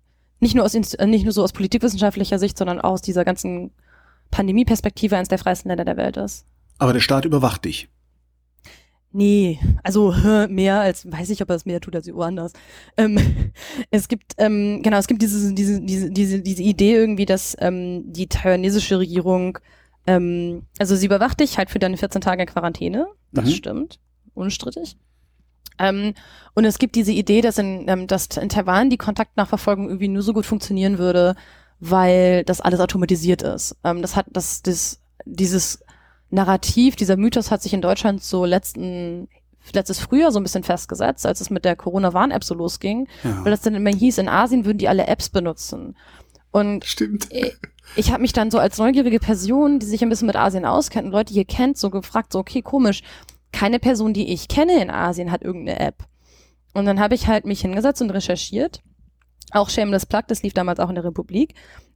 [0.41, 3.73] nicht nur aus äh, nicht nur so aus politikwissenschaftlicher Sicht, sondern auch aus dieser ganzen
[4.31, 6.47] Pandemie-Perspektive eines der freiesten Länder der Welt ist.
[6.79, 7.89] Aber der Staat überwacht dich.
[9.13, 10.15] Nee, also
[10.49, 12.53] mehr als, weiß ich, ob er es mehr tut als woanders.
[12.97, 13.19] Ähm,
[13.91, 18.05] es gibt, ähm, genau, es gibt diese, diese, diese, diese, diese Idee irgendwie, dass ähm,
[18.07, 19.59] die taiwanesische Regierung,
[20.07, 23.51] ähm, also sie überwacht dich halt für deine 14 Tage Quarantäne, das mhm.
[23.51, 24.01] stimmt,
[24.35, 24.97] unstrittig.
[25.81, 26.15] Ähm,
[26.55, 30.23] und es gibt diese Idee, dass in, ähm, dass in Taiwan die Kontaktnachverfolgung irgendwie nur
[30.23, 31.35] so gut funktionieren würde,
[31.81, 33.77] weil das alles automatisiert ist.
[33.83, 35.83] Ähm, das hat, das, das, dieses
[36.31, 39.29] Narrativ, dieser Mythos hat sich in Deutschland so letzten
[39.73, 43.45] letztes Frühjahr so ein bisschen festgesetzt, als es mit der Corona-Warn-App so losging, ja.
[43.45, 45.97] weil das dann immer hieß, in Asien würden die alle Apps benutzen.
[46.51, 47.29] Und Stimmt.
[47.31, 47.57] ich,
[47.95, 51.07] ich habe mich dann so als neugierige Person, die sich ein bisschen mit Asien auskennt
[51.07, 53.03] und Leute hier kennt, so gefragt, so okay, komisch,
[53.53, 56.05] keine Person, die ich kenne in Asien, hat irgendeine App.
[56.73, 58.83] Und dann habe ich halt mich hingesetzt und recherchiert.
[59.53, 61.55] Auch Shameless Plug, das lief damals auch in der Republik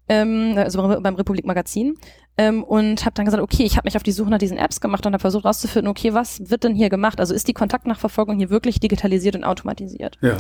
[0.09, 1.97] ähm, also beim Republik Magazin
[2.37, 4.81] ähm, und habe dann gesagt, okay, ich habe mich auf die Suche nach diesen Apps
[4.81, 7.21] gemacht und habe versucht rauszufinden, okay, was wird denn hier gemacht?
[7.21, 10.19] Also ist die Kontaktnachverfolgung hier wirklich digitalisiert und automatisiert?
[10.21, 10.39] Ja.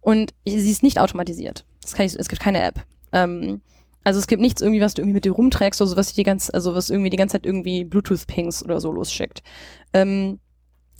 [0.00, 1.64] Und sie ist nicht automatisiert.
[1.82, 2.84] Das kann ich, es gibt keine App.
[3.12, 3.60] Ähm,
[4.04, 6.22] also es gibt nichts irgendwie, was du irgendwie mit dir rumträgst oder so, was die
[6.22, 9.42] ganz, also was irgendwie die ganze Zeit irgendwie Bluetooth-Pings oder so losschickt.
[9.92, 10.38] Ähm,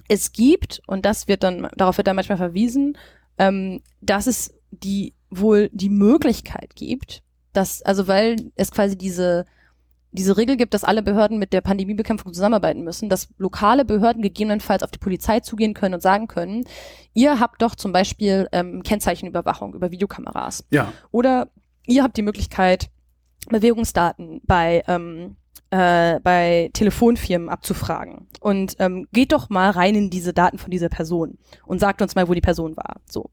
[0.09, 2.99] es gibt, und das wird dann, darauf wird dann manchmal verwiesen,
[3.39, 7.22] ähm, dass es die wohl die Möglichkeit gibt,
[7.53, 9.47] dass, also weil es quasi diese,
[10.16, 14.82] diese Regel gibt, dass alle Behörden mit der Pandemiebekämpfung zusammenarbeiten müssen, dass lokale Behörden gegebenenfalls
[14.82, 16.64] auf die Polizei zugehen können und sagen können,
[17.14, 20.64] ihr habt doch zum Beispiel ähm, Kennzeichenüberwachung über Videokameras.
[20.70, 20.92] Ja.
[21.12, 21.48] Oder
[21.86, 22.90] ihr habt die Möglichkeit,
[23.48, 25.36] Bewegungsdaten bei, ähm,
[25.70, 28.28] äh, bei Telefonfirmen abzufragen.
[28.40, 32.14] Und ähm, geht doch mal rein in diese Daten von dieser Person und sagt uns
[32.14, 32.96] mal, wo die Person war.
[33.08, 33.30] So.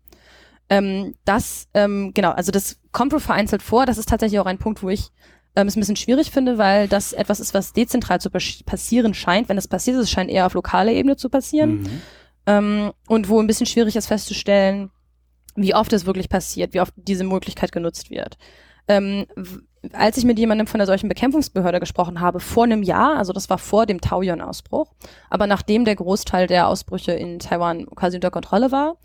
[0.69, 3.85] Ähm, das, ähm, genau, also das kommt wohl vereinzelt vor.
[3.85, 5.11] Das ist tatsächlich auch ein Punkt, wo ich
[5.55, 9.49] ähm, es ein bisschen schwierig finde, weil das etwas ist, was dezentral zu passieren scheint.
[9.49, 11.81] Wenn es passiert ist, es scheint eher auf lokaler Ebene zu passieren.
[11.81, 12.01] Mhm.
[12.45, 14.89] Ähm, und wo ein bisschen schwierig ist festzustellen,
[15.55, 18.37] wie oft es wirklich passiert, wie oft diese Möglichkeit genutzt wird.
[18.87, 19.27] Ähm,
[19.91, 23.49] als ich mit jemandem von der solchen Bekämpfungsbehörde gesprochen habe, vor einem Jahr, also das
[23.49, 24.93] war vor dem Taoyuan-Ausbruch,
[25.29, 28.97] aber nachdem der Großteil der Ausbrüche in Taiwan quasi unter Kontrolle war,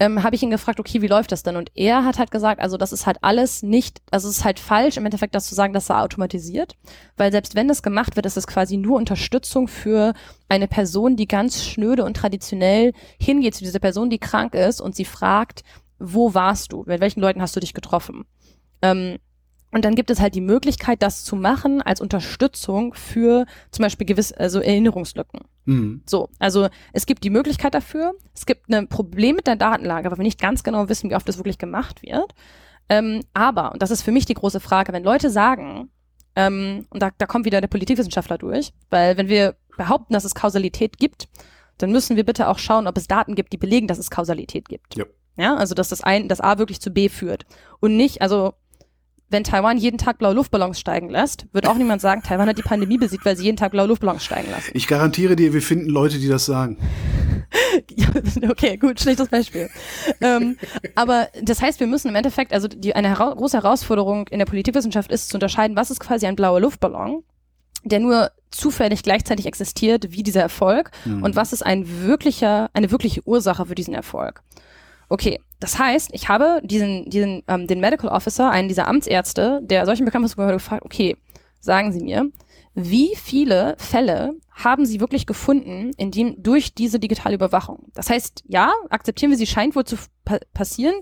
[0.00, 1.56] ähm, habe ich ihn gefragt, okay, wie läuft das denn?
[1.56, 4.58] Und er hat halt gesagt, also das ist halt alles nicht, also es ist halt
[4.58, 6.74] falsch im Endeffekt, das zu sagen, dass er automatisiert,
[7.18, 10.14] weil selbst wenn das gemacht wird, ist es quasi nur Unterstützung für
[10.48, 14.96] eine Person, die ganz schnöde und traditionell hingeht zu dieser Person, die krank ist und
[14.96, 15.64] sie fragt,
[15.98, 16.82] wo warst du?
[16.86, 18.24] Mit welchen Leuten hast du dich getroffen?
[18.80, 19.18] Ähm,
[19.72, 24.06] und dann gibt es halt die Möglichkeit, das zu machen als Unterstützung für zum Beispiel
[24.06, 25.40] gewisse, also Erinnerungslücken.
[25.64, 26.02] Mhm.
[26.06, 28.14] So, also es gibt die Möglichkeit dafür.
[28.34, 31.28] Es gibt ein Problem mit der Datenlage, weil wir nicht ganz genau wissen, wie oft
[31.28, 32.34] das wirklich gemacht wird.
[32.88, 35.90] Ähm, aber, und das ist für mich die große Frage, wenn Leute sagen,
[36.34, 40.34] ähm, und da, da kommt wieder der Politikwissenschaftler durch, weil wenn wir behaupten, dass es
[40.34, 41.28] Kausalität gibt,
[41.78, 44.68] dann müssen wir bitte auch schauen, ob es Daten gibt, die belegen, dass es Kausalität
[44.68, 44.96] gibt.
[44.96, 45.04] Ja.
[45.36, 47.46] Ja, also dass das ein, das A wirklich zu B führt.
[47.78, 48.52] Und nicht, also
[49.30, 52.62] wenn Taiwan jeden Tag blaue Luftballons steigen lässt, wird auch niemand sagen, Taiwan hat die
[52.62, 54.70] Pandemie besiegt, weil sie jeden Tag blaue Luftballons steigen lassen.
[54.74, 56.78] Ich garantiere dir, wir finden Leute, die das sagen.
[57.96, 58.08] ja,
[58.50, 59.70] okay, gut, schlechtes Beispiel.
[60.20, 60.56] ähm,
[60.96, 64.46] aber das heißt, wir müssen im Endeffekt, also die, eine hera große Herausforderung in der
[64.46, 67.22] Politikwissenschaft ist zu unterscheiden, was ist quasi ein blauer Luftballon,
[67.84, 71.22] der nur zufällig gleichzeitig existiert wie dieser Erfolg mhm.
[71.22, 74.42] und was ist ein wirklicher, eine wirkliche Ursache für diesen Erfolg.
[75.10, 79.84] Okay, das heißt, ich habe diesen, diesen, ähm, den Medical Officer, einen dieser Amtsärzte, der
[79.84, 81.16] solchen Bekämpfungsbehörde gefragt, okay,
[81.58, 82.30] sagen Sie mir,
[82.74, 87.88] wie viele Fälle haben Sie wirklich gefunden, in dem durch diese digitale Überwachung?
[87.92, 90.94] Das heißt, ja, akzeptieren wir, sie scheint wohl zu pa passieren.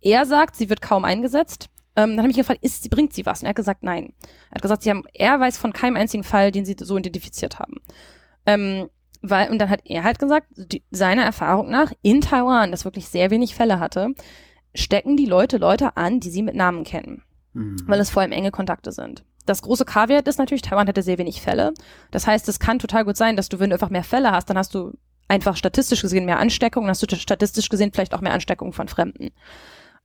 [0.00, 1.68] Er sagt, sie wird kaum eingesetzt.
[1.94, 3.40] Ähm, dann habe ich gefragt, ist, bringt sie was?
[3.40, 4.14] Und er hat gesagt, nein.
[4.50, 7.60] Er hat gesagt, sie haben, er weiß von keinem einzigen Fall, den sie so identifiziert
[7.60, 7.76] haben.
[8.46, 8.88] Ähm,
[9.22, 13.08] weil, und dann hat er halt gesagt, die, seiner Erfahrung nach, in Taiwan, das wirklich
[13.08, 14.14] sehr wenig Fälle hatte,
[14.74, 17.22] stecken die Leute Leute an, die sie mit Namen kennen.
[17.52, 17.76] Mhm.
[17.86, 19.24] Weil es vor allem enge Kontakte sind.
[19.46, 21.72] Das große Kaviar ist natürlich, Taiwan hatte sehr wenig Fälle.
[22.10, 24.50] Das heißt, es kann total gut sein, dass du, wenn du einfach mehr Fälle hast,
[24.50, 24.92] dann hast du
[25.26, 29.30] einfach statistisch gesehen mehr Ansteckungen, hast du statistisch gesehen vielleicht auch mehr Ansteckungen von Fremden.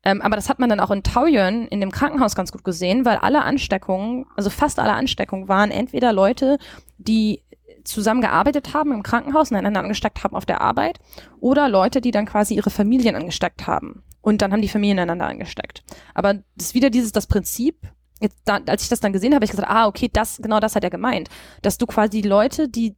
[0.06, 3.06] Ähm, aber das hat man dann auch in Taoyuan in dem Krankenhaus ganz gut gesehen,
[3.06, 6.58] weil alle Ansteckungen, also fast alle Ansteckungen waren entweder Leute,
[6.98, 7.43] die
[7.84, 11.00] zusammengearbeitet haben im Krankenhaus und einander angesteckt haben auf der Arbeit
[11.40, 15.28] oder Leute, die dann quasi ihre Familien angesteckt haben und dann haben die Familien einander
[15.28, 15.84] angesteckt.
[16.14, 17.76] Aber das ist wieder dieses, das Prinzip,
[18.20, 20.60] jetzt da, als ich das dann gesehen habe, habe ich gesagt, ah, okay, das, genau
[20.60, 21.30] das hat er gemeint,
[21.62, 22.96] dass du quasi Leute, die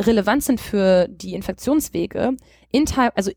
[0.00, 2.36] relevant sind für die Infektionswege
[2.70, 3.32] in Taiwan, also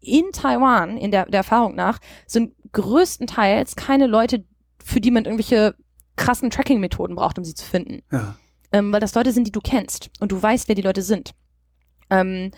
[0.00, 4.44] in Taiwan, in der, der Erfahrung nach, sind größtenteils keine Leute,
[4.82, 5.74] für die man irgendwelche
[6.16, 8.02] krassen Tracking-Methoden braucht, um sie zu finden.
[8.10, 8.36] Ja
[8.76, 11.34] ähm, weil das Leute sind, die du kennst und du weißt, wer die Leute sind.
[12.10, 12.50] Ähm,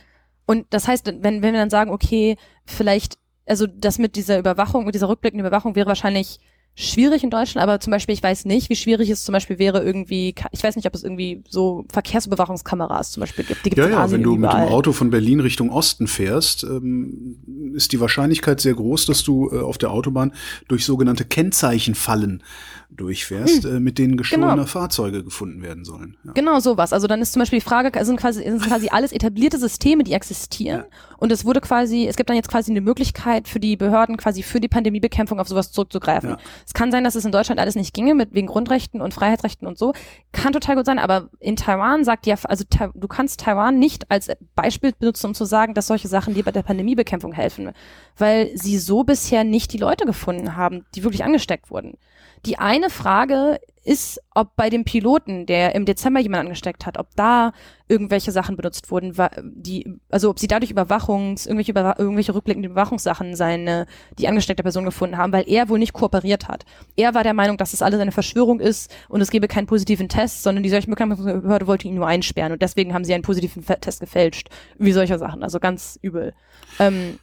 [0.51, 4.87] Und das heißt, wenn, wenn wir dann sagen, okay, vielleicht, also das mit dieser Überwachung,
[4.87, 6.39] mit dieser rückblickenden Überwachung wäre wahrscheinlich
[6.75, 9.83] schwierig in Deutschland, aber zum Beispiel, ich weiß nicht, wie schwierig es zum Beispiel wäre,
[9.83, 13.65] irgendwie, ich weiß nicht, ob es irgendwie so Verkehrsüberwachungskameras zum Beispiel gibt.
[13.67, 14.61] Die gibt's ja, ja, wenn du überall.
[14.61, 19.25] mit dem Auto von Berlin Richtung Osten fährst, ähm, ist die Wahrscheinlichkeit sehr groß, dass
[19.25, 20.33] du äh, auf der Autobahn
[20.69, 22.45] durch sogenannte Kennzeichenfallen
[22.91, 23.77] durchfährst, hm.
[23.77, 24.67] äh, mit denen gestohlene genau.
[24.67, 26.17] Fahrzeuge gefunden werden sollen.
[26.25, 26.33] Ja.
[26.33, 26.93] Genau sowas.
[26.93, 30.15] Also dann ist zum Beispiel die Frage, sind quasi, sind quasi alles etablierte Systeme, die
[30.15, 30.81] existieren.
[30.81, 30.87] Ja.
[31.19, 34.43] Und es wurde quasi, es gibt dann jetzt quasi eine Möglichkeit für die Behörden quasi
[34.43, 36.31] für die Pandemiebekämpfung auf sowas zurückzugreifen.
[36.31, 36.39] Ja.
[36.67, 39.69] Es kann sein, dass es in Deutschland alles nicht ginge, mit wegen Grundrechten und Freiheitsrechten
[39.69, 39.93] und so.
[40.33, 42.65] Kann total gut sein, aber in Taiwan sagt ja, also
[42.95, 46.53] du kannst Taiwan nicht als Beispiel benutzen, um zu sagen, dass solche Sachen dir bei
[46.53, 47.73] der Pandemiebekämpfung helfen.
[48.17, 51.99] Weil sie so bisher nicht die Leute gefunden haben, die wirklich angesteckt wurden.
[52.47, 57.09] Die eine Frage ist, ob bei dem Piloten, der im Dezember jemand angesteckt hat, ob
[57.17, 57.53] da
[57.89, 63.35] irgendwelche Sachen benutzt wurden, die, also ob sie dadurch Überwachungs, irgendwelche, Überwa irgendwelche rückblickenden Überwachungssachen
[63.35, 63.87] seine,
[64.19, 66.67] die angesteckte Person gefunden haben, weil er wohl nicht kooperiert hat.
[66.97, 70.11] Er war der Meinung, dass es alles eine Verschwörung ist und es gebe keinen positiven
[70.11, 74.01] Test, sondern die Behörde wollte ihn nur einsperren und deswegen haben sie einen positiven Test
[74.01, 74.51] gefälscht.
[74.77, 76.35] Wie solche Sachen, also ganz übel.
[76.79, 77.19] Ähm,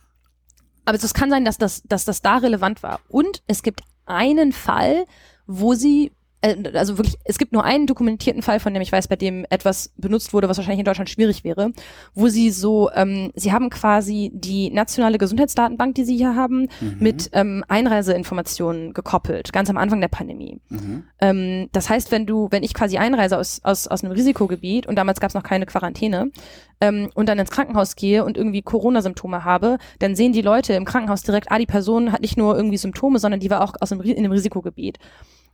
[0.85, 2.99] aber es kann sein, dass das, dass das da relevant war.
[3.07, 5.05] Und es gibt einen Fall,
[5.47, 6.11] wo sie
[6.73, 9.91] also wirklich, es gibt nur einen dokumentierten Fall, von dem ich weiß, bei dem etwas
[9.97, 11.71] benutzt wurde, was wahrscheinlich in Deutschland schwierig wäre,
[12.13, 16.97] wo sie so, ähm, sie haben quasi die nationale Gesundheitsdatenbank, die sie hier haben, mhm.
[16.99, 20.59] mit ähm, Einreiseinformationen gekoppelt, ganz am Anfang der Pandemie.
[20.69, 21.03] Mhm.
[21.19, 24.95] Ähm, das heißt, wenn du, wenn ich quasi einreise aus, aus, aus einem Risikogebiet und
[24.95, 26.31] damals gab es noch keine Quarantäne,
[26.81, 30.83] ähm, und dann ins Krankenhaus gehe und irgendwie Corona-Symptome habe, dann sehen die Leute im
[30.83, 33.91] Krankenhaus direkt, ah, die Person hat nicht nur irgendwie Symptome, sondern die war auch aus
[33.91, 34.97] einem, in einem Risikogebiet.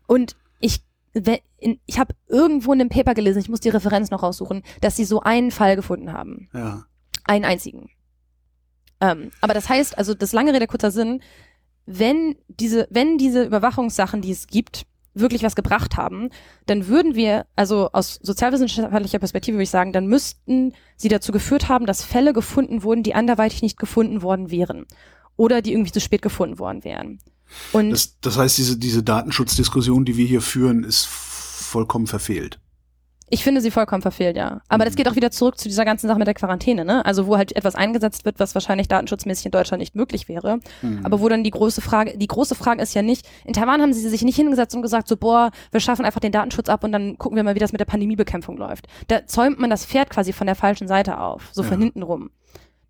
[0.07, 0.81] Und ich
[1.87, 5.03] ich habe irgendwo in einem Paper gelesen, ich muss die Referenz noch raussuchen, dass sie
[5.03, 6.47] so einen Fall gefunden haben.
[6.53, 6.85] Ja.
[7.25, 7.89] Einen einzigen.
[9.01, 11.21] Ähm, aber das heißt, also das lange Rede, kurzer Sinn,
[11.85, 16.29] wenn diese, wenn diese Überwachungssachen, die es gibt, wirklich was gebracht haben,
[16.67, 21.67] dann würden wir, also aus sozialwissenschaftlicher Perspektive würde ich sagen, dann müssten sie dazu geführt
[21.67, 24.85] haben, dass Fälle gefunden wurden, die anderweitig nicht gefunden worden wären.
[25.35, 27.19] Oder die irgendwie zu spät gefunden worden wären.
[27.71, 32.59] Und das, das heißt, diese, diese Datenschutzdiskussion, die wir hier führen, ist vollkommen verfehlt.
[33.33, 34.59] Ich finde sie vollkommen verfehlt, ja.
[34.67, 34.87] Aber mhm.
[34.87, 37.05] das geht auch wieder zurück zu dieser ganzen Sache mit der Quarantäne, ne?
[37.05, 40.59] Also wo halt etwas eingesetzt wird, was wahrscheinlich datenschutzmäßig in Deutschland nicht möglich wäre.
[40.81, 40.99] Mhm.
[41.03, 43.93] Aber wo dann die große Frage, die große Frage ist ja nicht, in Taiwan haben
[43.93, 46.91] sie sich nicht hingesetzt und gesagt, so, boah, wir schaffen einfach den Datenschutz ab und
[46.91, 48.87] dann gucken wir mal, wie das mit der Pandemiebekämpfung läuft.
[49.07, 51.69] Da zäumt man das Pferd quasi von der falschen Seite auf, so ja.
[51.69, 52.31] von hinten rum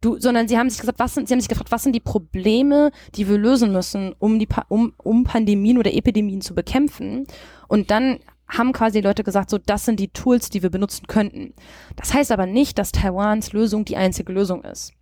[0.02, 2.00] du, sondern sie haben sich gesagt, was sind, sie haben sich gefragt, was sind die
[2.00, 7.26] Probleme, die wir lösen müssen, um die, um, um Pandemien oder Epidemien zu bekämpfen.
[7.68, 11.08] Und dann haben quasi die Leute gesagt, so, das sind die Tools, die wir benutzen
[11.08, 11.54] könnten.
[11.96, 14.94] Das heißt aber nicht, dass Taiwans Lösung die einzige Lösung ist.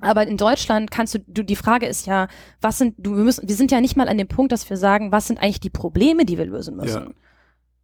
[0.00, 2.28] Aber in Deutschland kannst du, du, die Frage ist ja,
[2.60, 4.76] was sind, du, wir müssen, wir sind ja nicht mal an dem Punkt, dass wir
[4.76, 7.02] sagen, was sind eigentlich die Probleme, die wir lösen müssen.
[7.02, 7.14] Ja.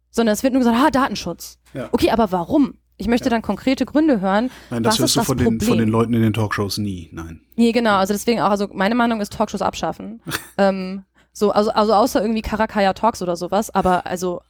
[0.09, 1.59] Sondern es wird nur gesagt, ah, Datenschutz.
[1.73, 1.89] Ja.
[1.91, 2.79] Okay, aber warum?
[2.97, 3.29] Ich möchte ja.
[3.29, 4.49] dann konkrete Gründe hören.
[4.71, 7.09] Nein, das hörst du von den, von den Leuten in den Talkshows nie.
[7.11, 7.41] Nein.
[7.55, 7.97] Nee, genau.
[7.97, 10.21] Also deswegen auch, also meine Meinung ist Talkshows abschaffen.
[10.57, 14.41] ähm, so, also, also außer irgendwie Karakaya Talks oder sowas, aber also.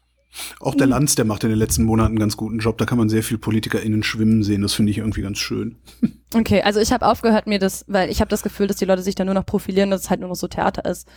[0.59, 2.77] Auch der Lanz, der macht in den letzten Monaten einen ganz guten Job.
[2.77, 4.61] Da kann man sehr viel PolitikerInnen schwimmen sehen.
[4.61, 5.77] Das finde ich irgendwie ganz schön.
[6.33, 9.01] Okay, also ich habe aufgehört, mir das, weil ich habe das Gefühl, dass die Leute
[9.01, 11.07] sich da nur noch profilieren, dass es halt nur noch so Theater ist.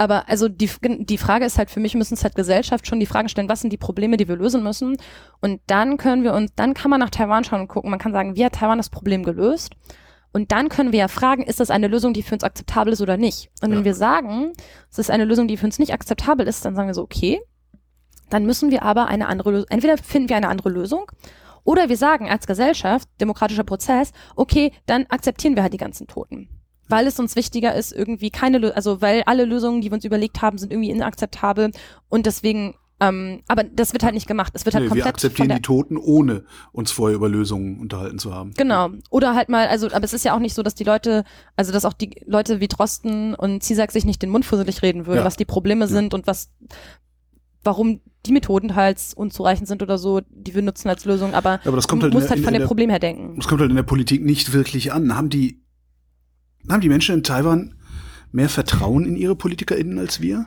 [0.00, 3.06] Aber also die, die Frage ist halt für mich, müssen es halt Gesellschaft schon die
[3.06, 4.96] Fragen stellen, was sind die Probleme, die wir lösen müssen?
[5.42, 7.90] Und dann können wir uns, dann kann man nach Taiwan schauen und gucken.
[7.90, 9.74] Man kann sagen, wie hat Taiwan das Problem gelöst?
[10.32, 13.02] Und dann können wir ja fragen, ist das eine Lösung, die für uns akzeptabel ist
[13.02, 13.50] oder nicht?
[13.60, 14.54] Und wenn wir sagen,
[14.90, 17.38] es ist eine Lösung, die für uns nicht akzeptabel ist, dann sagen wir so, okay,
[18.30, 21.12] dann müssen wir aber eine andere Lösung, entweder finden wir eine andere Lösung
[21.62, 26.48] oder wir sagen als Gesellschaft, demokratischer Prozess, okay, dann akzeptieren wir halt die ganzen Toten
[26.90, 30.42] weil es uns wichtiger ist, irgendwie keine, also weil alle Lösungen, die wir uns überlegt
[30.42, 31.70] haben, sind irgendwie inakzeptabel
[32.08, 34.52] und deswegen ähm, aber das wird halt nicht gemacht.
[34.54, 35.06] Es wird halt nee, komplett.
[35.06, 38.52] Wir akzeptieren die Toten, ohne uns vorher über Lösungen unterhalten zu haben.
[38.56, 38.90] Genau.
[39.08, 41.24] Oder halt mal, also, aber es ist ja auch nicht so, dass die Leute,
[41.56, 45.06] also dass auch die Leute wie Drosten und Zisak sich nicht den Mund fusselig reden
[45.06, 45.24] würden, ja.
[45.24, 45.86] was die Probleme ja.
[45.86, 46.50] sind und was,
[47.64, 51.32] warum die Methoden halt unzureichend sind oder so, die wir nutzen als Lösung.
[51.32, 53.36] Aber, aber das kommt halt der, halt von dem Problem her denken.
[53.36, 55.16] Das kommt halt in der Politik nicht wirklich an.
[55.16, 55.59] Haben die
[56.68, 57.74] haben die Menschen in Taiwan
[58.32, 60.46] mehr Vertrauen in ihre PolitikerInnen als wir?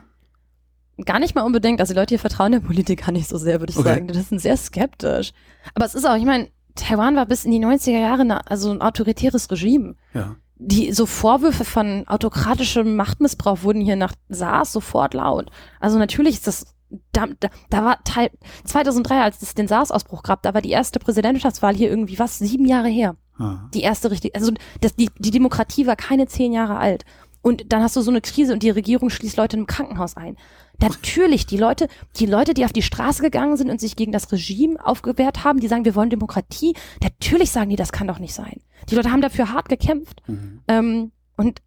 [1.04, 1.80] Gar nicht mal unbedingt.
[1.80, 3.88] Also die Leute hier vertrauen der Politiker nicht so sehr, würde ich okay.
[3.88, 4.08] sagen.
[4.08, 5.32] Das sind sehr skeptisch.
[5.74, 8.70] Aber es ist auch, ich meine, Taiwan war bis in die 90er Jahre eine, also
[8.70, 9.96] ein autoritäres Regime.
[10.12, 10.36] Ja.
[10.56, 15.50] Die so Vorwürfe von autokratischem Machtmissbrauch wurden hier nach SARS sofort laut.
[15.80, 16.73] Also natürlich ist das
[17.12, 18.30] da, da, da war Teil
[18.64, 22.66] 2003, als es den SARS-Ausbruch gab, da war die erste Präsidentschaftswahl hier irgendwie was sieben
[22.66, 23.16] Jahre her.
[23.38, 23.68] Ah.
[23.74, 27.04] Die erste richtig, also das, die, die Demokratie war keine zehn Jahre alt.
[27.42, 30.36] Und dann hast du so eine Krise und die Regierung schließt Leute im Krankenhaus ein.
[30.80, 34.32] Natürlich, die Leute, die Leute, die auf die Straße gegangen sind und sich gegen das
[34.32, 38.32] Regime aufgewehrt haben, die sagen, wir wollen Demokratie, natürlich sagen die, das kann doch nicht
[38.32, 38.62] sein.
[38.88, 40.22] Die Leute haben dafür hart gekämpft.
[40.26, 40.60] Mhm.
[40.68, 41.60] Ähm, und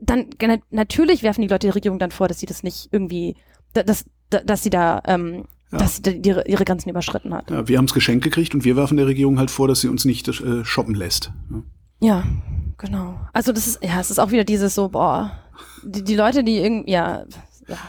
[0.00, 0.30] dann,
[0.70, 3.34] natürlich werfen die Leute die Regierung dann vor, dass sie das nicht irgendwie,
[3.72, 5.78] dass, dass sie da, ähm, ja.
[5.78, 7.50] dass sie ihre, ihre Grenzen überschritten hat.
[7.50, 9.88] Ja, wir haben es geschenkt gekriegt und wir werfen der Regierung halt vor, dass sie
[9.88, 11.30] uns nicht äh, shoppen lässt.
[12.00, 12.08] Ja.
[12.08, 12.24] ja,
[12.78, 13.20] genau.
[13.32, 15.32] Also das ist, ja, es ist auch wieder dieses so, boah,
[15.82, 17.24] die, die Leute, die irgendwie, ja,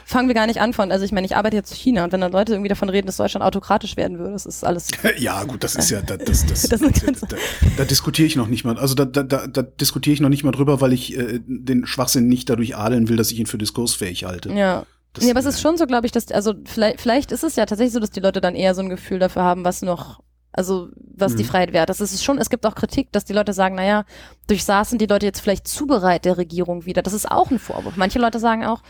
[0.05, 2.11] fangen wir gar nicht an von, also ich meine, ich arbeite jetzt zu China und
[2.11, 4.89] wenn dann Leute irgendwie davon reden, dass Deutschland autokratisch werden würde, das ist alles.
[5.17, 7.37] ja, gut, das ist ja, das, das, das, das da, da,
[7.77, 8.77] da diskutiere ich noch nicht mal.
[8.77, 11.85] Also da, da, da, da diskutiere ich noch nicht mal drüber, weil ich äh, den
[11.85, 14.51] Schwachsinn nicht dadurch adeln will, dass ich ihn für diskursfähig halte.
[14.53, 14.85] Ja.
[15.13, 17.55] Das, ja, aber es ist schon so, glaube ich, dass, also vielleicht, vielleicht ist es
[17.55, 20.19] ja tatsächlich so, dass die Leute dann eher so ein Gefühl dafür haben, was noch
[20.57, 21.37] also was mhm.
[21.37, 21.99] die Freiheit wert ist.
[21.99, 24.05] Es ist schon, es gibt auch Kritik, dass die Leute sagen, naja,
[24.47, 27.03] durch SARS sind die Leute jetzt vielleicht zu bereit der Regierung wieder.
[27.03, 27.95] Das ist auch ein Vorwurf.
[27.95, 28.81] Manche Leute sagen auch,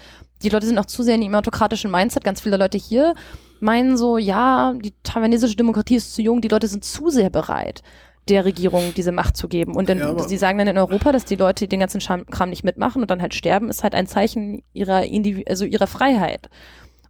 [0.43, 2.23] die Leute sind auch zu sehr in ihrem autokratischen Mindset.
[2.23, 3.15] Ganz viele Leute hier
[3.59, 7.81] meinen so, ja, die taiwanesische Demokratie ist zu jung, die Leute sind zu sehr bereit
[8.29, 9.75] der Regierung diese Macht zu geben.
[9.75, 12.63] Und dann, ja, sie sagen dann in Europa, dass die Leute den ganzen Kram nicht
[12.63, 16.49] mitmachen und dann halt sterben, ist halt ein Zeichen ihrer Indiv also ihrer Freiheit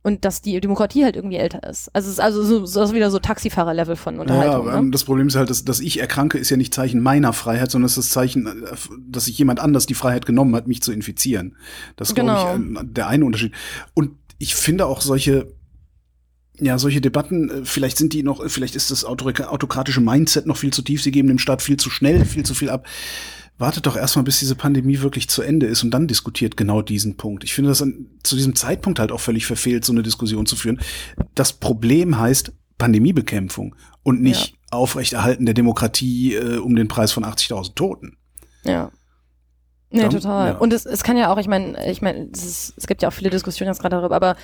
[0.07, 1.93] und dass die Demokratie halt irgendwie älter ist.
[1.93, 4.67] Also es ist also so, so wieder so Taxifahrer-Level von Unterhaltung.
[4.67, 4.91] Ja, ne?
[4.91, 7.87] das Problem ist halt, dass, dass ich erkranke, ist ja nicht Zeichen meiner Freiheit, sondern
[7.87, 8.75] es ist das Zeichen, äh,
[9.05, 11.57] dass sich jemand anders die Freiheit genommen hat, mich zu infizieren.
[11.97, 12.55] Das ist, genau.
[12.55, 13.53] glaube ich, der eine Unterschied.
[13.95, 15.51] Und ich finde auch solche
[16.59, 20.73] ja, solche Debatten, äh, vielleicht sind die noch, vielleicht ist das autokratische Mindset noch viel
[20.73, 22.87] zu tief, sie geben dem Staat viel zu schnell, viel zu viel ab
[23.57, 27.17] wartet doch erstmal, bis diese Pandemie wirklich zu Ende ist und dann diskutiert genau diesen
[27.17, 27.43] Punkt.
[27.43, 30.55] Ich finde das an, zu diesem Zeitpunkt halt auch völlig verfehlt, so eine Diskussion zu
[30.55, 30.79] führen.
[31.33, 34.57] Das Problem heißt Pandemiebekämpfung und nicht ja.
[34.71, 38.17] Aufrechterhalten der Demokratie äh, um den Preis von 80.000 Toten.
[38.63, 38.91] Ja.
[39.89, 40.49] Nee, total.
[40.49, 40.57] Ja.
[40.57, 43.13] Und es, es kann ja auch, ich meine, ich meine, es, es gibt ja auch
[43.13, 44.35] viele Diskussionen jetzt gerade darüber, aber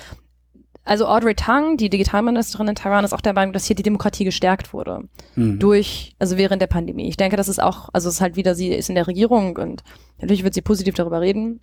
[0.84, 4.24] also Audrey Tang, die Digitalministerin in Taiwan, ist auch der Meinung, dass hier die Demokratie
[4.24, 5.08] gestärkt wurde.
[5.34, 5.58] Mhm.
[5.58, 7.08] Durch, also während der Pandemie.
[7.08, 9.56] Ich denke, das ist auch, also es ist halt wieder, sie ist in der Regierung
[9.56, 9.82] und
[10.18, 11.60] natürlich wird sie positiv darüber reden.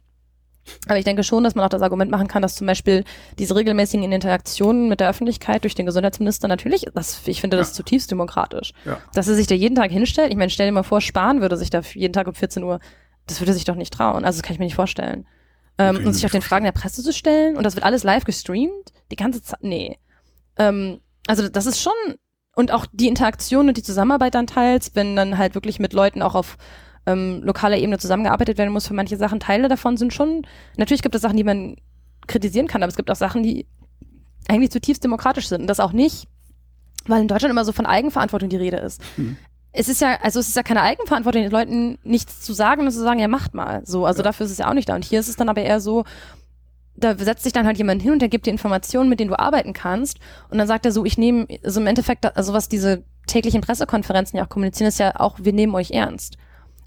[0.87, 3.03] Aber ich denke schon, dass man auch das Argument machen kann, dass zum Beispiel
[3.39, 7.73] diese regelmäßigen Interaktionen mit der Öffentlichkeit durch den Gesundheitsminister natürlich, das, ich finde das ja.
[7.75, 8.73] zutiefst demokratisch.
[8.85, 8.99] Ja.
[9.13, 10.31] Dass er sich da jeden Tag hinstellt.
[10.31, 12.79] Ich meine, stell dir mal vor, Spahn würde sich da jeden Tag um 14 Uhr,
[13.25, 14.23] das würde sich doch nicht trauen.
[14.23, 15.25] Also das kann ich mir nicht vorstellen
[15.81, 17.57] ähm, und sich auch den Fragen der Presse zu stellen.
[17.57, 18.93] Und das wird alles live gestreamt.
[19.11, 19.59] Die ganze Zeit.
[19.61, 19.97] Nee.
[20.57, 21.93] Ähm, also das ist schon.
[22.55, 26.21] Und auch die Interaktion und die Zusammenarbeit dann teils, wenn dann halt wirklich mit Leuten
[26.21, 26.57] auch auf
[27.05, 29.39] ähm, lokaler Ebene zusammengearbeitet werden muss für manche Sachen.
[29.39, 30.45] Teile davon sind schon.
[30.77, 31.77] Natürlich gibt es Sachen, die man
[32.27, 33.65] kritisieren kann, aber es gibt auch Sachen, die
[34.47, 35.61] eigentlich zutiefst demokratisch sind.
[35.61, 36.27] Und das auch nicht,
[37.07, 39.01] weil in Deutschland immer so von Eigenverantwortung die Rede ist.
[39.17, 39.37] Mhm
[39.73, 42.91] es ist ja, also es ist ja keine Eigenverantwortung, den Leuten nichts zu sagen und
[42.91, 43.81] zu sagen, ja, macht mal.
[43.85, 44.23] So, also ja.
[44.23, 44.95] dafür ist es ja auch nicht da.
[44.95, 46.03] Und hier ist es dann aber eher so,
[46.95, 49.39] da setzt sich dann halt jemand hin und der gibt dir Informationen, mit denen du
[49.39, 50.19] arbeiten kannst.
[50.49, 54.37] Und dann sagt er so, ich nehme, also im Endeffekt, also was diese täglichen Pressekonferenzen
[54.37, 56.37] ja auch kommunizieren, ist ja auch, wir nehmen euch ernst.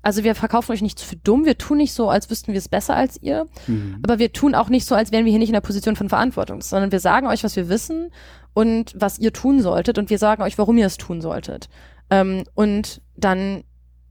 [0.02, 2.68] Also wir verkaufen euch nicht für dumm, wir tun nicht so, als wüssten wir es
[2.68, 4.00] besser als ihr, mhm.
[4.02, 6.10] aber wir tun auch nicht so, als wären wir hier nicht in der Position von
[6.10, 8.10] Verantwortung, sondern wir sagen euch, was wir wissen
[8.52, 11.70] und was ihr tun solltet und wir sagen euch, warum ihr es tun solltet.
[12.14, 13.64] Ähm, und dann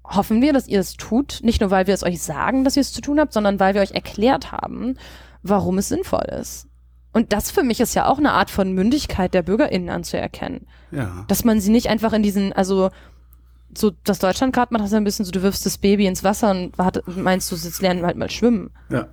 [0.03, 2.81] hoffen wir, dass ihr es tut, nicht nur weil wir es euch sagen, dass ihr
[2.81, 4.95] es zu tun habt, sondern weil wir euch erklärt haben,
[5.41, 6.67] warum es sinnvoll ist.
[7.13, 10.67] Und das für mich ist ja auch eine Art von Mündigkeit der BürgerInnen anzuerkennen.
[10.91, 11.25] Ja.
[11.27, 12.89] Dass man sie nicht einfach in diesen, also
[13.75, 16.51] so das Deutschland gerade macht das ein bisschen so, du wirfst das Baby ins Wasser
[16.51, 18.71] und warte, meinst du, jetzt lernen wir halt mal schwimmen.
[18.89, 19.07] Ja.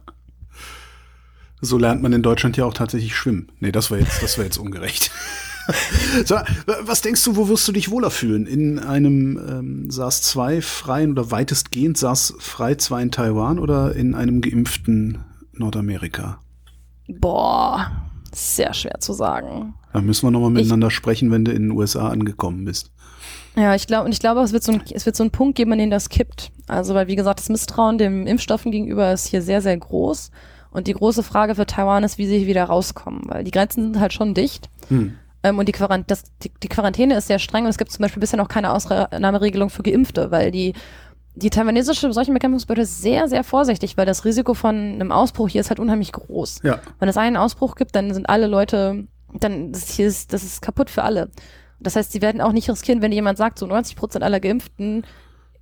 [1.61, 3.53] So lernt man in Deutschland ja auch tatsächlich schwimmen.
[3.61, 5.11] Nee, das war jetzt, das war jetzt ungerecht.
[6.25, 6.37] so,
[6.83, 8.47] was denkst du, wo wirst du dich wohler fühlen?
[8.47, 15.25] In einem ähm, SARS-2 freien oder weitestgehend SARS-frei 2 in Taiwan oder in einem geimpften
[15.53, 16.41] Nordamerika?
[17.09, 17.91] Boah,
[18.33, 19.75] sehr schwer zu sagen.
[19.93, 22.93] Da müssen wir nochmal miteinander ich, sprechen, wenn du in den USA angekommen bist.
[23.57, 25.57] Ja, ich glaube, und ich glaube, es wird so ein, es wird so einen Punkt
[25.57, 26.53] geben, an dem das kippt.
[26.69, 30.31] Also, weil, wie gesagt, das Misstrauen dem Impfstoffen gegenüber ist hier sehr, sehr groß.
[30.71, 34.01] Und die große Frage für Taiwan ist, wie sie wieder rauskommen, weil die Grenzen sind
[34.01, 34.71] halt schon dicht.
[34.89, 35.15] Hm.
[35.43, 38.03] Ähm, und die, Quarant das, die, die Quarantäne ist sehr streng und es gibt zum
[38.03, 40.75] Beispiel bisher noch keine Ausnahmeregelung für Geimpfte, weil die
[41.37, 45.71] die taiwanesische Seuchenbekämpfungsbehörde ist sehr, sehr vorsichtig, weil das Risiko von einem Ausbruch hier ist
[45.71, 46.61] halt unheimlich groß.
[46.65, 46.81] Ja.
[46.99, 50.61] Wenn es einen Ausbruch gibt, dann sind alle Leute, dann das hier ist, das ist
[50.61, 51.31] kaputt für alle.
[51.79, 55.05] Das heißt, sie werden auch nicht riskieren, wenn jemand sagt, so 90 Prozent aller Geimpften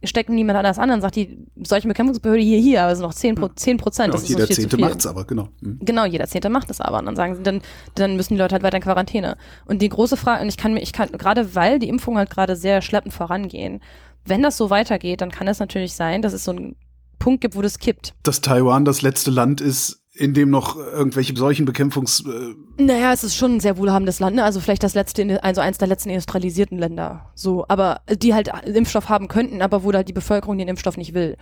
[0.05, 3.55] steckt niemand anders an, dann sagt die solche Bekämpfungsbehörde hier, hier, aber es sind noch
[3.55, 4.15] 10 Prozent.
[4.15, 5.49] Ja, jeder Zehnte macht es aber, genau.
[5.61, 5.79] Mhm.
[5.83, 6.99] Genau, jeder Zehnte macht es aber.
[6.99, 7.61] Und dann sagen sie, dann,
[7.97, 9.37] dann müssen die Leute halt weiter in Quarantäne.
[9.67, 12.31] Und die große Frage, und ich kann mir, ich kann, gerade weil die Impfungen halt
[12.31, 13.81] gerade sehr schleppend vorangehen,
[14.25, 16.77] wenn das so weitergeht, dann kann es natürlich sein, dass es so einen
[17.19, 18.15] Punkt gibt, wo das kippt.
[18.23, 22.25] Dass Taiwan das letzte Land ist, in dem noch irgendwelche solchen Bekämpfungs.
[22.27, 24.45] Äh naja, es ist schon ein sehr wohlhabendes Land, ne?
[24.45, 27.31] Also vielleicht das letzte, also eins der letzten industrialisierten Länder.
[27.35, 31.15] So, aber die halt Impfstoff haben könnten, aber wo halt die Bevölkerung den Impfstoff nicht
[31.15, 31.37] will.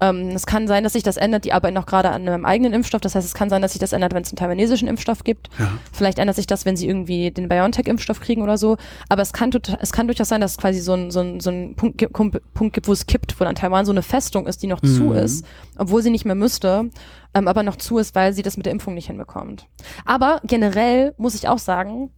[0.00, 1.44] Ähm, es kann sein, dass sich das ändert.
[1.44, 3.00] Die arbeiten auch gerade an einem eigenen Impfstoff.
[3.00, 5.48] Das heißt, es kann sein, dass sich das ändert, wenn es einen taiwanesischen Impfstoff gibt.
[5.58, 5.70] Ja.
[5.92, 8.76] Vielleicht ändert sich das, wenn sie irgendwie den BioNTech-Impfstoff kriegen oder so.
[9.08, 9.50] Aber es kann,
[9.80, 12.12] es kann durchaus sein, dass es quasi so ein, so ein, so ein Punkt,
[12.54, 14.96] Punkt gibt, wo es kippt, wo dann Taiwan so eine Festung ist, die noch mhm.
[14.96, 15.44] zu ist,
[15.76, 16.90] obwohl sie nicht mehr müsste,
[17.34, 19.66] ähm, aber noch zu ist, weil sie das mit der Impfung nicht hinbekommt.
[20.04, 22.10] Aber generell muss ich auch sagen,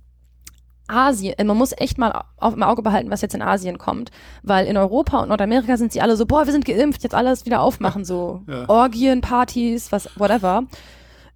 [0.93, 4.11] Asien, man muss echt mal auf, im Auge behalten, was jetzt in Asien kommt.
[4.43, 7.47] Weil in Europa und Nordamerika sind sie alle so, boah, wir sind geimpft, jetzt alles
[7.47, 8.69] wieder aufmachen, so ja.
[8.69, 10.65] Orgien, Partys, was, whatever.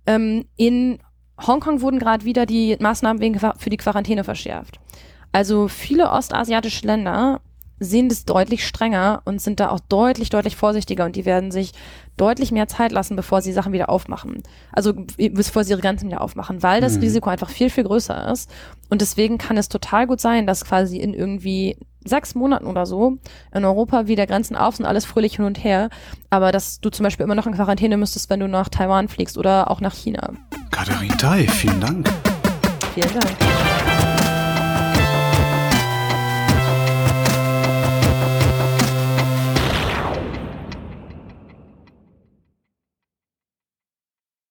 [0.06, 0.98] Ähm, in
[1.44, 4.78] Hongkong wurden gerade wieder die Maßnahmen wegen, für die Quarantäne verschärft.
[5.32, 7.40] Also viele ostasiatische Länder
[7.78, 11.72] sehen das deutlich strenger und sind da auch deutlich, deutlich vorsichtiger und die werden sich
[12.16, 14.42] deutlich mehr Zeit lassen, bevor sie Sachen wieder aufmachen.
[14.72, 17.02] Also bevor sie ihre Grenzen wieder aufmachen, weil das mhm.
[17.02, 18.50] Risiko einfach viel, viel größer ist.
[18.88, 23.18] Und deswegen kann es total gut sein, dass quasi in irgendwie sechs Monaten oder so
[23.52, 25.90] in Europa wieder Grenzen auf sind, alles fröhlich hin und her.
[26.30, 29.36] Aber dass du zum Beispiel immer noch in Quarantäne müsstest, wenn du nach Taiwan fliegst
[29.36, 30.32] oder auch nach China.
[30.70, 32.08] Katharin Tai, vielen Dank.
[32.94, 33.36] Vielen Dank.